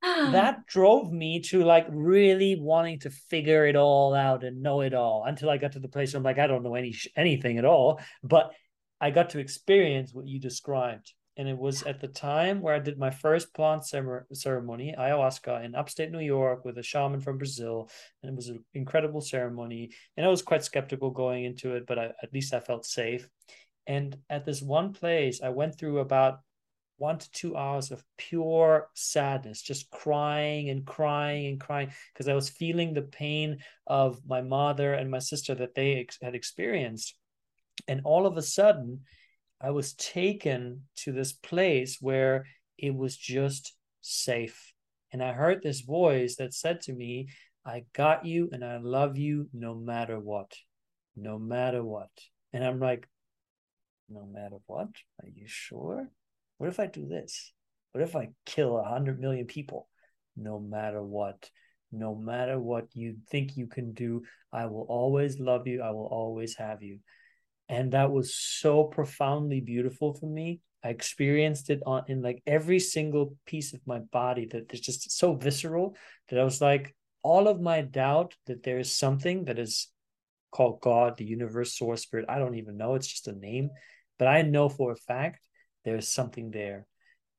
that 0.03 0.67
drove 0.67 1.13
me 1.13 1.41
to 1.41 1.63
like 1.63 1.87
really 1.91 2.57
wanting 2.59 3.01
to 3.01 3.11
figure 3.11 3.67
it 3.67 3.77
all 3.77 4.15
out 4.15 4.45
and 4.45 4.63
know 4.63 4.81
it 4.81 4.95
all 4.95 5.25
until 5.27 5.51
I 5.51 5.59
got 5.59 5.73
to 5.73 5.81
the 5.81 5.89
place 5.89 6.13
where 6.13 6.19
I'm 6.19 6.25
like, 6.25 6.39
I 6.39 6.47
don't 6.47 6.63
know 6.63 6.75
any 6.75 6.95
anything 7.17 7.59
at 7.59 7.65
all, 7.65 8.01
but 8.23 8.53
I 9.01 9.11
got 9.11 9.31
to 9.31 9.39
experience 9.39 10.13
what 10.13 10.27
you 10.27 10.41
described. 10.41 11.13
and 11.39 11.49
it 11.49 11.59
was 11.59 11.83
at 11.83 12.01
the 12.01 12.09
time 12.09 12.63
where 12.63 12.75
I 12.75 12.79
did 12.79 12.99
my 12.99 13.11
first 13.11 13.53
plant 13.53 13.85
ceremony, 13.85 14.95
ayahuasca, 14.99 15.65
in 15.65 15.75
upstate 15.75 16.11
New 16.11 16.21
York 16.21 16.65
with 16.65 16.79
a 16.79 16.83
shaman 16.83 17.21
from 17.21 17.37
Brazil, 17.37 17.91
and 18.23 18.31
it 18.31 18.35
was 18.35 18.49
an 18.49 18.65
incredible 18.73 19.21
ceremony. 19.21 19.91
And 20.17 20.25
I 20.25 20.31
was 20.31 20.41
quite 20.41 20.65
skeptical 20.65 21.11
going 21.11 21.45
into 21.45 21.75
it, 21.75 21.87
but 21.87 21.99
I, 21.99 22.05
at 22.23 22.33
least 22.33 22.55
I 22.55 22.61
felt 22.61 22.87
safe. 22.87 23.29
And 23.87 24.17
at 24.31 24.47
this 24.47 24.63
one 24.63 24.95
place, 24.95 25.43
I 25.43 25.51
went 25.51 25.77
through 25.77 25.99
about 25.99 26.41
one 26.97 27.19
to 27.19 27.31
two 27.33 27.55
hours 27.55 27.91
of 27.91 28.03
pure 28.17 28.89
sadness, 28.95 29.61
just 29.61 29.91
crying 29.91 30.71
and 30.71 30.87
crying 30.87 31.47
and 31.49 31.61
crying 31.61 31.91
because 32.13 32.29
I 32.29 32.35
was 32.35 32.49
feeling 32.49 32.95
the 32.95 33.03
pain 33.03 33.59
of 33.87 34.23
my 34.27 34.41
mother 34.41 34.95
and 34.95 35.11
my 35.11 35.19
sister 35.19 35.55
that 35.57 35.75
they 35.75 35.97
ex- 35.97 36.19
had 36.23 36.35
experienced. 36.35 37.15
And 37.89 38.01
all 38.05 38.27
of 38.27 38.37
a 38.37 38.43
sudden, 38.43 39.01
I 39.61 39.71
was 39.71 39.95
taken 39.95 40.83
to 40.97 41.13
this 41.13 41.33
place 41.33 41.99
where 42.01 42.47
it 42.79 42.95
was 42.95 43.17
just 43.17 43.75
safe. 44.01 44.73
And 45.13 45.23
I 45.23 45.33
heard 45.33 45.63
this 45.63 45.81
voice 45.81 46.37
that 46.37 46.55
said 46.55 46.81
to 46.83 46.93
me, 46.93 47.29
I 47.65 47.85
got 47.95 48.27
you 48.27 48.49
and 48.53 48.65
I 48.65 48.79
love 48.79 49.17
you 49.17 49.49
no 49.53 49.75
matter 49.75 50.19
what. 50.19 50.53
No 51.17 51.39
matter 51.39 51.83
what. 51.83 52.11
And 52.53 52.65
I'm 52.65 52.79
like, 52.79 53.09
no 54.09 54.25
matter 54.25 54.57
what? 54.67 54.89
Are 55.23 55.29
you 55.29 55.47
sure? 55.47 56.09
What 56.59 56.69
if 56.69 56.79
I 56.79 56.87
do 56.87 57.07
this? 57.07 57.53
What 57.93 58.03
if 58.03 58.15
I 58.15 58.31
kill 58.45 58.79
a 58.79 58.85
hundred 58.85 59.21
million 59.21 59.47
people? 59.47 59.89
No 60.37 60.61
matter 60.61 61.03
what, 61.03 61.51
no 61.91 62.15
matter 62.15 62.59
what 62.59 62.89
you 62.93 63.17
think 63.31 63.57
you 63.57 63.67
can 63.67 63.93
do, 63.95 64.23
I 64.53 64.67
will 64.67 64.87
always 64.89 65.41
love 65.41 65.67
you. 65.67 65.83
I 65.83 65.91
will 65.91 66.07
always 66.07 66.57
have 66.57 66.83
you. 66.83 66.99
And 67.69 67.93
that 67.93 68.13
was 68.13 68.35
so 68.35 68.85
profoundly 68.85 69.61
beautiful 69.61 70.15
for 70.15 70.27
me. 70.27 70.61
I 70.85 70.91
experienced 70.91 71.71
it 71.71 71.81
on 71.85 72.05
in 72.07 72.23
like 72.23 72.43
every 72.47 72.79
single 72.79 73.35
piece 73.45 73.73
of 73.73 73.81
my 73.87 73.99
body 73.99 74.47
That 74.47 74.73
is 74.73 74.81
just 74.81 75.11
so 75.11 75.35
visceral 75.35 75.97
that 76.29 76.39
I 76.39 76.45
was 76.45 76.61
like, 76.61 76.95
all 77.23 77.49
of 77.49 77.61
my 77.61 77.81
doubt 77.81 78.35
that 78.47 78.63
there 78.63 78.79
is 78.79 78.97
something 78.97 79.45
that 79.45 79.59
is 79.59 79.89
called 80.53 80.81
God, 80.81 81.17
the 81.17 81.25
universe, 81.25 81.77
source, 81.77 82.03
spirit. 82.03 82.27
I 82.29 82.39
don't 82.39 82.55
even 82.55 82.77
know. 82.77 82.95
It's 82.95 83.09
just 83.09 83.27
a 83.27 83.33
name. 83.33 83.71
But 84.19 84.29
I 84.29 84.43
know 84.43 84.69
for 84.69 84.93
a 84.93 84.97
fact 84.97 85.41
there's 85.85 86.09
something 86.09 86.51
there. 86.53 86.87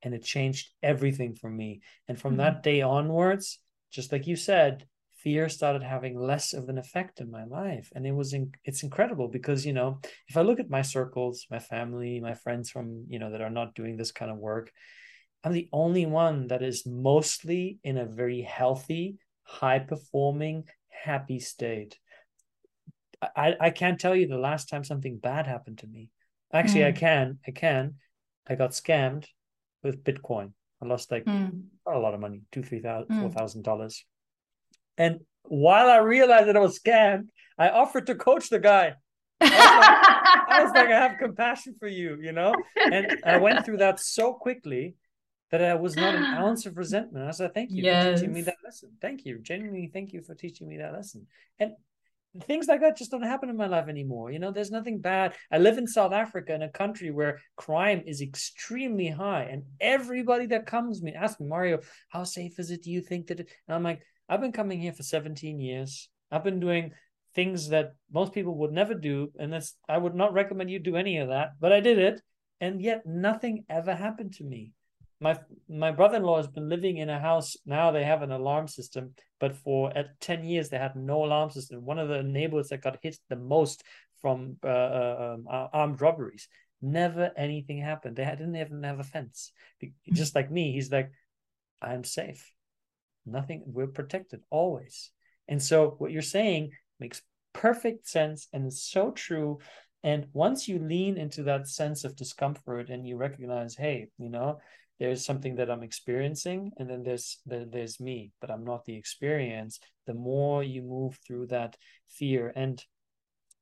And 0.02 0.14
it 0.14 0.22
changed 0.22 0.68
everything 0.82 1.34
for 1.34 1.50
me. 1.50 1.80
And 2.06 2.20
from 2.20 2.32
mm-hmm. 2.32 2.38
that 2.38 2.62
day 2.62 2.82
onwards, 2.82 3.58
just 3.90 4.12
like 4.12 4.26
you 4.26 4.36
said, 4.36 4.86
fear 5.22 5.48
started 5.48 5.82
having 5.82 6.18
less 6.18 6.52
of 6.52 6.68
an 6.68 6.78
effect 6.78 7.20
in 7.20 7.30
my 7.30 7.44
life. 7.44 7.90
And 7.94 8.06
it 8.06 8.12
was 8.12 8.32
in, 8.32 8.52
it's 8.64 8.82
incredible 8.82 9.28
because, 9.28 9.66
you 9.66 9.72
know, 9.72 10.00
if 10.28 10.36
I 10.36 10.42
look 10.42 10.60
at 10.60 10.70
my 10.70 10.82
circles, 10.82 11.46
my 11.50 11.58
family, 11.58 12.20
my 12.20 12.34
friends 12.34 12.70
from, 12.70 13.04
you 13.08 13.18
know, 13.18 13.30
that 13.32 13.40
are 13.40 13.50
not 13.50 13.74
doing 13.74 13.96
this 13.96 14.12
kind 14.12 14.30
of 14.30 14.38
work, 14.38 14.70
I'm 15.44 15.52
the 15.52 15.68
only 15.72 16.06
one 16.06 16.48
that 16.48 16.62
is 16.62 16.86
mostly 16.86 17.78
in 17.84 17.98
a 17.98 18.06
very 18.06 18.42
healthy, 18.42 19.18
high 19.42 19.78
performing, 19.78 20.64
happy 20.88 21.40
state. 21.40 21.98
I, 23.22 23.54
I 23.60 23.70
can't 23.70 24.00
tell 24.00 24.14
you 24.14 24.28
the 24.28 24.38
last 24.38 24.68
time 24.68 24.84
something 24.84 25.18
bad 25.18 25.46
happened 25.46 25.78
to 25.78 25.86
me. 25.86 26.10
Actually, 26.52 26.82
mm. 26.82 26.88
I 26.88 26.92
can. 26.92 27.38
I 27.46 27.50
can. 27.50 27.94
I 28.48 28.54
got 28.54 28.70
scammed 28.70 29.26
with 29.82 30.04
Bitcoin. 30.04 30.52
I 30.82 30.86
lost 30.86 31.10
like 31.10 31.24
mm. 31.24 31.62
a 31.86 31.98
lot 31.98 32.14
of 32.14 32.20
money, 32.20 32.42
two, 32.52 32.62
three 32.62 32.80
thousand, 32.80 33.10
mm. 33.10 33.20
four 33.20 33.30
thousand 33.30 33.62
dollars. 33.62 34.04
And 34.98 35.20
while 35.44 35.88
I 35.88 35.98
realized 35.98 36.48
that 36.48 36.56
I 36.56 36.60
was 36.60 36.78
scammed, 36.78 37.28
I 37.56 37.70
offered 37.70 38.06
to 38.06 38.14
coach 38.14 38.50
the 38.50 38.58
guy. 38.58 38.94
I 39.40 39.44
was, 39.44 39.52
like, 39.52 40.48
I 40.48 40.62
was 40.64 40.72
like, 40.74 40.88
I 40.88 41.00
have 41.00 41.18
compassion 41.18 41.76
for 41.78 41.88
you, 41.88 42.18
you 42.20 42.32
know? 42.32 42.54
And 42.76 43.18
I 43.24 43.38
went 43.38 43.64
through 43.64 43.78
that 43.78 44.00
so 44.00 44.34
quickly 44.34 44.96
that 45.50 45.62
I 45.62 45.74
was 45.74 45.96
not 45.96 46.14
an 46.14 46.24
ounce 46.24 46.66
of 46.66 46.76
resentment. 46.76 47.26
I 47.26 47.30
said, 47.30 47.54
thank 47.54 47.70
you 47.70 47.84
yes. 47.84 48.04
for 48.04 48.14
teaching 48.16 48.32
me 48.34 48.42
that 48.42 48.56
lesson. 48.64 48.90
Thank 49.00 49.24
you. 49.24 49.38
Genuinely, 49.38 49.90
thank 49.92 50.12
you 50.12 50.20
for 50.22 50.34
teaching 50.34 50.68
me 50.68 50.78
that 50.78 50.92
lesson. 50.92 51.26
And 51.58 51.72
things 52.46 52.66
like 52.68 52.80
that 52.80 52.96
just 52.96 53.10
don't 53.10 53.22
happen 53.22 53.48
in 53.48 53.56
my 53.56 53.66
life 53.66 53.88
anymore. 53.88 54.30
You 54.30 54.38
know, 54.38 54.50
there's 54.50 54.70
nothing 54.70 55.00
bad. 55.00 55.34
I 55.50 55.58
live 55.58 55.78
in 55.78 55.86
South 55.86 56.12
Africa 56.12 56.54
in 56.54 56.62
a 56.62 56.68
country 56.68 57.10
where 57.10 57.40
crime 57.56 58.02
is 58.06 58.20
extremely 58.20 59.08
high, 59.08 59.48
and 59.50 59.64
everybody 59.80 60.46
that 60.46 60.66
comes 60.66 61.02
me 61.02 61.14
asks 61.14 61.40
me, 61.40 61.46
Mario, 61.46 61.80
how 62.08 62.24
safe 62.24 62.58
is 62.58 62.70
it? 62.70 62.82
Do 62.82 62.90
you 62.90 63.00
think 63.00 63.28
that? 63.28 63.40
It? 63.40 63.48
And 63.66 63.74
I'm 63.74 63.82
like, 63.82 64.02
I've 64.28 64.40
been 64.40 64.52
coming 64.52 64.80
here 64.80 64.92
for 64.92 65.02
17 65.02 65.60
years. 65.60 66.08
I've 66.30 66.44
been 66.44 66.60
doing 66.60 66.92
things 67.34 67.68
that 67.68 67.94
most 68.12 68.32
people 68.32 68.56
would 68.56 68.72
never 68.72 68.94
do, 68.94 69.32
and 69.38 69.52
that's 69.52 69.74
I 69.88 69.98
would 69.98 70.14
not 70.14 70.32
recommend 70.32 70.70
you 70.70 70.78
do 70.78 70.96
any 70.96 71.18
of 71.18 71.28
that, 71.28 71.52
but 71.60 71.72
I 71.72 71.80
did 71.80 71.98
it, 71.98 72.20
and 72.60 72.82
yet 72.82 73.06
nothing 73.06 73.64
ever 73.68 73.94
happened 73.94 74.34
to 74.34 74.44
me. 74.44 74.72
My 75.20 75.38
my 75.68 75.90
brother-in-law 75.90 76.36
has 76.36 76.48
been 76.48 76.68
living 76.68 76.98
in 76.98 77.10
a 77.10 77.18
house 77.18 77.56
now 77.66 77.90
they 77.90 78.04
have 78.04 78.22
an 78.22 78.30
alarm 78.30 78.68
system 78.68 79.14
but 79.40 79.56
for 79.56 79.90
at 79.98 80.20
10 80.20 80.44
years 80.44 80.68
they 80.68 80.78
had 80.78 80.94
no 80.94 81.24
alarm 81.24 81.50
system. 81.50 81.84
One 81.84 81.98
of 81.98 82.08
the 82.08 82.22
neighborhoods 82.22 82.68
that 82.68 82.82
got 82.82 82.98
hit 83.02 83.18
the 83.28 83.36
most 83.36 83.82
from 84.20 84.56
uh, 84.62 84.68
uh 84.68 85.36
um, 85.36 85.44
armed 85.72 86.00
robberies. 86.00 86.48
Never 86.80 87.32
anything 87.36 87.78
happened. 87.78 88.14
They 88.14 88.24
didn't 88.24 88.54
even 88.54 88.84
have 88.84 89.00
a 89.00 89.04
fence. 89.04 89.52
Just 90.12 90.36
like 90.36 90.50
me 90.50 90.72
he's 90.72 90.92
like 90.92 91.10
i'm 91.80 92.04
safe 92.04 92.52
nothing 93.30 93.62
we're 93.66 93.86
protected 93.86 94.40
always. 94.50 95.10
And 95.46 95.62
so 95.62 95.94
what 95.98 96.12
you're 96.12 96.22
saying 96.22 96.72
makes 97.00 97.22
perfect 97.52 98.08
sense 98.08 98.48
and 98.52 98.66
it's 98.66 98.82
so 98.82 99.10
true. 99.10 99.58
And 100.04 100.26
once 100.32 100.68
you 100.68 100.78
lean 100.78 101.16
into 101.16 101.42
that 101.44 101.68
sense 101.68 102.04
of 102.04 102.16
discomfort 102.16 102.88
and 102.88 103.06
you 103.06 103.16
recognize 103.16 103.74
hey 103.74 104.08
you 104.18 104.28
know 104.28 104.58
there's 104.98 105.24
something 105.24 105.56
that 105.56 105.70
I'm 105.70 105.82
experiencing, 105.82 106.72
and 106.76 106.90
then 106.90 107.02
there's 107.04 107.38
there's 107.46 108.00
me, 108.00 108.32
but 108.40 108.50
I'm 108.50 108.64
not 108.64 108.84
the 108.84 108.96
experience. 108.96 109.78
The 110.06 110.14
more 110.14 110.62
you 110.62 110.82
move 110.82 111.18
through 111.26 111.46
that 111.48 111.76
fear, 112.08 112.52
and 112.54 112.82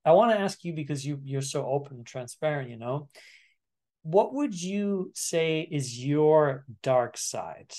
I 0.04 0.12
want 0.12 0.32
to 0.32 0.40
ask 0.40 0.64
you 0.64 0.72
because 0.72 1.04
you 1.04 1.20
you're 1.22 1.42
so 1.42 1.66
open 1.66 1.98
and 1.98 2.06
transparent, 2.06 2.70
you 2.70 2.78
know, 2.78 3.08
what 4.02 4.32
would 4.32 4.60
you 4.60 5.12
say 5.14 5.68
is 5.70 6.02
your 6.02 6.64
dark 6.82 7.18
side, 7.18 7.72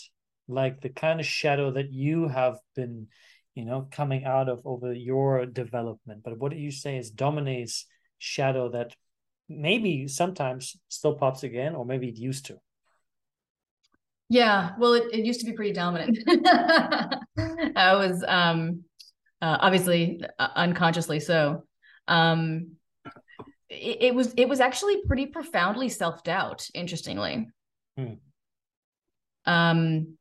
like 0.47 0.81
the 0.81 0.89
kind 0.89 1.19
of 1.19 1.25
shadow 1.25 1.71
that 1.71 1.91
you 1.91 2.27
have 2.27 2.57
been, 2.75 3.07
you 3.55 3.65
know, 3.65 3.87
coming 3.91 4.25
out 4.25 4.49
of 4.49 4.61
over 4.65 4.93
your 4.93 5.45
development? 5.45 6.21
But 6.23 6.37
what 6.37 6.51
do 6.51 6.57
you 6.57 6.71
say 6.71 6.97
is 6.97 7.11
Dominey's 7.11 7.85
shadow 8.17 8.69
that 8.69 8.95
maybe 9.49 10.07
sometimes 10.07 10.75
still 10.89 11.15
pops 11.15 11.43
again, 11.43 11.75
or 11.75 11.85
maybe 11.85 12.09
it 12.09 12.17
used 12.17 12.45
to? 12.47 12.57
Yeah, 14.29 14.71
well, 14.77 14.93
it, 14.93 15.05
it 15.13 15.25
used 15.25 15.39
to 15.39 15.45
be 15.45 15.53
pretty 15.53 15.71
dominant. 15.71 16.17
I 17.75 17.95
was 17.95 18.23
um, 18.27 18.83
uh, 19.41 19.57
obviously 19.61 20.21
uh, 20.37 20.49
unconsciously 20.55 21.19
so. 21.19 21.63
Um, 22.07 22.71
it, 23.69 23.97
it, 24.01 24.15
was 24.15 24.33
it 24.35 24.49
was 24.49 24.59
actually 24.59 25.03
pretty 25.07 25.27
profoundly 25.27 25.89
self 25.89 26.23
doubt. 26.23 26.67
Interestingly, 26.73 27.47
hmm. 27.97 28.13
um, 29.45 30.17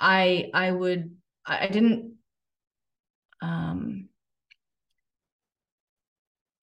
I 0.00 0.50
I 0.54 0.70
would 0.70 1.16
I, 1.46 1.66
didn't 1.68 2.14
um. 3.40 4.08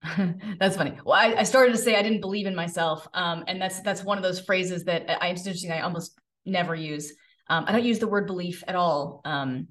that's 0.60 0.78
funny. 0.78 0.98
Well, 1.04 1.18
I, 1.20 1.40
I, 1.40 1.44
started 1.44 1.72
to 1.72 1.80
say 1.80 1.96
I 1.96 2.04
didn't 2.04 2.22
believe 2.22 2.46
in 2.46 2.54
myself, 2.54 3.08
um, 3.16 3.44
and 3.48 3.60
that's 3.60 3.82
that's 3.82 4.04
one 4.04 4.18
of 4.18 4.24
those 4.24 4.40
phrases 4.40 4.84
that 4.84 5.10
I, 5.10 5.30
it's 5.30 5.48
interesting. 5.48 5.72
I 5.72 5.82
almost 5.82 6.20
never 6.46 6.76
use. 6.76 7.14
Um, 7.50 7.66
I 7.68 7.72
don't 7.72 7.84
use 7.84 8.00
the 8.00 8.08
word 8.08 8.28
belief 8.28 8.64
at 8.68 8.76
all 8.76 9.22
um, 9.26 9.70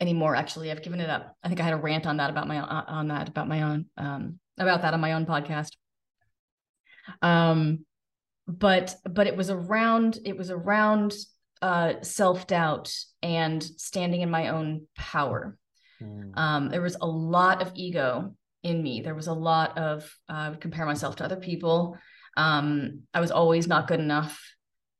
anymore. 0.00 0.36
Actually, 0.36 0.70
I've 0.70 0.82
given 0.82 1.00
it 1.00 1.10
up. 1.10 1.36
I 1.42 1.48
think 1.48 1.60
I 1.60 1.64
had 1.64 1.74
a 1.74 1.78
rant 1.78 2.06
on 2.06 2.16
that 2.16 2.30
about 2.30 2.48
my 2.48 2.58
uh, 2.58 2.84
on 2.88 3.08
that 3.08 3.28
about 3.28 3.46
my 3.46 3.62
own 3.62 3.86
um, 3.98 4.38
about 4.58 4.82
that 4.82 4.94
on 4.94 5.00
my 5.00 5.12
own 5.12 5.26
podcast. 5.26 5.72
Um, 7.20 7.84
but 8.46 8.94
but 9.08 9.26
it 9.26 9.36
was 9.36 9.50
around 9.50 10.18
it 10.24 10.36
was 10.36 10.50
around 10.50 11.14
uh, 11.64 12.02
self 12.02 12.46
doubt 12.46 12.94
and 13.22 13.62
standing 13.62 14.20
in 14.20 14.28
my 14.28 14.48
own 14.48 14.86
power. 14.98 15.56
Mm. 16.02 16.36
Um, 16.36 16.68
there 16.68 16.82
was 16.82 16.98
a 17.00 17.06
lot 17.06 17.62
of 17.62 17.72
ego 17.74 18.34
in 18.62 18.82
me. 18.82 19.00
There 19.00 19.14
was 19.14 19.28
a 19.28 19.32
lot 19.32 19.78
of 19.78 20.02
uh, 20.28 20.32
I 20.34 20.50
would 20.50 20.60
compare 20.60 20.84
myself 20.84 21.16
to 21.16 21.24
other 21.24 21.36
people. 21.36 21.96
Um, 22.36 23.04
I 23.14 23.20
was 23.20 23.30
always 23.30 23.66
not 23.66 23.88
good 23.88 23.98
enough. 23.98 24.38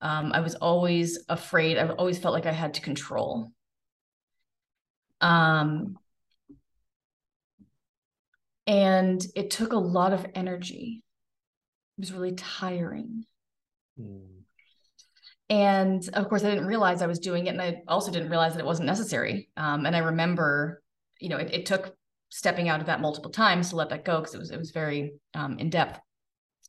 Um, 0.00 0.32
I 0.32 0.40
was 0.40 0.54
always 0.54 1.22
afraid. 1.28 1.76
I 1.76 1.86
always 1.90 2.18
felt 2.18 2.32
like 2.32 2.46
I 2.46 2.52
had 2.52 2.72
to 2.74 2.80
control. 2.80 3.52
Um, 5.20 5.98
and 8.66 9.22
it 9.36 9.50
took 9.50 9.74
a 9.74 9.78
lot 9.78 10.14
of 10.14 10.24
energy. 10.34 11.02
It 11.98 12.00
was 12.00 12.12
really 12.12 12.32
tiring. 12.32 13.26
Mm. 14.00 14.33
And 15.50 16.08
of 16.14 16.28
course, 16.28 16.42
I 16.42 16.50
didn't 16.50 16.66
realize 16.66 17.02
I 17.02 17.06
was 17.06 17.18
doing 17.18 17.46
it. 17.46 17.50
And 17.50 17.62
I 17.62 17.82
also 17.86 18.10
didn't 18.10 18.30
realize 18.30 18.54
that 18.54 18.60
it 18.60 18.66
wasn't 18.66 18.86
necessary. 18.86 19.50
Um, 19.56 19.84
and 19.84 19.94
I 19.94 20.00
remember, 20.00 20.82
you 21.20 21.28
know, 21.28 21.36
it, 21.36 21.52
it, 21.52 21.66
took 21.66 21.94
stepping 22.30 22.68
out 22.68 22.80
of 22.80 22.86
that 22.86 23.00
multiple 23.00 23.30
times 23.30 23.70
to 23.70 23.76
let 23.76 23.90
that 23.90 24.04
go 24.04 24.18
because 24.18 24.34
it 24.34 24.38
was 24.38 24.50
it 24.50 24.58
was 24.58 24.70
very 24.70 25.14
um, 25.34 25.58
in 25.58 25.70
depth. 25.70 26.00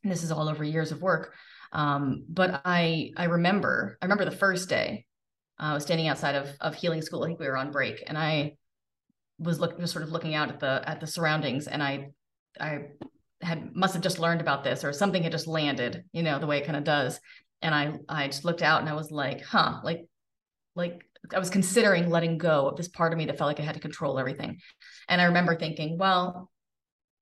And 0.02 0.12
this 0.12 0.22
is 0.22 0.30
all 0.30 0.48
over 0.48 0.62
years 0.62 0.92
of 0.92 1.02
work. 1.02 1.32
Um, 1.72 2.24
but 2.28 2.60
I 2.64 3.12
I 3.16 3.24
remember 3.24 3.98
I 4.00 4.04
remember 4.04 4.24
the 4.24 4.30
first 4.30 4.68
day 4.68 5.06
uh, 5.58 5.64
I 5.64 5.74
was 5.74 5.82
standing 5.82 6.08
outside 6.08 6.34
of 6.34 6.48
of 6.60 6.74
healing 6.74 7.02
school. 7.02 7.24
I 7.24 7.26
think 7.28 7.40
we 7.40 7.48
were 7.48 7.56
on 7.56 7.72
break, 7.72 8.04
and 8.06 8.16
I 8.16 8.56
was 9.38 9.58
looking 9.58 9.80
just 9.80 9.92
sort 9.92 10.04
of 10.04 10.10
looking 10.10 10.34
out 10.34 10.50
at 10.50 10.60
the 10.60 10.82
at 10.86 11.00
the 11.00 11.06
surroundings, 11.06 11.66
and 11.66 11.82
I 11.82 12.10
I 12.60 12.88
had 13.42 13.74
must 13.74 13.94
have 13.94 14.02
just 14.02 14.18
learned 14.18 14.40
about 14.40 14.64
this 14.64 14.84
or 14.84 14.92
something 14.92 15.22
had 15.22 15.32
just 15.32 15.46
landed, 15.46 16.04
you 16.12 16.22
know, 16.22 16.38
the 16.38 16.46
way 16.46 16.58
it 16.58 16.66
kind 16.66 16.76
of 16.76 16.84
does. 16.84 17.20
And 17.62 17.74
I 17.74 17.98
I 18.08 18.26
just 18.26 18.44
looked 18.44 18.62
out 18.62 18.80
and 18.80 18.88
I 18.88 18.94
was 18.94 19.10
like, 19.10 19.42
huh, 19.42 19.80
like 19.82 20.06
like 20.74 21.04
I 21.34 21.38
was 21.38 21.50
considering 21.50 22.10
letting 22.10 22.38
go 22.38 22.68
of 22.68 22.76
this 22.76 22.88
part 22.88 23.12
of 23.12 23.18
me 23.18 23.26
that 23.26 23.38
felt 23.38 23.48
like 23.48 23.60
I 23.60 23.64
had 23.64 23.74
to 23.74 23.80
control 23.80 24.18
everything. 24.18 24.60
And 25.08 25.20
I 25.20 25.24
remember 25.24 25.56
thinking, 25.56 25.98
well, 25.98 26.50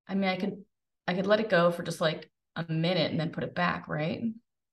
I 0.09 0.15
mean, 0.15 0.29
I 0.29 0.37
could 0.37 0.65
I 1.07 1.15
could 1.15 1.27
let 1.27 1.41
it 1.41 1.49
go 1.49 1.71
for 1.71 1.83
just 1.83 2.01
like 2.01 2.31
a 2.57 2.65
minute 2.71 3.11
and 3.11 3.19
then 3.19 3.31
put 3.31 3.45
it 3.45 3.55
back, 3.55 3.89
right? 3.89 4.23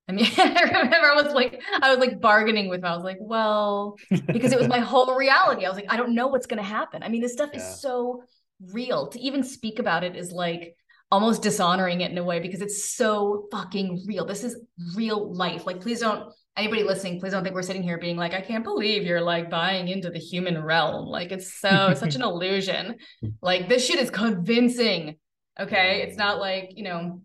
I 0.08 0.12
mean, 0.12 0.26
I 0.38 0.62
remember 0.62 1.10
I 1.10 1.22
was 1.22 1.32
like, 1.32 1.62
I 1.80 1.90
was 1.90 1.98
like 1.98 2.20
bargaining 2.20 2.68
with 2.68 2.80
him. 2.80 2.86
I 2.86 2.94
was 2.94 3.04
like, 3.04 3.18
well, 3.20 3.96
because 4.10 4.52
it 4.52 4.58
was 4.58 4.68
my 4.68 4.78
whole 4.80 5.14
reality. 5.14 5.64
I 5.64 5.68
was 5.68 5.76
like, 5.76 5.90
I 5.92 5.96
don't 5.96 6.14
know 6.14 6.26
what's 6.26 6.46
going 6.46 6.62
to 6.62 6.68
happen. 6.68 7.02
I 7.02 7.08
mean, 7.08 7.22
this 7.22 7.32
stuff 7.32 7.50
yeah. 7.52 7.60
is 7.60 7.80
so 7.80 8.24
real. 8.72 9.08
To 9.08 9.20
even 9.20 9.42
speak 9.42 9.78
about 9.78 10.04
it 10.04 10.16
is 10.16 10.32
like 10.32 10.76
almost 11.12 11.42
dishonoring 11.42 12.00
it 12.00 12.10
in 12.10 12.16
a 12.16 12.24
way 12.24 12.40
because 12.40 12.62
it's 12.62 12.96
so 12.96 13.46
fucking 13.52 14.02
real. 14.06 14.24
This 14.24 14.42
is 14.42 14.56
real 14.96 15.34
life. 15.34 15.66
Like, 15.66 15.82
please 15.82 16.00
don't, 16.00 16.32
anybody 16.56 16.84
listening, 16.84 17.20
please 17.20 17.32
don't 17.32 17.44
think 17.44 17.54
we're 17.54 17.60
sitting 17.60 17.82
here 17.82 17.98
being 17.98 18.16
like, 18.16 18.32
I 18.32 18.40
can't 18.40 18.64
believe 18.64 19.02
you're 19.02 19.20
like 19.20 19.50
buying 19.50 19.88
into 19.88 20.08
the 20.08 20.18
human 20.18 20.64
realm. 20.64 21.04
Like, 21.04 21.30
it's 21.30 21.60
so, 21.60 21.92
such 21.94 22.14
an 22.14 22.22
illusion. 22.30 22.96
Hmm. 23.20 23.28
Like, 23.42 23.68
this 23.68 23.86
shit 23.86 23.98
is 23.98 24.08
convincing. 24.08 25.16
Okay. 25.60 26.00
It's 26.00 26.16
not 26.16 26.38
like, 26.38 26.70
you 26.76 26.84
know, 26.84 27.20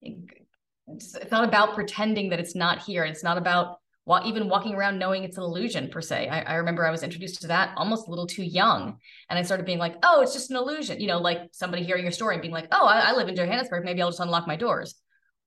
it's, 0.00 1.14
not 1.30 1.44
about 1.44 1.74
pretending 1.74 2.30
that 2.30 2.40
it's 2.40 2.54
not 2.54 2.78
here. 2.78 3.04
It's 3.04 3.22
not 3.22 3.36
about 3.36 3.79
even 4.24 4.48
walking 4.48 4.74
around 4.74 4.98
knowing 4.98 5.24
it's 5.24 5.36
an 5.36 5.44
illusion 5.44 5.88
per 5.88 6.00
se. 6.00 6.28
I, 6.28 6.40
I, 6.40 6.54
remember 6.54 6.84
I 6.84 6.90
was 6.90 7.02
introduced 7.02 7.42
to 7.42 7.48
that 7.48 7.72
almost 7.76 8.06
a 8.06 8.10
little 8.10 8.26
too 8.26 8.42
young. 8.42 8.98
And 9.28 9.38
I 9.38 9.42
started 9.42 9.66
being 9.66 9.78
like, 9.78 9.96
oh, 10.02 10.20
it's 10.22 10.32
just 10.32 10.50
an 10.50 10.56
illusion. 10.56 11.00
You 11.00 11.06
know, 11.06 11.18
like 11.18 11.50
somebody 11.52 11.84
hearing 11.84 12.04
your 12.04 12.12
story 12.12 12.34
and 12.34 12.42
being 12.42 12.54
like, 12.54 12.68
oh, 12.72 12.86
I, 12.86 13.10
I 13.10 13.12
live 13.12 13.28
in 13.28 13.36
Johannesburg. 13.36 13.84
Maybe 13.84 14.02
I'll 14.02 14.10
just 14.10 14.20
unlock 14.20 14.46
my 14.46 14.56
doors. 14.56 14.94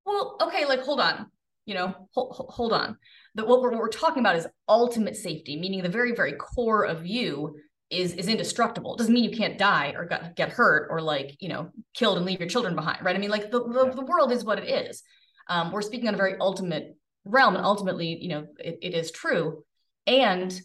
Well, 0.06 0.38
okay, 0.42 0.66
like, 0.66 0.82
hold 0.82 1.00
on, 1.00 1.28
you 1.66 1.74
know, 1.74 2.08
hold, 2.14 2.36
hold 2.50 2.74
on. 2.74 2.98
The, 3.36 3.46
what, 3.46 3.62
we're, 3.62 3.72
what 3.72 3.80
we're 3.80 3.90
talking 3.90 4.20
about 4.20 4.36
is 4.36 4.48
ultimate 4.68 5.16
safety, 5.16 5.60
meaning 5.60 5.82
the 5.82 5.90
very, 5.90 6.14
very 6.14 6.34
core 6.34 6.86
of 6.86 7.06
you 7.06 7.56
is 7.90 8.14
is 8.14 8.28
indestructible. 8.28 8.96
It 8.96 8.98
doesn't 8.98 9.14
mean 9.14 9.24
you 9.24 9.36
can't 9.36 9.58
die 9.58 9.94
or 9.96 10.06
get, 10.06 10.36
get 10.36 10.50
hurt 10.50 10.88
or 10.90 11.02
like, 11.02 11.36
you 11.40 11.50
know, 11.50 11.70
killed 11.94 12.18
and 12.18 12.26
leave 12.26 12.40
your 12.40 12.50
children 12.50 12.76
behind, 12.76 13.04
right? 13.04 13.16
I 13.16 13.20
mean, 13.20 13.30
like 13.30 13.52
the, 13.52 13.64
the, 13.64 13.92
the 13.96 14.06
world 14.06 14.32
is 14.32 14.44
what 14.44 14.60
it 14.60 14.70
is. 14.70 15.04
Um, 15.48 15.72
we're 15.72 15.82
speaking 15.82 16.08
on 16.08 16.14
a 16.14 16.18
very 16.18 16.36
ultimate 16.40 16.98
realm, 17.26 17.56
and 17.56 17.66
ultimately, 17.66 18.18
you 18.22 18.30
know, 18.30 18.48
it, 18.60 18.80
it 18.82 18.94
is 18.94 19.12
true. 19.12 19.64
And 20.06 20.60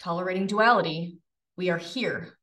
tolerating 0.00 0.46
duality, 0.46 1.18
we 1.56 1.70
are 1.70 1.78
here 1.78 2.38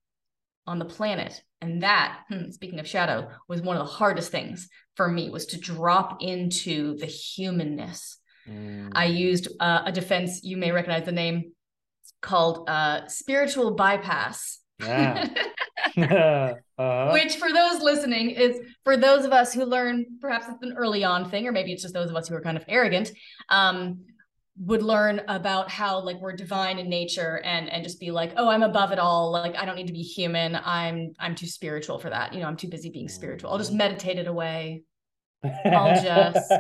on 0.68 0.80
the 0.80 0.86
planet. 0.86 1.42
And 1.62 1.84
that, 1.84 2.22
hmm, 2.28 2.50
speaking 2.50 2.80
of 2.80 2.88
shadow, 2.88 3.30
was 3.48 3.62
one 3.62 3.78
of 3.78 3.86
the 3.86 3.94
hardest 3.94 4.32
things 4.32 4.68
for 4.96 5.08
me 5.08 5.30
was 5.30 5.46
to 5.48 5.60
drop 5.60 6.22
into 6.22 6.98
the 6.98 7.06
humanness. 7.06 8.18
Mm. 8.50 8.92
I 8.94 9.06
used 9.06 9.48
uh, 9.60 9.84
a 9.86 9.92
defense, 9.92 10.44
you 10.44 10.58
may 10.58 10.72
recognize 10.72 11.06
the 11.06 11.12
name 11.12 11.52
called 12.22 12.70
uh, 12.70 13.08
spiritual 13.08 13.76
bypass. 13.76 14.60
Yeah. 14.86 15.28
uh-huh. 15.98 17.10
Which, 17.12 17.36
for 17.36 17.52
those 17.52 17.82
listening, 17.82 18.32
is 18.32 18.60
for 18.84 18.96
those 18.96 19.26
of 19.26 19.34
us 19.34 19.54
who 19.54 19.66
learn, 19.66 20.06
perhaps 20.22 20.46
it's 20.48 20.64
an 20.64 20.74
early 20.78 21.04
on 21.04 21.30
thing, 21.30 21.48
or 21.48 21.52
maybe 21.52 21.74
it's 21.74 21.82
just 21.82 21.94
those 21.94 22.10
of 22.10 22.16
us 22.16 22.30
who 22.30 22.36
are 22.36 22.42
kind 22.42 22.56
of 22.56 22.64
arrogant, 22.68 23.12
um, 23.50 24.00
would 24.58 24.84
learn 24.84 25.22
about 25.28 25.70
how 25.70 26.00
like 26.00 26.20
we're 26.22 26.36
divine 26.36 26.78
in 26.78 26.90
nature 26.90 27.42
and 27.44 27.70
and 27.70 27.84
just 27.84 28.00
be 28.00 28.12
like, 28.12 28.34
oh, 28.38 28.48
I'm 28.50 28.64
above 28.64 28.92
it 28.92 29.00
all. 29.00 29.32
Like 29.32 29.56
I 29.56 29.66
don't 29.66 29.76
need 29.76 29.88
to 29.88 29.94
be 29.94 30.02
human. 30.02 30.56
I'm 30.64 31.14
I'm 31.20 31.36
too 31.36 31.48
spiritual 31.48 32.00
for 32.00 32.10
that. 32.10 32.34
You 32.34 32.42
know, 32.42 32.48
I'm 32.48 32.58
too 32.58 32.70
busy 32.70 32.90
being 32.90 33.10
spiritual. 33.10 33.52
I'll 33.52 33.58
just 33.58 33.74
meditate 33.74 34.18
it 34.18 34.28
away. 34.28 34.84
I'll 35.66 36.02
just 36.02 36.52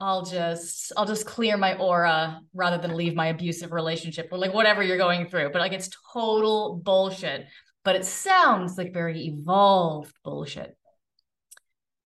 I'll 0.00 0.24
just 0.24 0.92
I'll 0.96 1.06
just 1.06 1.26
clear 1.26 1.56
my 1.56 1.76
aura 1.78 2.40
rather 2.52 2.78
than 2.78 2.96
leave 2.96 3.14
my 3.14 3.28
abusive 3.28 3.72
relationship 3.72 4.28
or 4.32 4.38
like 4.38 4.52
whatever 4.52 4.82
you're 4.82 4.98
going 4.98 5.28
through. 5.28 5.50
But 5.52 5.60
like 5.60 5.72
it's 5.72 5.90
total 6.12 6.80
bullshit. 6.84 7.46
But 7.84 7.96
it 7.96 8.04
sounds 8.04 8.76
like 8.76 8.92
very 8.92 9.26
evolved 9.26 10.14
bullshit. 10.24 10.76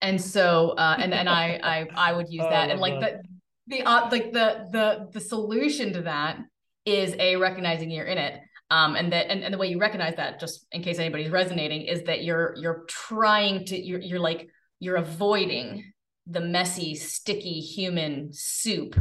And 0.01 0.21
so 0.21 0.71
uh 0.71 0.97
and 0.99 1.13
and 1.13 1.29
I 1.29 1.59
I 1.63 1.87
I 1.95 2.13
would 2.13 2.27
use 2.29 2.43
oh, 2.45 2.49
that 2.49 2.69
and 2.69 2.79
like 2.79 2.99
that. 2.99 3.23
the 3.67 3.77
the 3.77 3.83
uh, 3.83 4.09
like 4.11 4.31
the 4.33 4.67
the 4.71 5.09
the 5.13 5.19
solution 5.19 5.93
to 5.93 6.01
that 6.03 6.39
is 6.85 7.15
a 7.19 7.37
recognizing 7.37 7.89
you're 7.89 8.05
in 8.05 8.17
it. 8.17 8.41
Um 8.69 8.97
and 8.97 9.13
that 9.13 9.31
and, 9.31 9.43
and 9.43 9.53
the 9.53 9.57
way 9.57 9.67
you 9.67 9.79
recognize 9.79 10.17
that 10.17 10.41
just 10.41 10.67
in 10.73 10.83
case 10.83 10.99
anybody's 10.99 11.31
resonating 11.31 11.83
is 11.83 12.03
that 12.03 12.23
you're 12.23 12.53
you're 12.57 12.83
trying 12.89 13.65
to 13.65 13.77
you're 13.81 14.01
you're 14.01 14.19
like 14.19 14.49
you're 14.79 14.97
avoiding 14.97 15.93
the 16.29 16.41
messy, 16.41 16.95
sticky 16.95 17.59
human 17.61 18.29
soup 18.31 18.99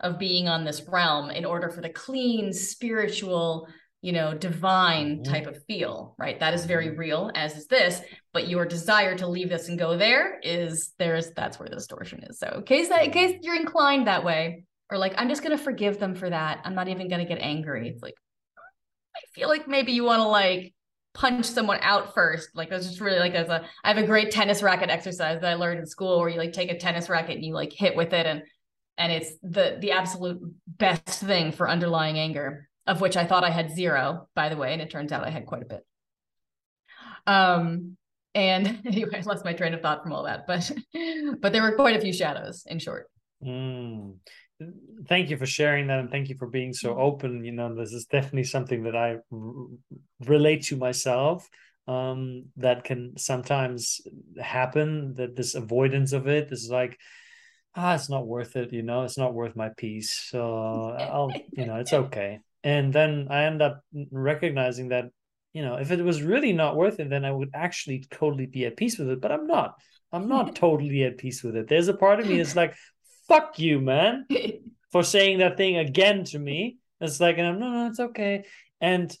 of 0.00 0.18
being 0.18 0.48
on 0.48 0.64
this 0.64 0.82
realm 0.88 1.30
in 1.30 1.44
order 1.44 1.70
for 1.70 1.80
the 1.80 1.88
clean, 1.88 2.52
spiritual, 2.52 3.68
you 4.00 4.12
know, 4.12 4.32
divine 4.32 5.16
mm-hmm. 5.16 5.32
type 5.32 5.46
of 5.46 5.62
feel, 5.64 6.14
right? 6.18 6.38
That 6.38 6.54
is 6.54 6.66
very 6.66 6.88
mm-hmm. 6.88 7.00
real, 7.00 7.30
as 7.34 7.56
is 7.56 7.66
this. 7.66 8.00
But 8.32 8.48
your 8.48 8.64
desire 8.64 9.16
to 9.16 9.26
leave 9.26 9.48
this 9.48 9.68
and 9.68 9.78
go 9.78 9.96
there 9.96 10.38
is 10.42 10.92
there's 10.98 11.32
that's 11.32 11.58
where 11.58 11.68
the 11.68 11.76
distortion 11.76 12.22
is. 12.24 12.38
So 12.38 12.54
in 12.58 12.62
case 12.62 12.88
that 12.90 13.04
in 13.04 13.10
case 13.10 13.32
mm-hmm. 13.32 13.40
you're 13.42 13.56
inclined 13.56 14.06
that 14.06 14.24
way, 14.24 14.64
or 14.90 14.98
like, 14.98 15.14
I'm 15.18 15.28
just 15.28 15.42
gonna 15.42 15.58
forgive 15.58 15.98
them 15.98 16.14
for 16.14 16.30
that. 16.30 16.60
I'm 16.64 16.74
not 16.74 16.88
even 16.88 17.08
gonna 17.08 17.26
get 17.26 17.38
angry. 17.40 17.88
It's 17.88 18.02
like 18.02 18.14
I 19.16 19.20
feel 19.34 19.48
like 19.48 19.66
maybe 19.66 19.92
you 19.92 20.04
want 20.04 20.20
to 20.20 20.28
like 20.28 20.74
punch 21.14 21.46
someone 21.46 21.78
out 21.82 22.14
first. 22.14 22.50
Like 22.54 22.70
that's 22.70 22.86
just 22.86 23.00
really 23.00 23.18
like 23.18 23.34
as 23.34 23.48
a 23.48 23.64
I 23.84 23.88
have 23.88 23.98
a 23.98 24.06
great 24.06 24.30
tennis 24.30 24.62
racket 24.62 24.90
exercise 24.90 25.40
that 25.40 25.50
I 25.50 25.54
learned 25.54 25.80
in 25.80 25.86
school 25.86 26.20
where 26.20 26.28
you 26.28 26.38
like 26.38 26.52
take 26.52 26.70
a 26.70 26.78
tennis 26.78 27.08
racket 27.08 27.36
and 27.36 27.44
you 27.44 27.54
like 27.54 27.72
hit 27.72 27.96
with 27.96 28.12
it 28.12 28.26
and 28.26 28.42
and 28.96 29.12
it's 29.12 29.32
the 29.42 29.78
the 29.80 29.92
absolute 29.92 30.40
best 30.66 31.20
thing 31.20 31.52
for 31.52 31.68
underlying 31.68 32.18
anger, 32.18 32.68
of 32.86 33.00
which 33.00 33.16
I 33.16 33.26
thought 33.26 33.44
I 33.44 33.50
had 33.50 33.74
zero, 33.74 34.28
by 34.34 34.48
the 34.48 34.56
way, 34.56 34.72
and 34.72 34.82
it 34.82 34.90
turns 34.90 35.12
out 35.12 35.24
I 35.24 35.30
had 35.30 35.46
quite 35.46 35.62
a 35.62 35.66
bit. 35.66 35.86
Um 37.26 37.96
and 38.34 38.80
anyway, 38.86 39.18
I 39.18 39.20
lost 39.22 39.44
my 39.44 39.52
train 39.52 39.74
of 39.74 39.80
thought 39.80 40.02
from 40.02 40.12
all 40.12 40.24
that, 40.24 40.46
but 40.46 40.70
but 41.40 41.52
there 41.52 41.62
were 41.62 41.76
quite 41.76 41.96
a 41.96 42.00
few 42.00 42.12
shadows 42.12 42.64
in 42.66 42.78
short. 42.78 43.10
Mm 43.42 44.16
thank 45.06 45.30
you 45.30 45.36
for 45.36 45.46
sharing 45.46 45.86
that 45.86 46.00
and 46.00 46.10
thank 46.10 46.28
you 46.28 46.36
for 46.36 46.48
being 46.48 46.72
so 46.72 46.90
mm-hmm. 46.90 47.00
open. 47.00 47.44
You 47.44 47.52
know 47.52 47.74
this 47.74 47.92
is 47.92 48.06
definitely 48.06 48.44
something 48.44 48.84
that 48.84 48.96
i 48.96 49.16
r- 49.32 49.66
relate 50.26 50.64
to 50.64 50.76
myself 50.76 51.48
um 51.86 52.46
that 52.56 52.84
can 52.84 53.16
sometimes 53.16 54.00
happen 54.40 55.14
that 55.14 55.36
this 55.36 55.54
avoidance 55.54 56.12
of 56.12 56.26
it 56.26 56.48
is 56.50 56.68
like 56.70 56.98
ah 57.74 57.94
it's 57.94 58.10
not 58.10 58.26
worth 58.26 58.56
it 58.56 58.72
you 58.72 58.82
know 58.82 59.04
it's 59.04 59.16
not 59.16 59.32
worth 59.32 59.56
my 59.56 59.70
peace 59.76 60.26
so 60.30 60.90
i'll 60.98 61.32
you 61.52 61.64
know 61.66 61.76
it's 61.76 61.92
okay. 62.04 62.40
And 62.64 62.92
then 62.92 63.28
i 63.30 63.44
end 63.44 63.62
up 63.62 63.80
recognizing 64.10 64.88
that 64.88 65.06
you 65.52 65.62
know 65.62 65.76
if 65.76 65.90
it 65.90 66.04
was 66.04 66.22
really 66.22 66.52
not 66.52 66.76
worth 66.76 67.00
it 67.00 67.08
then 67.08 67.24
i 67.24 67.30
would 67.30 67.50
actually 67.54 68.04
totally 68.10 68.46
be 68.46 68.66
at 68.66 68.76
peace 68.76 68.98
with 68.98 69.08
it 69.08 69.20
but 69.20 69.32
i'm 69.32 69.46
not. 69.46 69.74
I'm 70.12 70.28
not 70.28 70.56
totally 70.64 71.04
at 71.04 71.18
peace 71.18 71.42
with 71.42 71.56
it. 71.56 71.68
There's 71.68 71.88
a 71.88 71.94
part 71.94 72.20
of 72.20 72.26
me 72.26 72.38
that's 72.38 72.56
like 72.56 72.74
fuck 73.28 73.58
you, 73.58 73.80
man, 73.80 74.26
for 74.92 75.02
saying 75.02 75.38
that 75.38 75.56
thing 75.56 75.76
again 75.76 76.24
to 76.24 76.38
me. 76.38 76.78
It's 77.00 77.20
like, 77.20 77.38
and 77.38 77.46
I'm 77.46 77.60
no, 77.60 77.70
no, 77.70 77.86
it's 77.86 78.00
okay. 78.00 78.44
And 78.80 79.14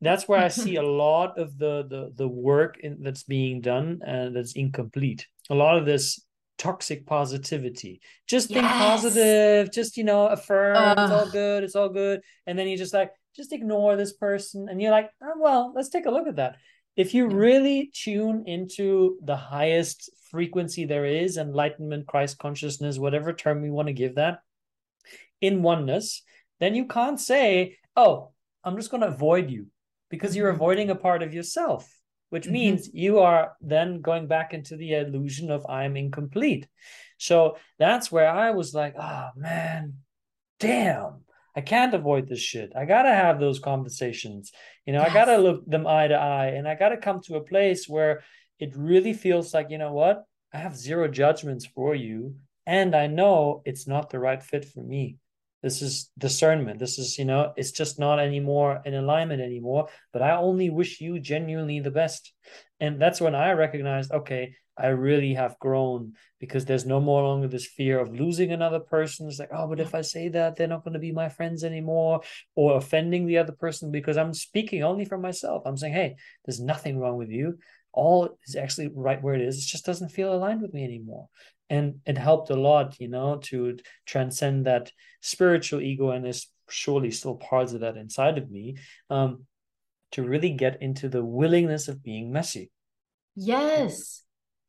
that's 0.00 0.26
where 0.26 0.40
I 0.40 0.48
see 0.48 0.76
a 0.76 0.82
lot 0.82 1.38
of 1.38 1.56
the 1.58 1.86
the 1.88 2.12
the 2.16 2.28
work 2.28 2.78
in, 2.80 3.02
that's 3.02 3.22
being 3.22 3.60
done 3.60 4.00
and 4.04 4.34
that's 4.34 4.52
incomplete. 4.52 5.26
A 5.50 5.54
lot 5.54 5.78
of 5.78 5.86
this 5.86 6.24
toxic 6.58 7.06
positivity. 7.06 8.00
Just 8.26 8.50
yes. 8.50 8.60
think 8.60 8.72
positive. 8.72 9.72
Just 9.72 9.96
you 9.96 10.04
know, 10.04 10.26
affirm 10.26 10.76
uh. 10.76 10.94
it's 10.98 11.12
all 11.12 11.30
good. 11.30 11.64
It's 11.64 11.76
all 11.76 11.88
good. 11.88 12.20
And 12.46 12.58
then 12.58 12.68
you 12.68 12.76
just 12.76 12.94
like 12.94 13.10
just 13.36 13.52
ignore 13.52 13.96
this 13.96 14.12
person, 14.12 14.68
and 14.68 14.80
you're 14.80 14.90
like, 14.90 15.10
oh, 15.22 15.34
well, 15.38 15.72
let's 15.74 15.88
take 15.88 16.06
a 16.06 16.10
look 16.10 16.26
at 16.26 16.36
that. 16.36 16.56
If 16.96 17.14
you 17.14 17.28
really 17.28 17.90
tune 17.94 18.44
into 18.46 19.18
the 19.22 19.36
highest 19.36 20.10
frequency 20.30 20.84
there 20.84 21.04
is, 21.04 21.36
enlightenment, 21.36 22.06
Christ 22.06 22.38
consciousness, 22.38 22.98
whatever 22.98 23.32
term 23.32 23.64
you 23.64 23.72
want 23.72 23.88
to 23.88 23.94
give 23.94 24.16
that, 24.16 24.40
in 25.40 25.62
oneness, 25.62 26.22
then 26.58 26.74
you 26.74 26.86
can't 26.86 27.18
say, 27.18 27.78
oh, 27.96 28.32
I'm 28.62 28.76
just 28.76 28.90
going 28.90 29.00
to 29.00 29.08
avoid 29.08 29.50
you 29.50 29.66
because 30.10 30.36
you're 30.36 30.48
mm-hmm. 30.48 30.56
avoiding 30.56 30.90
a 30.90 30.94
part 30.94 31.22
of 31.22 31.32
yourself, 31.32 31.88
which 32.28 32.44
mm-hmm. 32.44 32.52
means 32.52 32.90
you 32.92 33.20
are 33.20 33.56
then 33.60 34.00
going 34.00 34.26
back 34.26 34.52
into 34.52 34.76
the 34.76 34.94
illusion 34.94 35.50
of 35.50 35.66
I'm 35.68 35.96
incomplete. 35.96 36.66
So 37.18 37.56
that's 37.78 38.12
where 38.12 38.28
I 38.28 38.50
was 38.50 38.74
like, 38.74 38.94
oh 38.98 39.28
man, 39.36 39.94
damn. 40.58 41.24
I 41.56 41.60
can't 41.60 41.94
avoid 41.94 42.28
this 42.28 42.40
shit. 42.40 42.72
I 42.76 42.84
gotta 42.84 43.10
have 43.14 43.40
those 43.40 43.58
conversations. 43.58 44.52
You 44.86 44.92
know, 44.92 45.00
yes. 45.00 45.10
I 45.10 45.14
gotta 45.14 45.38
look 45.38 45.66
them 45.66 45.86
eye 45.86 46.08
to 46.08 46.14
eye, 46.14 46.48
and 46.48 46.68
I 46.68 46.74
gotta 46.74 46.96
come 46.96 47.20
to 47.22 47.36
a 47.36 47.44
place 47.44 47.88
where 47.88 48.22
it 48.58 48.74
really 48.76 49.12
feels 49.12 49.52
like, 49.54 49.70
you 49.70 49.78
know 49.78 49.92
what? 49.92 50.24
I 50.52 50.58
have 50.58 50.76
zero 50.76 51.08
judgments 51.08 51.66
for 51.66 51.94
you. 51.94 52.36
and 52.66 52.94
I 52.94 53.06
know 53.08 53.62
it's 53.64 53.86
not 53.88 54.10
the 54.10 54.18
right 54.20 54.42
fit 54.42 54.64
for 54.64 54.82
me. 54.82 55.16
This 55.62 55.82
is 55.82 56.10
discernment. 56.16 56.78
This 56.78 56.98
is, 56.98 57.18
you 57.18 57.24
know, 57.24 57.52
it's 57.56 57.72
just 57.72 57.98
not 57.98 58.18
anymore 58.18 58.80
in 58.84 58.94
alignment 58.94 59.42
anymore. 59.42 59.88
But 60.12 60.22
I 60.22 60.36
only 60.36 60.70
wish 60.70 61.00
you 61.00 61.20
genuinely 61.20 61.80
the 61.80 61.90
best. 61.90 62.32
And 62.80 63.00
that's 63.00 63.20
when 63.20 63.34
I 63.34 63.52
recognized, 63.52 64.10
okay, 64.12 64.54
I 64.78 64.88
really 64.88 65.34
have 65.34 65.58
grown 65.58 66.14
because 66.38 66.64
there's 66.64 66.86
no 66.86 67.00
more 67.00 67.22
longer 67.22 67.48
this 67.48 67.66
fear 67.66 68.00
of 68.00 68.14
losing 68.14 68.52
another 68.52 68.80
person. 68.80 69.28
It's 69.28 69.38
like, 69.38 69.50
oh, 69.52 69.68
but 69.68 69.80
if 69.80 69.94
I 69.94 70.00
say 70.00 70.28
that, 70.30 70.56
they're 70.56 70.66
not 70.66 70.84
going 70.84 70.94
to 70.94 70.98
be 70.98 71.12
my 71.12 71.28
friends 71.28 71.64
anymore, 71.64 72.22
or 72.54 72.78
offending 72.78 73.26
the 73.26 73.36
other 73.38 73.52
person 73.52 73.90
because 73.90 74.16
I'm 74.16 74.32
speaking 74.32 74.82
only 74.82 75.04
for 75.04 75.18
myself. 75.18 75.64
I'm 75.66 75.76
saying, 75.76 75.92
hey, 75.92 76.16
there's 76.46 76.60
nothing 76.60 76.98
wrong 76.98 77.18
with 77.18 77.28
you. 77.28 77.58
All 77.92 78.38
is 78.46 78.56
actually 78.56 78.88
right 78.94 79.22
where 79.22 79.34
it 79.34 79.42
is. 79.42 79.58
It 79.58 79.68
just 79.68 79.84
doesn't 79.84 80.10
feel 80.10 80.32
aligned 80.32 80.62
with 80.62 80.72
me 80.72 80.84
anymore. 80.84 81.28
And 81.70 82.00
it 82.04 82.18
helped 82.18 82.50
a 82.50 82.56
lot, 82.56 83.00
you 83.00 83.08
know, 83.08 83.38
to 83.44 83.78
transcend 84.04 84.66
that 84.66 84.92
spiritual 85.22 85.80
ego, 85.80 86.10
and 86.10 86.24
there's 86.24 86.50
surely 86.68 87.10
still 87.10 87.36
parts 87.36 87.72
of 87.72 87.80
that 87.80 87.96
inside 87.96 88.36
of 88.36 88.50
me, 88.50 88.76
um, 89.08 89.46
to 90.12 90.22
really 90.22 90.50
get 90.50 90.82
into 90.82 91.08
the 91.08 91.24
willingness 91.24 91.88
of 91.88 92.02
being 92.02 92.32
messy. 92.32 92.70
Yes 93.36 94.20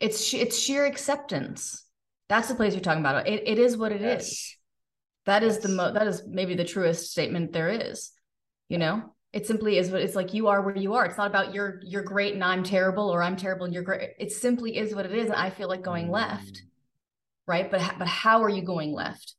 it's 0.02 0.34
it's 0.34 0.58
sheer 0.58 0.86
acceptance. 0.86 1.86
That's 2.28 2.50
the 2.50 2.56
place 2.56 2.74
you're 2.74 2.82
talking 2.82 3.02
about. 3.02 3.28
It 3.28 3.44
it 3.46 3.60
is 3.60 3.78
what 3.78 3.92
it 3.92 4.02
yes. 4.02 4.28
is. 4.28 4.58
That 5.26 5.44
is 5.44 5.56
yes. 5.56 5.64
the 5.64 5.70
mo 5.70 5.94
that 5.94 6.08
is 6.08 6.24
maybe 6.28 6.56
the 6.56 6.66
truest 6.66 7.12
statement 7.12 7.54
there 7.54 7.70
is. 7.70 8.12
You 8.68 8.80
know, 8.80 9.14
it 9.32 9.46
simply 9.46 9.78
is 9.78 9.92
what 9.92 10.02
it's 10.02 10.16
like 10.16 10.34
you 10.34 10.48
are 10.48 10.62
where 10.62 10.76
you 10.76 10.96
are. 10.96 11.06
It's 11.06 11.18
not 11.18 11.28
about 11.28 11.54
you're 11.54 11.80
you're 11.84 12.04
great 12.04 12.34
and 12.34 12.44
I'm 12.44 12.64
terrible 12.64 13.10
or 13.10 13.22
I'm 13.22 13.38
terrible 13.38 13.66
and 13.66 13.74
you're 13.74 13.84
great. 13.84 14.10
It 14.20 14.32
simply 14.32 14.76
is 14.78 14.96
what 14.96 15.06
it 15.06 15.14
is. 15.14 15.26
And 15.28 15.36
I 15.36 15.52
feel 15.52 15.70
like 15.70 15.84
going 15.84 16.10
left. 16.10 16.64
Right. 17.48 17.70
But 17.70 17.96
but 17.98 18.08
how 18.08 18.44
are 18.44 18.50
you 18.50 18.62
going 18.62 18.94
left? 18.94 19.36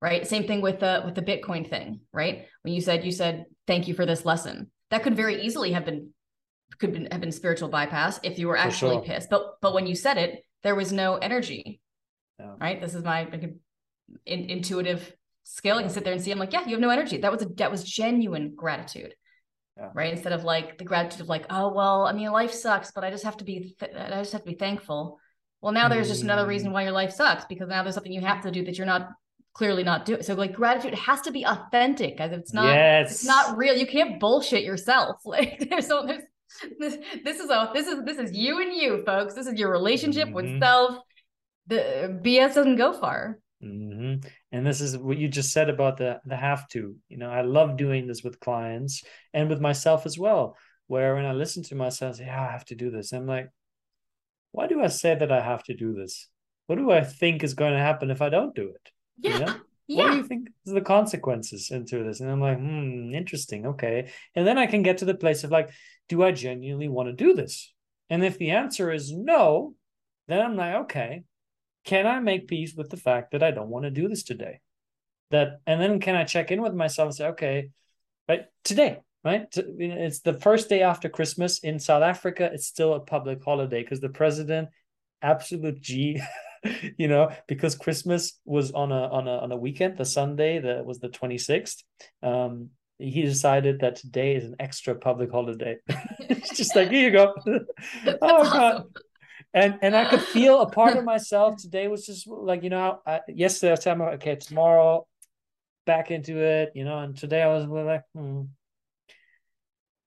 Right. 0.00 0.26
Same 0.26 0.46
thing 0.46 0.60
with 0.60 0.80
the 0.80 1.02
with 1.04 1.14
the 1.14 1.22
Bitcoin 1.22 1.68
thing, 1.68 2.00
right? 2.12 2.46
When 2.62 2.74
you 2.74 2.80
said 2.80 3.04
you 3.04 3.12
said 3.12 3.46
thank 3.66 3.88
you 3.88 3.94
for 3.94 4.04
this 4.04 4.24
lesson. 4.24 4.70
That 4.90 5.02
could 5.02 5.16
very 5.16 5.42
easily 5.42 5.72
have 5.72 5.84
been 5.84 6.10
could 6.78 6.92
been, 6.92 7.08
have 7.10 7.20
been 7.20 7.32
spiritual 7.32 7.68
bypass 7.68 8.20
if 8.22 8.38
you 8.38 8.48
were 8.48 8.56
actually 8.56 8.96
sure. 8.96 9.04
pissed. 9.04 9.30
But 9.30 9.60
but 9.60 9.72
when 9.72 9.86
you 9.86 9.94
said 9.94 10.18
it, 10.18 10.44
there 10.62 10.74
was 10.74 10.92
no 10.92 11.16
energy. 11.16 11.80
Yeah. 12.38 12.54
Right. 12.60 12.80
This 12.80 12.94
is 12.94 13.04
my 13.04 13.24
like, 13.24 13.44
in, 14.26 14.50
intuitive 14.50 15.14
skill. 15.44 15.78
I 15.78 15.82
can 15.82 15.90
sit 15.90 16.04
there 16.04 16.12
and 16.12 16.22
see. 16.22 16.32
I'm 16.32 16.38
like, 16.38 16.52
yeah, 16.52 16.64
you 16.64 16.72
have 16.72 16.80
no 16.80 16.90
energy. 16.90 17.18
That 17.18 17.32
was 17.32 17.42
a 17.42 17.46
that 17.56 17.70
was 17.70 17.84
genuine 17.84 18.54
gratitude. 18.54 19.14
Yeah. 19.76 19.90
Right. 19.94 20.12
Instead 20.12 20.32
of 20.32 20.44
like 20.44 20.78
the 20.78 20.84
gratitude 20.84 21.22
of 21.22 21.28
like, 21.28 21.46
oh 21.50 21.72
well, 21.72 22.06
I 22.06 22.12
mean, 22.12 22.30
life 22.30 22.52
sucks, 22.52 22.90
but 22.92 23.04
I 23.04 23.10
just 23.10 23.24
have 23.24 23.36
to 23.38 23.44
be 23.44 23.74
th- 23.78 23.92
I 23.94 24.10
just 24.10 24.32
have 24.32 24.42
to 24.42 24.50
be 24.50 24.56
thankful. 24.56 25.18
Well, 25.64 25.72
now 25.72 25.88
there's 25.88 26.08
just 26.08 26.22
another 26.22 26.46
reason 26.46 26.68
mm. 26.68 26.74
why 26.74 26.82
your 26.82 26.92
life 26.92 27.10
sucks 27.10 27.46
because 27.46 27.70
now 27.70 27.82
there's 27.82 27.94
something 27.94 28.12
you 28.12 28.20
have 28.20 28.42
to 28.42 28.50
do 28.50 28.62
that 28.66 28.76
you're 28.76 28.86
not 28.86 29.08
clearly 29.54 29.82
not 29.82 30.04
doing. 30.04 30.22
So 30.22 30.34
like 30.34 30.52
gratitude 30.52 30.94
has 30.94 31.22
to 31.22 31.30
be 31.30 31.46
authentic, 31.46 32.20
as 32.20 32.32
it's 32.32 32.52
not 32.52 32.74
yes. 32.74 33.10
it's 33.10 33.24
not 33.24 33.56
real. 33.56 33.74
You 33.74 33.86
can't 33.86 34.20
bullshit 34.20 34.62
yourself. 34.62 35.16
Like 35.24 35.66
there's 35.70 35.86
so 35.86 36.04
there's 36.06 36.22
this, 36.78 36.98
this 37.24 37.40
is 37.40 37.48
a 37.48 37.70
this 37.72 37.86
is 37.86 38.04
this 38.04 38.18
is 38.18 38.36
you 38.36 38.60
and 38.60 38.74
you 38.74 39.02
folks 39.06 39.32
this 39.32 39.46
is 39.46 39.58
your 39.58 39.70
relationship 39.70 40.26
mm-hmm. 40.26 40.34
with 40.34 40.60
self 40.60 40.98
the 41.66 42.20
bs 42.22 42.54
doesn't 42.54 42.76
go 42.76 42.92
far 42.92 43.38
mm-hmm. 43.62 44.24
and 44.52 44.66
this 44.66 44.80
is 44.80 44.96
what 44.96 45.18
you 45.18 45.26
just 45.26 45.50
said 45.50 45.68
about 45.68 45.96
the 45.96 46.20
the 46.26 46.36
have 46.36 46.68
to 46.68 46.94
you 47.08 47.16
know 47.16 47.28
i 47.28 47.40
love 47.40 47.76
doing 47.76 48.06
this 48.06 48.22
with 48.22 48.38
clients 48.38 49.02
and 49.32 49.48
with 49.48 49.60
myself 49.60 50.06
as 50.06 50.16
well 50.16 50.56
where 50.86 51.16
when 51.16 51.24
i 51.24 51.32
listen 51.32 51.62
to 51.62 51.74
myself 51.74 52.16
say, 52.16 52.26
yeah 52.26 52.40
i 52.40 52.52
have 52.52 52.64
to 52.64 52.76
do 52.76 52.90
this 52.90 53.12
i'm 53.12 53.26
like 53.26 53.48
why 54.54 54.66
do 54.66 54.82
i 54.82 54.86
say 54.86 55.14
that 55.14 55.32
i 55.32 55.40
have 55.40 55.62
to 55.62 55.74
do 55.74 55.92
this 55.92 56.28
what 56.66 56.76
do 56.76 56.90
i 56.90 57.02
think 57.02 57.42
is 57.42 57.54
going 57.54 57.72
to 57.72 57.78
happen 57.78 58.10
if 58.10 58.22
i 58.22 58.28
don't 58.28 58.54
do 58.54 58.68
it 58.68 58.90
yeah 59.18 59.38
you 59.38 59.44
know? 59.44 59.54
Yeah. 59.86 60.04
What 60.04 60.10
do 60.12 60.16
you 60.16 60.22
think 60.24 60.48
is 60.64 60.72
the 60.72 60.80
consequences 60.80 61.70
into 61.70 62.02
this? 62.04 62.20
And 62.20 62.30
I'm 62.30 62.40
like, 62.40 62.58
hmm, 62.58 63.14
interesting. 63.14 63.66
Okay. 63.66 64.10
And 64.34 64.46
then 64.46 64.56
I 64.56 64.66
can 64.66 64.82
get 64.82 64.98
to 64.98 65.04
the 65.04 65.14
place 65.14 65.44
of 65.44 65.50
like, 65.50 65.70
do 66.08 66.22
I 66.22 66.32
genuinely 66.32 66.88
want 66.88 67.08
to 67.08 67.12
do 67.12 67.34
this? 67.34 67.70
And 68.08 68.24
if 68.24 68.38
the 68.38 68.52
answer 68.52 68.90
is 68.90 69.12
no, 69.12 69.74
then 70.26 70.40
I'm 70.40 70.56
like, 70.56 70.74
okay, 70.84 71.24
can 71.84 72.06
I 72.06 72.20
make 72.20 72.48
peace 72.48 72.74
with 72.74 72.88
the 72.88 72.96
fact 72.96 73.32
that 73.32 73.42
I 73.42 73.50
don't 73.50 73.68
want 73.68 73.84
to 73.84 73.90
do 73.90 74.08
this 74.08 74.22
today? 74.22 74.60
That 75.30 75.60
and 75.66 75.80
then 75.80 76.00
can 76.00 76.16
I 76.16 76.24
check 76.24 76.50
in 76.50 76.62
with 76.62 76.74
myself 76.74 77.08
and 77.08 77.14
say, 77.14 77.26
okay, 77.28 77.70
right, 78.28 78.44
today, 78.62 79.00
right? 79.24 79.46
It's 79.56 80.20
the 80.20 80.34
first 80.34 80.68
day 80.68 80.82
after 80.82 81.08
Christmas 81.08 81.60
in 81.60 81.78
South 81.78 82.02
Africa. 82.02 82.50
It's 82.52 82.66
still 82.66 82.94
a 82.94 83.00
public 83.00 83.42
holiday 83.42 83.82
because 83.82 84.00
the 84.00 84.10
president, 84.10 84.68
absolute 85.22 85.80
G, 85.80 86.20
you 86.98 87.08
know, 87.08 87.30
because 87.48 87.74
Christmas 87.74 88.38
was 88.44 88.72
on 88.72 88.92
a 88.92 89.08
on 89.08 89.26
a 89.26 89.38
on 89.38 89.52
a 89.52 89.56
weekend, 89.56 89.96
the 89.96 90.04
Sunday 90.04 90.60
that 90.60 90.84
was 90.84 91.00
the 91.00 91.08
26th. 91.08 91.82
Um, 92.22 92.70
he 92.98 93.22
decided 93.22 93.80
that 93.80 93.96
today 93.96 94.36
is 94.36 94.44
an 94.44 94.56
extra 94.60 94.94
public 94.94 95.30
holiday. 95.30 95.78
it's 96.20 96.56
just 96.56 96.76
like, 96.76 96.90
here 96.90 97.04
you 97.04 97.10
go. 97.10 97.34
oh 98.22 98.50
god. 98.50 98.84
And 99.52 99.78
and 99.82 99.96
I 99.96 100.04
could 100.08 100.22
feel 100.22 100.60
a 100.60 100.70
part 100.70 100.96
of 100.96 101.04
myself 101.04 101.56
today 101.56 101.88
was 101.88 102.06
just 102.06 102.26
like, 102.26 102.62
you 102.62 102.70
know, 102.70 103.00
I, 103.06 103.20
yesterday 103.28 103.70
I 103.70 103.72
was 103.72 103.80
telling 103.80 104.02
okay, 104.14 104.36
tomorrow 104.36 105.06
back 105.86 106.10
into 106.10 106.38
it, 106.38 106.72
you 106.74 106.84
know, 106.84 106.98
and 106.98 107.16
today 107.16 107.42
I 107.42 107.48
was 107.48 107.66
like, 107.66 108.02
hmm, 108.14 108.42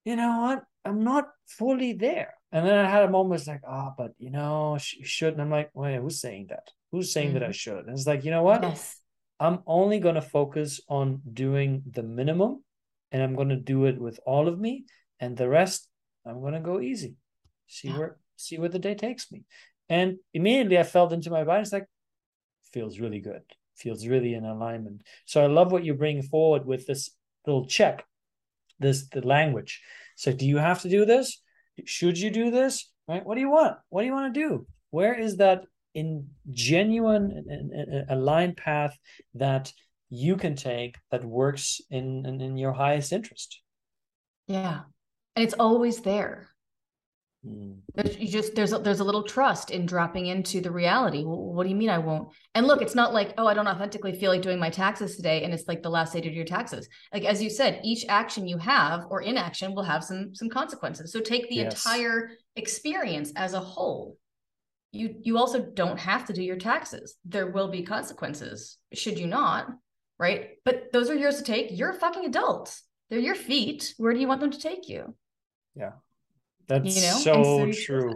you 0.07 0.15
know 0.15 0.39
what? 0.41 0.63
I'm 0.85 1.03
not 1.03 1.25
fully 1.47 1.93
there. 1.93 2.33
And 2.53 2.65
then 2.65 2.77
I 2.85 2.89
had 2.89 3.03
a 3.03 3.09
moment 3.09 3.45
like, 3.45 3.61
oh, 3.67 3.93
but 3.97 4.11
you 4.17 4.31
know, 4.31 4.77
you 4.97 5.05
shouldn't. 5.05 5.41
I'm 5.41 5.51
like, 5.51 5.69
wait, 5.73 5.97
who's 5.97 6.21
saying 6.21 6.47
that? 6.49 6.71
Who's 6.91 7.11
saying 7.11 7.29
mm-hmm. 7.29 7.39
that 7.39 7.43
I 7.43 7.47
mm-hmm. 7.47 7.63
should? 7.63 7.85
And 7.87 7.97
it's 7.97 8.07
like, 8.07 8.23
you 8.23 8.31
know 8.31 8.43
what? 8.43 8.63
Yes. 8.63 9.01
I'm 9.39 9.59
only 9.67 9.99
going 9.99 10.15
to 10.15 10.21
focus 10.21 10.79
on 10.87 11.21
doing 11.31 11.83
the 11.91 12.03
minimum 12.03 12.63
and 13.11 13.21
I'm 13.21 13.35
going 13.35 13.49
to 13.49 13.55
do 13.73 13.85
it 13.85 13.99
with 13.99 14.19
all 14.25 14.47
of 14.47 14.59
me, 14.59 14.85
and 15.19 15.37
the 15.37 15.47
rest 15.47 15.87
I'm 16.25 16.41
going 16.41 16.53
to 16.53 16.59
go 16.59 16.81
easy. 16.81 17.15
See 17.67 17.89
yeah. 17.89 17.97
where 17.97 18.17
see 18.35 18.57
where 18.57 18.69
the 18.69 18.79
day 18.79 18.95
takes 18.95 19.31
me. 19.31 19.43
And 19.89 20.17
immediately 20.33 20.77
I 20.77 20.83
felt 20.83 21.13
into 21.13 21.29
my 21.29 21.43
body. 21.43 21.61
It's 21.61 21.73
like 21.73 21.87
feels 22.73 22.99
really 22.99 23.19
good. 23.19 23.43
Feels 23.75 24.07
really 24.07 24.33
in 24.33 24.45
alignment. 24.45 25.01
So 25.25 25.43
I 25.43 25.47
love 25.47 25.71
what 25.71 25.85
you 25.85 25.93
bring 25.93 26.21
forward 26.21 26.65
with 26.65 26.85
this 26.85 27.11
little 27.45 27.65
check, 27.65 28.05
this 28.79 29.07
the 29.09 29.25
language. 29.25 29.81
So 30.15 30.31
do 30.31 30.45
you 30.45 30.57
have 30.57 30.81
to 30.81 30.89
do 30.89 31.05
this? 31.05 31.41
Should 31.85 32.17
you 32.17 32.31
do 32.31 32.51
this? 32.51 32.91
Right? 33.07 33.25
What 33.25 33.35
do 33.35 33.41
you 33.41 33.49
want? 33.49 33.77
What 33.89 34.01
do 34.01 34.07
you 34.07 34.13
want 34.13 34.33
to 34.33 34.39
do? 34.39 34.67
Where 34.89 35.17
is 35.17 35.37
that 35.37 35.65
in 35.93 36.27
genuine 36.51 38.05
aligned 38.09 38.57
path 38.57 38.97
that 39.33 39.71
you 40.09 40.37
can 40.37 40.55
take 40.55 40.95
that 41.11 41.25
works 41.25 41.81
in, 41.89 42.25
in, 42.25 42.39
in 42.41 42.57
your 42.57 42.73
highest 42.73 43.11
interest. 43.11 43.61
Yeah. 44.47 44.81
And 45.35 45.43
it's 45.43 45.55
always 45.59 46.01
there. 46.01 46.49
Mm. 47.45 47.77
There's 47.93 48.17
you 48.17 48.27
just 48.27 48.55
there's 48.55 48.73
a, 48.73 48.79
there's 48.79 48.99
a 48.99 49.03
little 49.03 49.23
trust 49.23 49.71
in 49.71 49.85
dropping 49.85 50.25
into 50.25 50.59
the 50.59 50.71
reality. 50.71 51.23
Well, 51.23 51.37
what 51.37 51.63
do 51.63 51.69
you 51.69 51.75
mean 51.75 51.89
I 51.89 51.97
won't? 51.97 52.29
And 52.55 52.67
look, 52.67 52.81
it's 52.81 52.95
not 52.95 53.13
like 53.13 53.33
oh 53.37 53.47
I 53.47 53.53
don't 53.53 53.67
authentically 53.67 54.13
feel 54.13 54.31
like 54.31 54.41
doing 54.41 54.59
my 54.59 54.69
taxes 54.69 55.15
today, 55.15 55.43
and 55.43 55.53
it's 55.53 55.67
like 55.67 55.83
the 55.83 55.89
last 55.89 56.13
day 56.13 56.21
to 56.21 56.29
do 56.29 56.35
your 56.35 56.45
taxes. 56.45 56.89
Like 57.13 57.25
as 57.25 57.41
you 57.41 57.49
said, 57.49 57.81
each 57.83 58.05
action 58.09 58.47
you 58.47 58.57
have 58.57 59.05
or 59.09 59.21
inaction 59.21 59.75
will 59.75 59.83
have 59.83 60.03
some 60.03 60.33
some 60.33 60.49
consequences. 60.49 61.11
So 61.11 61.19
take 61.19 61.47
the 61.49 61.55
yes. 61.55 61.85
entire 61.85 62.31
experience 62.55 63.31
as 63.35 63.53
a 63.53 63.59
whole. 63.59 64.17
You 64.91 65.15
you 65.21 65.37
also 65.37 65.61
don't 65.61 65.99
have 65.99 66.25
to 66.25 66.33
do 66.33 66.43
your 66.43 66.57
taxes. 66.57 67.15
There 67.23 67.51
will 67.51 67.69
be 67.69 67.83
consequences 67.83 68.77
should 68.93 69.19
you 69.19 69.27
not 69.27 69.67
right? 70.19 70.51
But 70.65 70.91
those 70.91 71.09
are 71.09 71.15
yours 71.15 71.37
to 71.37 71.43
take. 71.43 71.67
You're 71.71 71.91
a 71.91 71.99
fucking 71.99 72.25
adult. 72.25 72.75
They're 73.09 73.19
your 73.19 73.35
feet. 73.35 73.93
Where 73.97 74.13
do 74.13 74.19
you 74.19 74.27
want 74.27 74.41
them 74.41 74.51
to 74.51 74.59
take 74.59 74.89
you? 74.89 75.15
Yeah. 75.75 75.91
That's 76.67 76.95
you 76.95 77.01
know? 77.01 77.17
so, 77.17 77.71
so 77.71 77.71
true. 77.71 78.13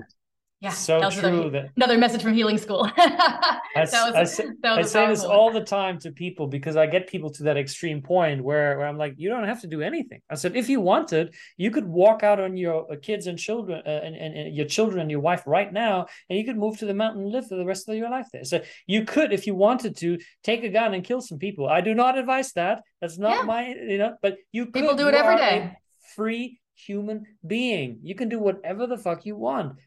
Yeah, 0.62 0.70
so 0.70 1.00
that 1.00 1.14
true. 1.14 1.28
Another, 1.28 1.50
that 1.50 1.72
another 1.76 1.98
message 1.98 2.22
from 2.22 2.36
Healing 2.36 2.60
School. 2.60 2.88
I, 2.98 3.60
was, 3.76 3.94
I, 3.94 4.24
say, 4.26 4.46
I 4.64 4.84
say 4.84 5.08
this 5.08 5.24
all 5.24 5.52
the 5.52 5.64
time 5.64 5.98
to 6.02 6.12
people 6.12 6.46
because 6.46 6.78
I 6.78 6.86
get 6.86 7.08
people 7.08 7.32
to 7.32 7.44
that 7.44 7.58
extreme 7.58 8.04
point 8.04 8.44
where, 8.44 8.78
where 8.78 8.86
I'm 8.86 8.96
like, 8.96 9.16
you 9.18 9.30
don't 9.30 9.46
have 9.46 9.62
to 9.62 9.68
do 9.68 9.82
anything. 9.82 10.22
I 10.30 10.36
said, 10.36 10.56
if 10.56 10.70
you 10.70 10.80
wanted, 10.80 11.34
you 11.58 11.72
could 11.72 11.88
walk 11.88 12.22
out 12.22 12.40
on 12.40 12.58
your 12.58 12.92
uh, 12.92 12.96
kids 13.02 13.26
and 13.26 13.40
children 13.40 13.82
uh, 13.84 13.90
and, 13.90 14.16
and, 14.16 14.38
and, 14.38 14.56
your 14.56 14.68
children 14.68 15.02
and 15.02 15.10
your 15.10 15.20
wife 15.20 15.42
right 15.48 15.74
now, 15.74 16.06
and 16.30 16.38
you 16.38 16.46
could 16.46 16.58
move 16.58 16.78
to 16.78 16.86
the 16.86 16.94
mountain 16.94 17.24
and 17.24 17.32
live 17.32 17.48
for 17.48 17.56
the 17.56 17.66
rest 17.66 17.90
of 17.90 17.96
your 17.96 18.12
life 18.12 18.28
there. 18.32 18.46
So 18.46 18.62
you 18.86 19.04
could, 19.04 19.34
if 19.34 19.48
you 19.48 19.56
wanted 19.56 19.98
to, 19.98 20.20
take 20.44 20.64
a 20.64 20.70
gun 20.70 20.94
and 20.94 21.04
kill 21.04 21.22
some 21.22 21.40
people. 21.40 21.68
I 21.68 21.82
do 21.82 21.96
not 21.96 22.20
advise 22.20 22.52
that. 22.54 22.84
That's 23.02 23.18
not 23.18 23.38
yeah. 23.38 23.42
my, 23.44 23.68
you 23.68 23.98
know, 23.98 24.16
but 24.22 24.38
you 24.52 24.68
people 24.68 24.90
could, 24.90 25.00
do 25.00 25.08
it 25.08 25.16
every 25.16 25.38
day. 25.38 25.76
Free 26.16 26.61
human 26.76 27.26
being. 27.46 28.00
You 28.04 28.16
can 28.16 28.30
do 28.30 28.40
whatever 28.40 28.88
the 28.88 28.98
fuck 28.98 29.26
you 29.26 29.36
want 29.36 29.80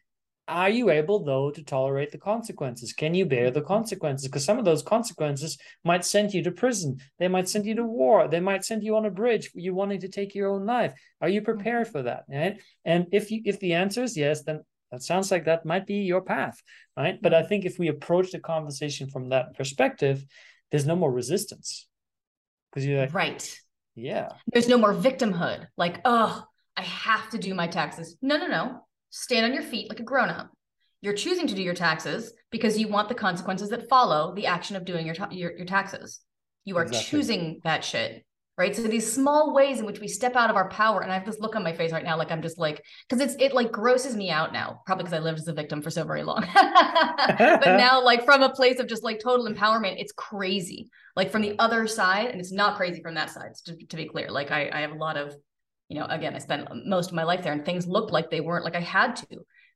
are 0.47 0.69
you 0.69 0.91
able 0.91 1.25
though 1.25 1.51
to 1.51 1.65
tolerate 1.65 2.13
the 2.13 2.19
consequences 2.19 2.93
can 2.93 3.15
you 3.15 3.25
bear 3.25 3.51
the 3.51 3.63
consequences 3.63 4.29
because 4.29 4.45
some 4.45 4.59
of 4.59 4.65
those 4.67 4.83
consequences 4.83 5.57
might 5.85 6.05
send 6.05 6.35
you 6.35 6.43
to 6.43 6.51
prison 6.51 6.99
they 7.19 7.29
might 7.29 7.49
send 7.49 7.65
you 7.65 7.75
to 7.75 7.83
war 7.83 8.29
they 8.29 8.41
might 8.41 8.63
send 8.63 8.83
you 8.83 8.95
on 8.95 9.07
a 9.07 9.11
bridge 9.11 9.51
you 9.55 9.75
wanting 9.75 9.99
to 9.99 10.07
take 10.07 10.35
your 10.35 10.51
own 10.51 10.67
life 10.67 10.93
are 11.23 11.31
you 11.31 11.41
mm-hmm. 11.41 11.51
prepared 11.51 11.89
for 11.89 12.03
that 12.03 12.25
right 12.29 12.61
and 12.85 13.07
if 13.11 13.31
you 13.31 13.41
if 13.47 13.59
the 13.61 13.73
answer 13.73 14.03
is 14.03 14.19
yes 14.19 14.43
then 14.43 14.61
That 14.95 15.03
sounds 15.03 15.33
like 15.33 15.47
that 15.47 15.67
might 15.67 15.87
be 15.87 16.07
your 16.07 16.23
path, 16.23 16.63
right? 16.97 17.19
But 17.21 17.35
I 17.35 17.41
mm-hmm. 17.41 17.49
think 17.49 17.65
if 17.65 17.81
we 17.81 17.89
approach 17.89 18.31
the 18.31 18.39
conversation 18.39 19.11
from 19.11 19.31
that 19.31 19.57
perspective, 19.57 20.25
there's 20.71 20.87
no 20.87 20.95
more 20.95 21.11
resistance. 21.11 21.89
Because 22.71 22.87
you're 22.87 23.01
like, 23.01 23.13
right. 23.13 23.61
Yeah. 23.97 24.29
There's 24.53 24.69
no 24.69 24.79
more 24.79 24.95
victimhood. 24.95 25.67
Like, 25.77 26.01
oh, 26.05 26.45
I 26.77 26.83
have 26.83 27.31
to 27.31 27.39
do 27.39 27.55
my 27.55 27.67
taxes. 27.67 28.17
No, 28.21 28.37
no, 28.37 28.47
no. 28.47 28.81
Stand 29.11 29.47
on 29.47 29.55
your 29.55 29.63
feet 29.63 29.89
like 29.89 30.01
a 30.01 30.05
grown 30.05 30.29
up. 30.29 30.51
You're 31.01 31.15
choosing 31.15 31.47
to 31.47 31.55
do 31.55 31.63
your 31.63 31.75
taxes 31.75 32.33
because 32.51 32.79
you 32.79 32.89
want 32.89 33.09
the 33.09 33.15
consequences 33.15 33.69
that 33.71 33.89
follow 33.89 34.35
the 34.35 34.47
action 34.47 34.75
of 34.75 34.85
doing 34.85 35.07
your 35.07 35.15
ta- 35.15 35.29
your, 35.31 35.57
your 35.57 35.67
taxes. 35.67 36.21
You 36.65 36.77
are 36.79 36.83
exactly. 36.83 37.11
choosing 37.11 37.61
that 37.65 37.85
shit 37.85 38.25
right 38.57 38.77
so 38.77 38.83
these 38.83 39.13
small 39.13 39.53
ways 39.53 39.81
in 39.81 39.87
which 39.87 40.01
we 40.01 40.09
step 40.09 40.37
out 40.37 40.51
of 40.51 40.57
our 40.57 40.69
power 40.69 41.01
and 41.01 41.11
i 41.11 41.15
have 41.15 41.27
this 41.27 41.41
look 41.41 41.57
on 41.57 41.63
my 41.63 41.73
face 41.73 41.93
right 41.93 42.05
now 42.05 42.17
like 42.17 42.31
i'm 42.31 42.43
just 42.43 42.59
like 42.59 42.83
because 43.09 43.25
it's 43.25 43.35
it 43.43 43.53
like 43.53 43.73
grosses 43.73 44.17
me 44.17 44.31
out 44.31 44.53
now 44.53 44.81
probably 44.87 45.05
because 45.05 45.17
i 45.17 45.23
lived 45.23 45.39
as 45.39 45.49
a 45.49 45.53
victim 45.53 45.83
for 45.83 45.91
so 45.91 46.05
very 46.05 46.23
long 46.23 46.47
but 46.55 47.77
now 47.77 48.03
like 48.03 48.25
from 48.25 48.43
a 48.43 48.51
place 48.51 48.79
of 48.79 48.87
just 48.87 49.03
like 49.03 49.19
total 49.19 49.49
empowerment 49.49 50.01
it's 50.01 50.13
crazy 50.13 50.89
like 51.17 51.31
from 51.31 51.43
the 51.43 51.59
other 51.59 51.87
side 51.87 52.29
and 52.29 52.41
it's 52.41 52.53
not 52.53 52.77
crazy 52.77 53.03
from 53.03 53.15
that 53.15 53.31
side 53.31 53.53
to, 53.65 53.77
to 53.87 53.97
be 53.97 54.07
clear 54.07 54.31
like 54.31 54.51
I, 54.51 54.71
I 54.73 54.81
have 54.81 54.93
a 54.93 54.97
lot 54.97 55.17
of 55.17 55.35
you 55.95 56.01
know 56.01 56.07
again 56.07 56.35
i 56.35 56.39
spent 56.39 56.69
most 56.87 57.11
of 57.11 57.15
my 57.15 57.23
life 57.23 57.43
there 57.43 57.53
and 57.53 57.65
things 57.65 57.87
looked 57.87 58.13
like 58.13 58.31
they 58.31 58.41
weren't 58.41 58.65
like 58.65 58.77
i 58.77 58.81
had 58.81 59.17
to. 59.17 59.27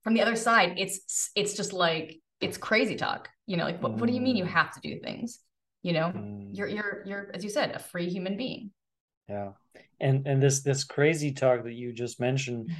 From 0.04 0.14
the 0.14 0.22
other 0.22 0.36
side 0.36 0.74
it's 0.76 1.30
it's 1.34 1.54
just 1.54 1.72
like 1.72 2.20
it's 2.40 2.56
crazy 2.56 2.96
talk 2.96 3.28
you 3.48 3.56
know 3.56 3.64
like 3.64 3.82
what, 3.82 3.94
what 3.94 4.06
do 4.06 4.14
you 4.14 4.20
mean 4.20 4.36
you 4.36 4.44
mm. 4.44 4.48
have 4.48 4.70
to 4.72 4.80
do 4.80 5.00
things? 5.00 5.40
You 5.82 5.94
know 5.94 6.12
mm. 6.14 6.50
you're 6.52 6.68
you're 6.68 7.02
you're 7.06 7.30
as 7.34 7.42
you 7.42 7.50
said 7.50 7.74
a 7.74 7.78
free 7.78 8.08
human 8.08 8.36
being. 8.36 8.70
Yeah. 9.28 9.52
And 10.00 10.26
and 10.26 10.40
this 10.42 10.62
this 10.62 10.84
crazy 10.84 11.32
talk 11.32 11.64
that 11.64 11.72
you 11.72 11.92
just 11.92 12.20
mentioned 12.20 12.70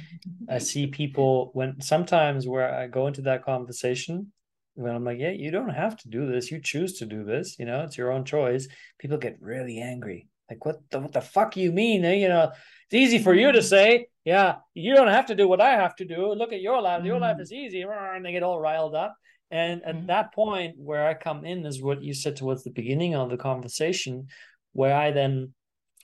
i 0.47 0.57
see 0.69 0.87
people 0.87 1.49
when 1.53 1.81
sometimes 1.81 2.47
where 2.47 2.73
i 2.73 2.87
go 2.87 3.07
into 3.07 3.21
that 3.23 3.43
conversation 3.43 4.31
when 4.75 4.95
i'm 4.95 5.03
like 5.03 5.19
yeah 5.19 5.31
you 5.31 5.51
don't 5.51 5.69
have 5.83 5.97
to 5.97 6.09
do 6.09 6.27
this. 6.27 6.51
You 6.51 6.61
choose 6.61 6.99
to 6.99 7.05
do 7.05 7.23
this 7.23 7.57
you 7.57 7.65
know 7.65 7.81
it's 7.81 7.97
your 7.97 8.11
own 8.11 8.25
choice. 8.25 8.67
People 8.99 9.17
get 9.17 9.41
really 9.41 9.79
angry 9.81 10.27
like 10.49 10.65
what 10.65 10.77
the 10.91 10.99
what 10.99 11.13
the 11.13 11.21
fuck 11.21 11.55
you 11.57 11.71
mean 11.71 12.03
you 12.03 12.27
know 12.27 12.51
it's 12.51 12.93
easy 12.93 13.19
for 13.19 13.33
you 13.33 13.51
to 13.51 13.61
say 13.61 14.07
yeah 14.25 14.55
you 14.73 14.93
don't 14.93 15.07
have 15.07 15.27
to 15.27 15.35
do 15.35 15.47
what 15.47 15.61
i 15.61 15.71
have 15.71 15.95
to 15.95 16.05
do 16.05 16.33
look 16.33 16.53
at 16.53 16.61
your 16.61 16.81
life 16.81 17.03
your 17.03 17.19
life 17.19 17.37
mm. 17.37 17.41
is 17.41 17.51
easy 17.51 17.81
and 17.81 18.25
they 18.25 18.31
get 18.31 18.43
all 18.43 18.59
riled 18.59 18.95
up 18.95 19.15
and 19.51 19.83
at 19.83 19.95
mm-hmm. 19.95 20.07
that 20.07 20.33
point, 20.33 20.75
where 20.77 21.07
I 21.07 21.15
come 21.15 21.43
in 21.43 21.65
is 21.65 21.81
what 21.81 22.03
you 22.03 22.13
said 22.13 22.35
towards 22.35 22.63
the 22.63 22.69
beginning 22.69 23.15
of 23.15 23.29
the 23.29 23.37
conversation, 23.37 24.27
where 24.73 24.95
I 24.95 25.11
then 25.11 25.53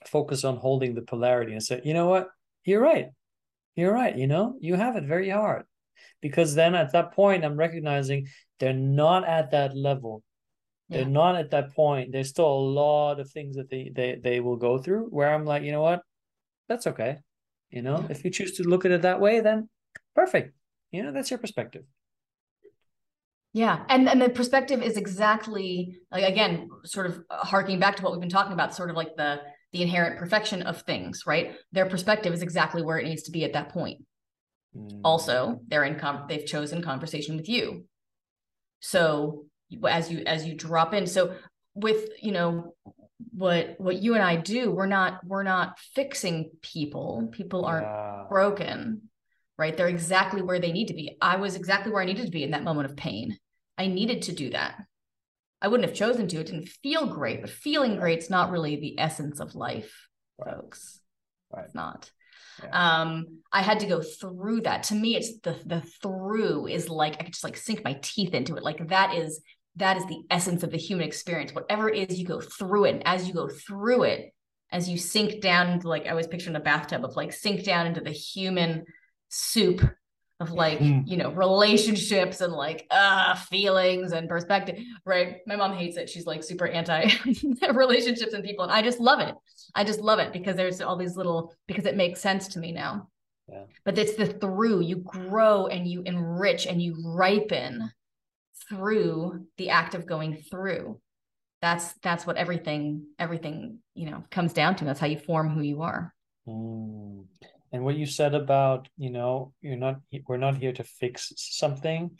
focus 0.06 0.44
on 0.44 0.56
holding 0.56 0.94
the 0.94 1.02
polarity 1.02 1.52
and 1.52 1.62
say, 1.62 1.80
you 1.84 1.94
know 1.94 2.08
what, 2.08 2.28
you're 2.64 2.80
right. 2.80 3.08
You're 3.76 3.92
right. 3.92 4.16
You 4.16 4.26
know, 4.26 4.56
you 4.60 4.74
have 4.74 4.96
it 4.96 5.04
very 5.04 5.30
hard. 5.30 5.64
Because 6.20 6.54
then 6.54 6.74
at 6.74 6.92
that 6.92 7.12
point, 7.12 7.44
I'm 7.44 7.56
recognizing 7.56 8.26
they're 8.58 8.72
not 8.72 9.26
at 9.26 9.52
that 9.52 9.76
level. 9.76 10.22
Yeah. 10.88 10.98
They're 10.98 11.06
not 11.06 11.36
at 11.36 11.50
that 11.50 11.74
point. 11.74 12.12
There's 12.12 12.28
still 12.28 12.46
a 12.46 12.68
lot 12.70 13.18
of 13.18 13.30
things 13.30 13.56
that 13.56 13.70
they, 13.70 13.90
they, 13.94 14.20
they 14.22 14.40
will 14.40 14.56
go 14.56 14.78
through 14.78 15.06
where 15.06 15.34
I'm 15.34 15.44
like, 15.44 15.62
you 15.62 15.72
know 15.72 15.82
what, 15.82 16.02
that's 16.68 16.86
okay. 16.86 17.18
You 17.70 17.82
know, 17.82 17.98
yeah. 17.98 18.06
if 18.10 18.24
you 18.24 18.30
choose 18.30 18.56
to 18.58 18.62
look 18.62 18.84
at 18.84 18.92
it 18.92 19.02
that 19.02 19.20
way, 19.20 19.40
then 19.40 19.68
perfect. 20.14 20.54
You 20.92 21.02
know, 21.02 21.12
that's 21.12 21.30
your 21.30 21.38
perspective. 21.38 21.82
Yeah. 23.52 23.84
And 23.88 24.08
and 24.08 24.20
the 24.20 24.28
perspective 24.28 24.82
is 24.82 24.96
exactly 24.96 25.96
like 26.12 26.24
again, 26.24 26.68
sort 26.84 27.06
of 27.06 27.22
harking 27.30 27.80
back 27.80 27.96
to 27.96 28.02
what 28.02 28.12
we've 28.12 28.20
been 28.20 28.28
talking 28.28 28.52
about, 28.52 28.74
sort 28.74 28.90
of 28.90 28.96
like 28.96 29.16
the 29.16 29.40
the 29.72 29.82
inherent 29.82 30.18
perfection 30.18 30.62
of 30.62 30.82
things, 30.82 31.24
right? 31.26 31.54
Their 31.72 31.86
perspective 31.86 32.32
is 32.32 32.42
exactly 32.42 32.82
where 32.82 32.98
it 32.98 33.04
needs 33.04 33.24
to 33.24 33.30
be 33.30 33.44
at 33.44 33.54
that 33.54 33.70
point. 33.70 34.02
Mm. 34.76 35.00
Also, 35.04 35.60
they're 35.68 35.84
in 35.84 35.98
com- 35.98 36.26
they've 36.28 36.46
chosen 36.46 36.82
conversation 36.82 37.36
with 37.36 37.48
you. 37.48 37.86
So 38.80 39.46
as 39.88 40.10
you 40.10 40.22
as 40.26 40.46
you 40.46 40.54
drop 40.54 40.94
in, 40.94 41.06
so 41.06 41.34
with 41.74 42.08
you 42.20 42.32
know 42.32 42.74
what 43.32 43.76
what 43.78 44.02
you 44.02 44.14
and 44.14 44.22
I 44.22 44.36
do, 44.36 44.70
we're 44.70 44.86
not 44.86 45.20
we're 45.24 45.42
not 45.42 45.78
fixing 45.94 46.50
people. 46.62 47.28
People 47.32 47.64
aren't 47.64 47.86
yeah. 47.86 48.24
broken, 48.28 49.02
right? 49.58 49.76
They're 49.76 49.88
exactly 49.88 50.42
where 50.42 50.58
they 50.58 50.72
need 50.72 50.88
to 50.88 50.94
be. 50.94 51.16
I 51.20 51.36
was 51.36 51.54
exactly 51.54 51.92
where 51.92 52.02
I 52.02 52.06
needed 52.06 52.26
to 52.26 52.32
be 52.32 52.42
in 52.42 52.52
that 52.52 52.64
moment 52.64 52.90
of 52.90 52.96
pain. 52.96 53.38
I 53.78 53.86
needed 53.88 54.22
to 54.22 54.32
do 54.32 54.50
that. 54.50 54.82
I 55.60 55.68
wouldn't 55.68 55.88
have 55.88 55.96
chosen 55.96 56.28
to. 56.28 56.40
It 56.40 56.46
didn't 56.46 56.68
feel 56.68 57.06
great, 57.06 57.40
but 57.40 57.50
feeling 57.50 57.96
great's 57.96 58.30
not 58.30 58.50
really 58.50 58.76
the 58.76 58.98
essence 58.98 59.40
of 59.40 59.54
life, 59.54 60.08
right. 60.38 60.54
folks. 60.54 61.00
Right. 61.50 61.64
It's 61.64 61.74
not. 61.74 62.10
Yeah. 62.62 63.00
Um, 63.00 63.40
I 63.52 63.62
had 63.62 63.80
to 63.80 63.86
go 63.86 64.02
through 64.02 64.62
that. 64.62 64.84
To 64.84 64.94
me, 64.94 65.16
it's 65.16 65.40
the 65.40 65.58
the 65.64 65.80
through 66.02 66.66
is 66.68 66.88
like 66.88 67.14
I 67.14 67.24
could 67.24 67.32
just 67.32 67.44
like 67.44 67.56
sink 67.56 67.84
my 67.84 67.98
teeth 68.02 68.34
into 68.34 68.56
it. 68.56 68.62
Like 68.62 68.88
that 68.88 69.14
is 69.14 69.42
that 69.76 69.96
is 69.96 70.06
the 70.06 70.22
essence 70.30 70.62
of 70.62 70.70
the 70.70 70.78
human 70.78 71.06
experience. 71.06 71.54
Whatever 71.54 71.88
it 71.88 72.10
is, 72.10 72.18
you 72.18 72.26
go 72.26 72.40
through 72.40 72.86
it. 72.86 72.94
And 72.94 73.06
as 73.06 73.28
you 73.28 73.34
go 73.34 73.48
through 73.48 74.04
it, 74.04 74.32
as 74.72 74.88
you 74.88 74.98
sink 74.98 75.40
down 75.40 75.68
into 75.68 75.88
like 75.88 76.06
I 76.06 76.14
was 76.14 76.26
picturing 76.26 76.56
a 76.56 76.60
bathtub 76.60 77.04
of 77.04 77.16
like 77.16 77.32
sink 77.32 77.64
down 77.64 77.86
into 77.86 78.00
the 78.00 78.10
human 78.10 78.84
soup 79.28 79.82
of 80.38 80.50
like 80.50 80.78
mm. 80.78 81.02
you 81.06 81.16
know 81.16 81.30
relationships 81.30 82.40
and 82.42 82.52
like 82.52 82.86
uh 82.90 83.34
feelings 83.34 84.12
and 84.12 84.28
perspective 84.28 84.78
right 85.06 85.38
my 85.46 85.56
mom 85.56 85.72
hates 85.72 85.96
it 85.96 86.10
she's 86.10 86.26
like 86.26 86.44
super 86.44 86.66
anti 86.66 87.08
relationships 87.72 88.34
and 88.34 88.44
people 88.44 88.62
and 88.62 88.72
i 88.72 88.82
just 88.82 89.00
love 89.00 89.18
it 89.18 89.34
i 89.74 89.82
just 89.82 90.00
love 90.00 90.18
it 90.18 90.34
because 90.34 90.54
there's 90.54 90.82
all 90.82 90.96
these 90.96 91.16
little 91.16 91.54
because 91.66 91.86
it 91.86 91.96
makes 91.96 92.20
sense 92.20 92.48
to 92.48 92.58
me 92.58 92.70
now 92.70 93.08
yeah. 93.48 93.62
but 93.84 93.96
it's 93.96 94.14
the 94.16 94.26
through 94.26 94.80
you 94.80 94.96
grow 94.96 95.68
and 95.68 95.88
you 95.88 96.02
enrich 96.02 96.66
and 96.66 96.82
you 96.82 96.94
ripen 97.02 97.90
through 98.68 99.46
the 99.56 99.70
act 99.70 99.94
of 99.94 100.06
going 100.06 100.42
through. 100.50 101.00
That's 101.62 101.94
that's 102.02 102.26
what 102.26 102.36
everything 102.36 103.06
everything 103.18 103.78
you 103.94 104.10
know 104.10 104.24
comes 104.30 104.52
down 104.52 104.76
to. 104.76 104.84
That's 104.84 105.00
how 105.00 105.06
you 105.06 105.18
form 105.18 105.50
who 105.50 105.62
you 105.62 105.82
are. 105.82 106.14
Mm 106.46 107.24
and 107.72 107.84
what 107.84 107.96
you 107.96 108.06
said 108.06 108.34
about 108.34 108.88
you 108.96 109.10
know 109.10 109.52
you're 109.60 109.76
not 109.76 110.00
we're 110.26 110.36
not 110.36 110.56
here 110.56 110.72
to 110.72 110.84
fix 110.84 111.32
something. 111.36 112.10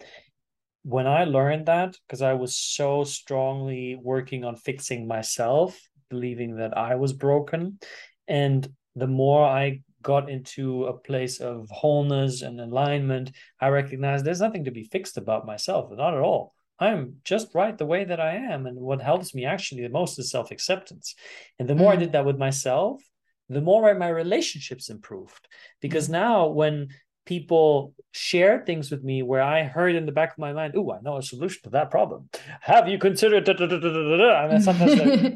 When 0.82 1.08
i 1.08 1.24
learned 1.24 1.66
that 1.66 1.96
because 2.06 2.22
i 2.22 2.34
was 2.34 2.56
so 2.56 3.02
strongly 3.02 3.98
working 4.00 4.44
on 4.44 4.54
fixing 4.54 5.08
myself 5.08 5.76
believing 6.10 6.58
that 6.58 6.78
i 6.78 6.94
was 6.94 7.12
broken 7.12 7.80
and 8.28 8.68
the 8.94 9.08
more 9.08 9.44
i 9.44 9.80
got 10.10 10.30
into 10.30 10.84
a 10.84 10.98
place 11.08 11.40
of 11.40 11.68
wholeness 11.70 12.42
and 12.42 12.60
alignment 12.60 13.30
i 13.60 13.68
recognized 13.68 14.24
there's 14.24 14.46
nothing 14.46 14.64
to 14.64 14.78
be 14.78 14.84
fixed 14.94 15.16
about 15.18 15.50
myself 15.52 15.90
not 15.92 16.14
at 16.14 16.26
all 16.30 16.54
i'm 16.78 17.16
just 17.24 17.54
right 17.54 17.76
the 17.78 17.92
way 17.92 18.04
that 18.04 18.20
i 18.20 18.34
am 18.52 18.66
and 18.66 18.78
what 18.78 19.02
helps 19.10 19.34
me 19.34 19.44
actually 19.44 19.82
the 19.82 19.98
most 20.00 20.18
is 20.18 20.30
self-acceptance 20.30 21.14
and 21.58 21.68
the 21.68 21.74
more 21.74 21.92
mm-hmm. 21.92 22.00
i 22.00 22.04
did 22.04 22.12
that 22.12 22.28
with 22.28 22.38
myself 22.38 23.02
the 23.48 23.60
more 23.60 23.94
my 23.94 24.08
relationships 24.08 24.90
improved. 24.90 25.48
Because 25.80 26.04
mm-hmm. 26.04 26.24
now 26.24 26.46
when 26.48 26.88
people 27.24 27.94
share 28.12 28.64
things 28.64 28.90
with 28.90 29.02
me 29.02 29.22
where 29.22 29.42
I 29.42 29.64
heard 29.64 29.94
in 29.94 30.06
the 30.06 30.12
back 30.12 30.32
of 30.32 30.38
my 30.38 30.52
mind, 30.52 30.74
oh, 30.76 30.92
I 30.92 31.00
know 31.02 31.16
a 31.16 31.22
solution 31.22 31.62
to 31.64 31.70
that 31.70 31.90
problem. 31.90 32.28
Have 32.60 32.88
you 32.88 32.98
considered 32.98 33.44
da, 33.44 33.52
da, 33.52 33.66
da, 33.66 34.48
and 34.48 34.62
sometimes 34.62 34.94
like, 34.94 35.34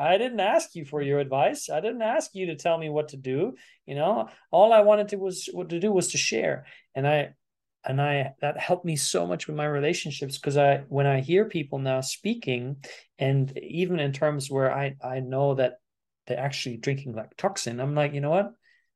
I 0.00 0.16
didn't 0.16 0.40
ask 0.40 0.74
you 0.74 0.86
for 0.86 1.02
your 1.02 1.18
advice. 1.18 1.68
I 1.68 1.80
didn't 1.80 2.00
ask 2.00 2.30
you 2.34 2.46
to 2.46 2.56
tell 2.56 2.78
me 2.78 2.88
what 2.88 3.08
to 3.08 3.18
do. 3.18 3.54
You 3.84 3.96
know, 3.96 4.30
all 4.50 4.72
I 4.72 4.80
wanted 4.80 5.08
to 5.08 5.16
was 5.16 5.46
what 5.52 5.68
to 5.68 5.78
do 5.78 5.92
was 5.92 6.12
to 6.12 6.18
share. 6.18 6.64
And 6.94 7.06
I 7.06 7.34
and 7.84 8.00
I 8.00 8.32
that 8.40 8.58
helped 8.58 8.86
me 8.86 8.96
so 8.96 9.26
much 9.26 9.46
with 9.46 9.56
my 9.56 9.66
relationships 9.66 10.38
because 10.38 10.56
I 10.56 10.84
when 10.88 11.06
I 11.06 11.20
hear 11.20 11.44
people 11.44 11.78
now 11.78 12.00
speaking 12.00 12.76
and 13.18 13.56
even 13.58 14.00
in 14.00 14.12
terms 14.12 14.50
where 14.50 14.72
I 14.72 14.96
I 15.04 15.20
know 15.20 15.54
that 15.56 15.74
they're 16.26 16.40
actually 16.40 16.78
drinking 16.78 17.14
like 17.14 17.36
toxin. 17.36 17.78
I'm 17.78 17.94
like, 17.94 18.14
you 18.14 18.22
know 18.22 18.30
what? 18.30 18.52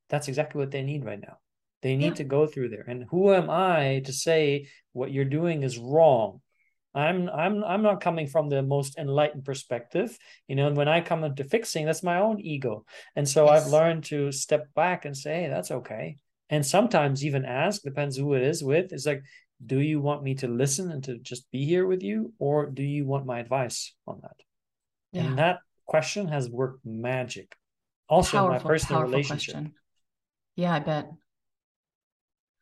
That's 0.08 0.28
exactly 0.28 0.58
what 0.58 0.70
they 0.70 0.82
need 0.82 1.04
right 1.04 1.20
now. 1.20 1.36
They 1.82 1.96
need 1.96 2.06
yeah. 2.06 2.14
to 2.14 2.24
go 2.24 2.46
through 2.46 2.70
there. 2.70 2.84
And 2.88 3.04
who 3.10 3.34
am 3.34 3.50
I 3.50 4.00
to 4.06 4.12
say 4.12 4.68
what 4.94 5.12
you're 5.12 5.26
doing 5.26 5.64
is 5.64 5.76
wrong? 5.76 6.40
I'm 6.94 7.28
I'm 7.28 7.64
I'm 7.64 7.82
not 7.82 8.00
coming 8.00 8.26
from 8.26 8.48
the 8.48 8.62
most 8.62 8.98
enlightened 8.98 9.44
perspective, 9.44 10.16
you 10.48 10.56
know. 10.56 10.68
And 10.68 10.76
when 10.76 10.88
I 10.88 11.00
come 11.00 11.24
into 11.24 11.44
fixing, 11.44 11.86
that's 11.86 12.02
my 12.02 12.20
own 12.20 12.40
ego, 12.40 12.84
and 13.16 13.28
so 13.28 13.46
yes. 13.46 13.66
I've 13.66 13.72
learned 13.72 14.04
to 14.04 14.30
step 14.32 14.72
back 14.74 15.04
and 15.04 15.16
say, 15.16 15.42
hey, 15.42 15.48
that's 15.48 15.70
okay. 15.70 16.18
And 16.50 16.64
sometimes 16.64 17.24
even 17.24 17.44
ask, 17.44 17.82
depends 17.82 18.16
who 18.16 18.34
it 18.34 18.42
is 18.42 18.62
with. 18.62 18.92
It's 18.92 19.06
like, 19.06 19.22
do 19.64 19.80
you 19.80 20.00
want 20.00 20.22
me 20.22 20.34
to 20.36 20.46
listen 20.48 20.90
and 20.90 21.02
to 21.04 21.18
just 21.18 21.50
be 21.50 21.64
here 21.64 21.86
with 21.86 22.02
you, 22.02 22.32
or 22.38 22.66
do 22.66 22.82
you 22.82 23.06
want 23.06 23.26
my 23.26 23.40
advice 23.40 23.94
on 24.06 24.20
that? 24.22 24.36
Yeah. 25.12 25.22
And 25.22 25.38
that 25.38 25.58
question 25.86 26.28
has 26.28 26.48
worked 26.48 26.84
magic. 26.84 27.56
Also, 28.08 28.36
powerful, 28.36 28.68
my 28.68 28.74
personal 28.74 29.02
relationship. 29.02 29.54
Question. 29.54 29.74
Yeah, 30.56 30.74
I 30.74 30.78
bet. 30.78 31.10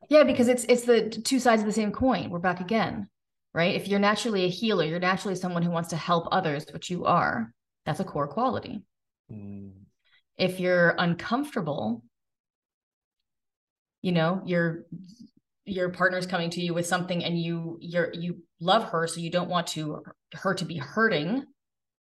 Yeah, 0.09 0.23
because 0.25 0.49
it's 0.49 0.65
it's 0.65 0.85
the 0.85 1.09
two 1.09 1.39
sides 1.39 1.63
of 1.63 1.67
the 1.67 1.73
same 1.73 1.93
coin. 1.93 2.31
We're 2.31 2.39
back 2.39 2.61
again, 2.61 3.09
right? 3.55 3.75
If 3.75 3.89
you're 3.89 4.01
naturally 4.01 4.45
a 4.45 4.49
healer, 4.49 4.85
you're 4.85 4.99
naturally 4.99 5.35
someone 5.35 5.63
who 5.63 5.71
wants 5.71 5.91
to 5.91 5.97
help 5.97 6.29
others, 6.33 6.67
which 6.73 6.91
you 6.91 7.05
are. 7.05 7.53
That's 7.85 8.01
a 8.01 8.05
core 8.05 8.29
quality. 8.29 8.83
Mm. 9.31 9.73
If 10.39 10.61
you're 10.61 10.95
uncomfortable, 10.99 12.03
you 14.01 14.13
know, 14.13 14.43
you're 14.45 14.87
your 15.65 15.91
partner's 15.91 16.27
coming 16.27 16.51
to 16.51 16.61
you 16.61 16.75
with 16.75 16.87
something 16.87 17.25
and 17.25 17.41
you 17.41 17.79
you're 17.81 18.13
you 18.15 18.43
love 18.61 18.85
her 18.91 19.07
so 19.07 19.21
you 19.21 19.31
don't 19.31 19.49
want 19.49 19.69
to 19.69 20.03
her 20.33 20.55
to 20.55 20.65
be 20.65 20.77
hurting 20.77 21.45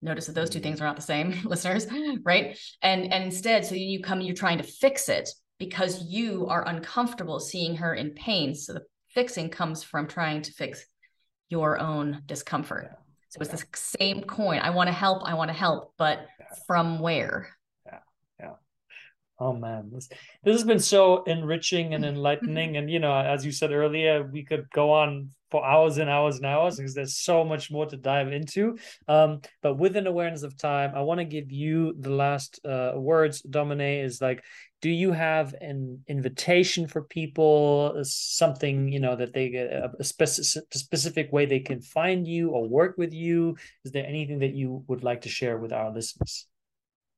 notice 0.00 0.26
that 0.26 0.34
those 0.34 0.48
two 0.48 0.60
things 0.60 0.80
are 0.80 0.86
not 0.86 0.96
the 0.96 1.02
same 1.02 1.34
listeners 1.44 1.86
right 2.24 2.58
and 2.82 3.12
and 3.12 3.24
instead 3.24 3.66
so 3.66 3.74
you 3.74 4.00
come 4.00 4.18
and 4.18 4.26
you're 4.26 4.34
trying 4.34 4.58
to 4.58 4.64
fix 4.64 5.08
it 5.08 5.28
because 5.58 6.02
you 6.06 6.46
are 6.46 6.66
uncomfortable 6.66 7.38
seeing 7.38 7.76
her 7.76 7.94
in 7.94 8.12
pain 8.12 8.54
so 8.54 8.72
the 8.72 8.82
fixing 9.08 9.50
comes 9.50 9.82
from 9.82 10.06
trying 10.06 10.40
to 10.40 10.52
fix 10.52 10.86
your 11.50 11.78
own 11.78 12.22
discomfort. 12.26 12.90
So 13.28 13.40
it's 13.40 13.50
the 13.50 13.64
same 13.74 14.22
coin. 14.22 14.60
I 14.60 14.70
want 14.70 14.88
to 14.88 14.92
help 14.92 15.22
i 15.24 15.34
want 15.34 15.50
to 15.50 15.56
help 15.56 15.92
but 15.98 16.26
from 16.66 16.98
where? 16.98 17.48
Yeah. 17.86 17.98
Yeah. 18.40 18.52
Oh 19.38 19.52
man, 19.52 19.90
this 19.92 20.08
this 20.42 20.54
has 20.54 20.64
been 20.64 20.80
so 20.80 21.22
enriching 21.24 21.94
and 21.94 22.04
enlightening. 22.14 22.76
and 22.76 22.90
you 22.90 22.98
know, 22.98 23.14
as 23.14 23.44
you 23.44 23.52
said 23.52 23.72
earlier, 23.72 24.22
we 24.24 24.44
could 24.44 24.70
go 24.70 24.92
on 24.92 25.30
for 25.50 25.64
hours 25.64 25.98
and 25.98 26.08
hours 26.08 26.36
and 26.36 26.46
hours 26.46 26.76
because 26.76 26.94
there's 26.94 27.16
so 27.16 27.44
much 27.44 27.70
more 27.70 27.86
to 27.86 27.96
dive 27.96 28.32
into. 28.32 28.78
Um, 29.08 29.40
but 29.62 29.74
with 29.74 29.96
an 29.96 30.06
awareness 30.06 30.42
of 30.42 30.56
time, 30.56 30.92
I 30.94 31.00
want 31.00 31.18
to 31.18 31.24
give 31.24 31.50
you 31.50 31.94
the 31.98 32.10
last 32.10 32.60
uh, 32.64 32.92
words. 32.96 33.42
Dominey 33.42 34.00
is 34.00 34.20
like, 34.20 34.44
do 34.80 34.88
you 34.88 35.12
have 35.12 35.54
an 35.60 36.02
invitation 36.08 36.86
for 36.86 37.02
people? 37.02 37.94
Uh, 37.96 38.04
something 38.04 38.90
you 38.90 39.00
know 39.00 39.14
that 39.14 39.34
they 39.34 39.50
get 39.50 39.66
a, 39.66 39.90
a 39.98 40.04
specific 40.04 40.72
specific 40.72 41.32
way 41.32 41.44
they 41.44 41.60
can 41.60 41.82
find 41.82 42.26
you 42.26 42.50
or 42.50 42.68
work 42.68 42.96
with 42.96 43.12
you. 43.12 43.56
Is 43.84 43.92
there 43.92 44.06
anything 44.06 44.38
that 44.38 44.54
you 44.54 44.84
would 44.88 45.04
like 45.04 45.22
to 45.22 45.28
share 45.28 45.58
with 45.58 45.72
our 45.72 45.92
listeners? 45.92 46.46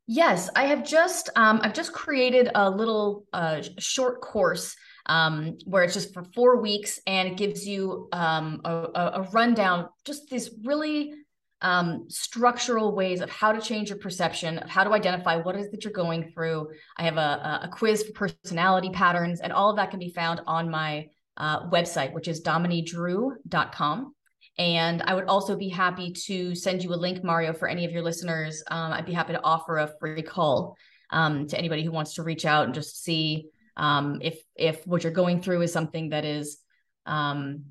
Yes, 0.08 0.50
I 0.56 0.66
have 0.66 0.84
just 0.84 1.30
um, 1.36 1.60
I've 1.62 1.74
just 1.74 1.92
created 1.92 2.50
a 2.54 2.68
little 2.68 3.26
uh, 3.32 3.62
short 3.78 4.20
course 4.20 4.74
um, 5.06 5.58
where 5.64 5.82
it's 5.82 5.94
just 5.94 6.14
for 6.14 6.24
four 6.34 6.60
weeks 6.60 7.00
and 7.06 7.28
it 7.28 7.36
gives 7.36 7.66
you 7.66 8.08
um, 8.12 8.60
a, 8.64 8.70
a, 8.70 9.28
rundown, 9.32 9.88
just 10.04 10.28
these 10.28 10.50
really 10.64 11.12
um, 11.60 12.06
structural 12.08 12.94
ways 12.94 13.20
of 13.20 13.30
how 13.30 13.52
to 13.52 13.60
change 13.60 13.88
your 13.88 13.98
perception, 13.98 14.58
of 14.58 14.68
how 14.68 14.84
to 14.84 14.92
identify 14.92 15.36
what 15.36 15.56
is 15.56 15.70
that 15.70 15.84
you're 15.84 15.92
going 15.92 16.30
through. 16.32 16.68
I 16.96 17.04
have 17.04 17.16
a, 17.16 17.60
a 17.64 17.70
quiz 17.72 18.04
for 18.04 18.12
personality 18.12 18.90
patterns, 18.90 19.40
and 19.40 19.52
all 19.52 19.70
of 19.70 19.76
that 19.76 19.90
can 19.90 20.00
be 20.00 20.10
found 20.10 20.40
on 20.46 20.70
my 20.70 21.08
uh, 21.36 21.68
website, 21.70 22.12
which 22.12 22.28
is 22.28 22.42
domineydrew.com. 22.42 24.14
And 24.58 25.02
I 25.02 25.14
would 25.14 25.24
also 25.24 25.56
be 25.56 25.68
happy 25.68 26.12
to 26.26 26.54
send 26.54 26.84
you 26.84 26.92
a 26.92 26.96
link, 26.96 27.24
Mario, 27.24 27.52
for 27.52 27.68
any 27.68 27.84
of 27.86 27.90
your 27.90 28.02
listeners. 28.02 28.62
Um, 28.70 28.92
I'd 28.92 29.06
be 29.06 29.14
happy 29.14 29.32
to 29.32 29.42
offer 29.42 29.78
a 29.78 29.92
free 29.98 30.22
call 30.22 30.76
um, 31.10 31.46
to 31.48 31.58
anybody 31.58 31.84
who 31.84 31.90
wants 31.90 32.14
to 32.14 32.22
reach 32.22 32.44
out 32.44 32.66
and 32.66 32.74
just 32.74 33.02
see 33.02 33.46
um, 33.76 34.18
if 34.22 34.42
if 34.54 34.86
what 34.86 35.02
you're 35.02 35.12
going 35.12 35.40
through 35.40 35.62
is 35.62 35.72
something 35.72 36.10
that 36.10 36.24
is 36.24 36.58
um, 37.06 37.64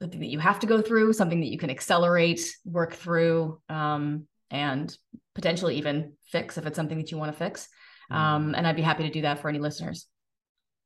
something 0.00 0.20
that 0.20 0.30
you 0.30 0.38
have 0.38 0.60
to 0.60 0.66
go 0.66 0.80
through, 0.80 1.12
something 1.12 1.40
that 1.40 1.50
you 1.50 1.58
can 1.58 1.70
accelerate, 1.70 2.40
work 2.64 2.94
through, 2.94 3.60
um, 3.68 4.26
and 4.50 4.96
potentially 5.34 5.76
even 5.76 6.12
fix 6.30 6.58
if 6.58 6.66
it's 6.66 6.76
something 6.76 6.98
that 6.98 7.10
you 7.10 7.18
want 7.18 7.32
to 7.32 7.38
fix. 7.38 7.68
Mm. 8.10 8.52
and 8.56 8.66
I'd 8.66 8.76
be 8.76 8.82
happy 8.82 9.04
to 9.04 9.10
do 9.10 9.22
that 9.22 9.38
for 9.38 9.48
any 9.48 9.58
listeners. 9.58 10.06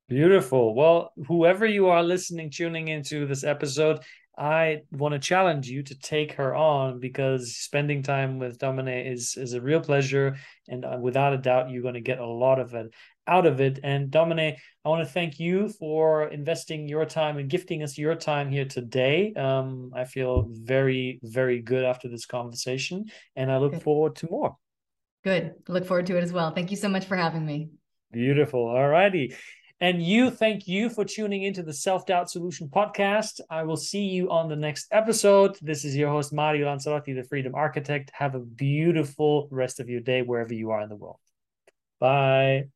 Beautiful. 0.08 0.74
Well, 0.76 1.12
whoever 1.26 1.66
you 1.66 1.88
are 1.88 2.02
listening, 2.02 2.50
tuning 2.50 2.86
into 2.86 3.26
this 3.26 3.42
episode, 3.42 3.98
I 4.38 4.82
want 4.92 5.14
to 5.14 5.18
challenge 5.18 5.68
you 5.68 5.82
to 5.82 5.98
take 5.98 6.32
her 6.34 6.54
on 6.54 7.00
because 7.00 7.56
spending 7.56 8.02
time 8.02 8.38
with 8.38 8.58
Dominey 8.58 9.00
is 9.00 9.36
is 9.36 9.54
a 9.54 9.60
real 9.60 9.80
pleasure, 9.80 10.36
and 10.68 10.84
uh, 10.84 10.98
without 11.00 11.32
a 11.32 11.38
doubt, 11.38 11.70
you're 11.70 11.82
going 11.82 11.94
to 11.94 12.00
get 12.00 12.18
a 12.18 12.26
lot 12.26 12.60
of 12.60 12.74
it 12.74 12.94
out 13.27 13.47
of 13.47 13.61
it. 13.61 13.81
And 13.83 14.11
Dominey, 14.11 14.59
I 14.85 14.89
want 14.89 15.07
to 15.07 15.12
thank 15.12 15.39
you 15.39 15.68
for 15.68 16.29
investing 16.29 16.89
your 16.89 17.05
time 17.05 17.39
and 17.39 17.49
gifting 17.49 17.83
us 17.83 17.99
your 17.99 18.14
time 18.14 18.51
here 18.51 18.64
today. 18.64 19.33
Um, 19.35 19.93
I 19.95 20.05
feel 20.05 20.47
very, 20.51 21.20
very 21.22 21.61
good 21.61 21.85
after 21.85 22.09
this 22.09 22.27
conversation, 22.27 23.07
and 23.35 23.51
I 23.51 23.59
look 23.59 23.72
good. 23.72 23.83
forward 23.83 24.16
to 24.16 24.29
more. 24.31 24.57
Good. 25.24 25.55
Look 25.68 25.87
forward 25.87 26.07
to 26.07 26.16
it 26.16 26.22
as 26.22 26.33
well. 26.33 26.53
Thank 26.53 26.70
you 26.70 26.77
so 26.77 26.89
much 26.89 27.07
for 27.07 27.16
having 27.16 27.45
me. 27.45 27.70
Beautiful. 28.12 28.61
All 28.61 28.89
righty. 28.89 29.35
And 29.81 30.03
you, 30.03 30.31
thank 30.31 30.66
you 30.66 30.89
for 30.89 31.05
tuning 31.05 31.43
into 31.43 31.62
the 31.62 31.72
Self 31.72 32.07
Doubt 32.07 32.31
Solution 32.31 32.68
podcast. 32.68 33.41
I 33.51 33.64
will 33.64 33.77
see 33.77 34.05
you 34.05 34.31
on 34.31 34.49
the 34.49 34.57
next 34.57 34.87
episode. 34.91 35.59
This 35.61 35.85
is 35.85 35.95
your 35.95 36.09
host, 36.09 36.33
Mario 36.33 36.66
Lanzarotti, 36.66 37.14
the 37.14 37.24
Freedom 37.29 37.55
Architect. 37.55 38.11
Have 38.14 38.35
a 38.35 38.41
beautiful 38.41 39.49
rest 39.51 39.79
of 39.79 39.91
your 39.91 40.01
day 40.01 40.22
wherever 40.22 40.55
you 40.55 40.70
are 40.70 40.81
in 40.81 40.89
the 40.89 40.97
world. 40.97 41.20
Bye. 42.01 42.68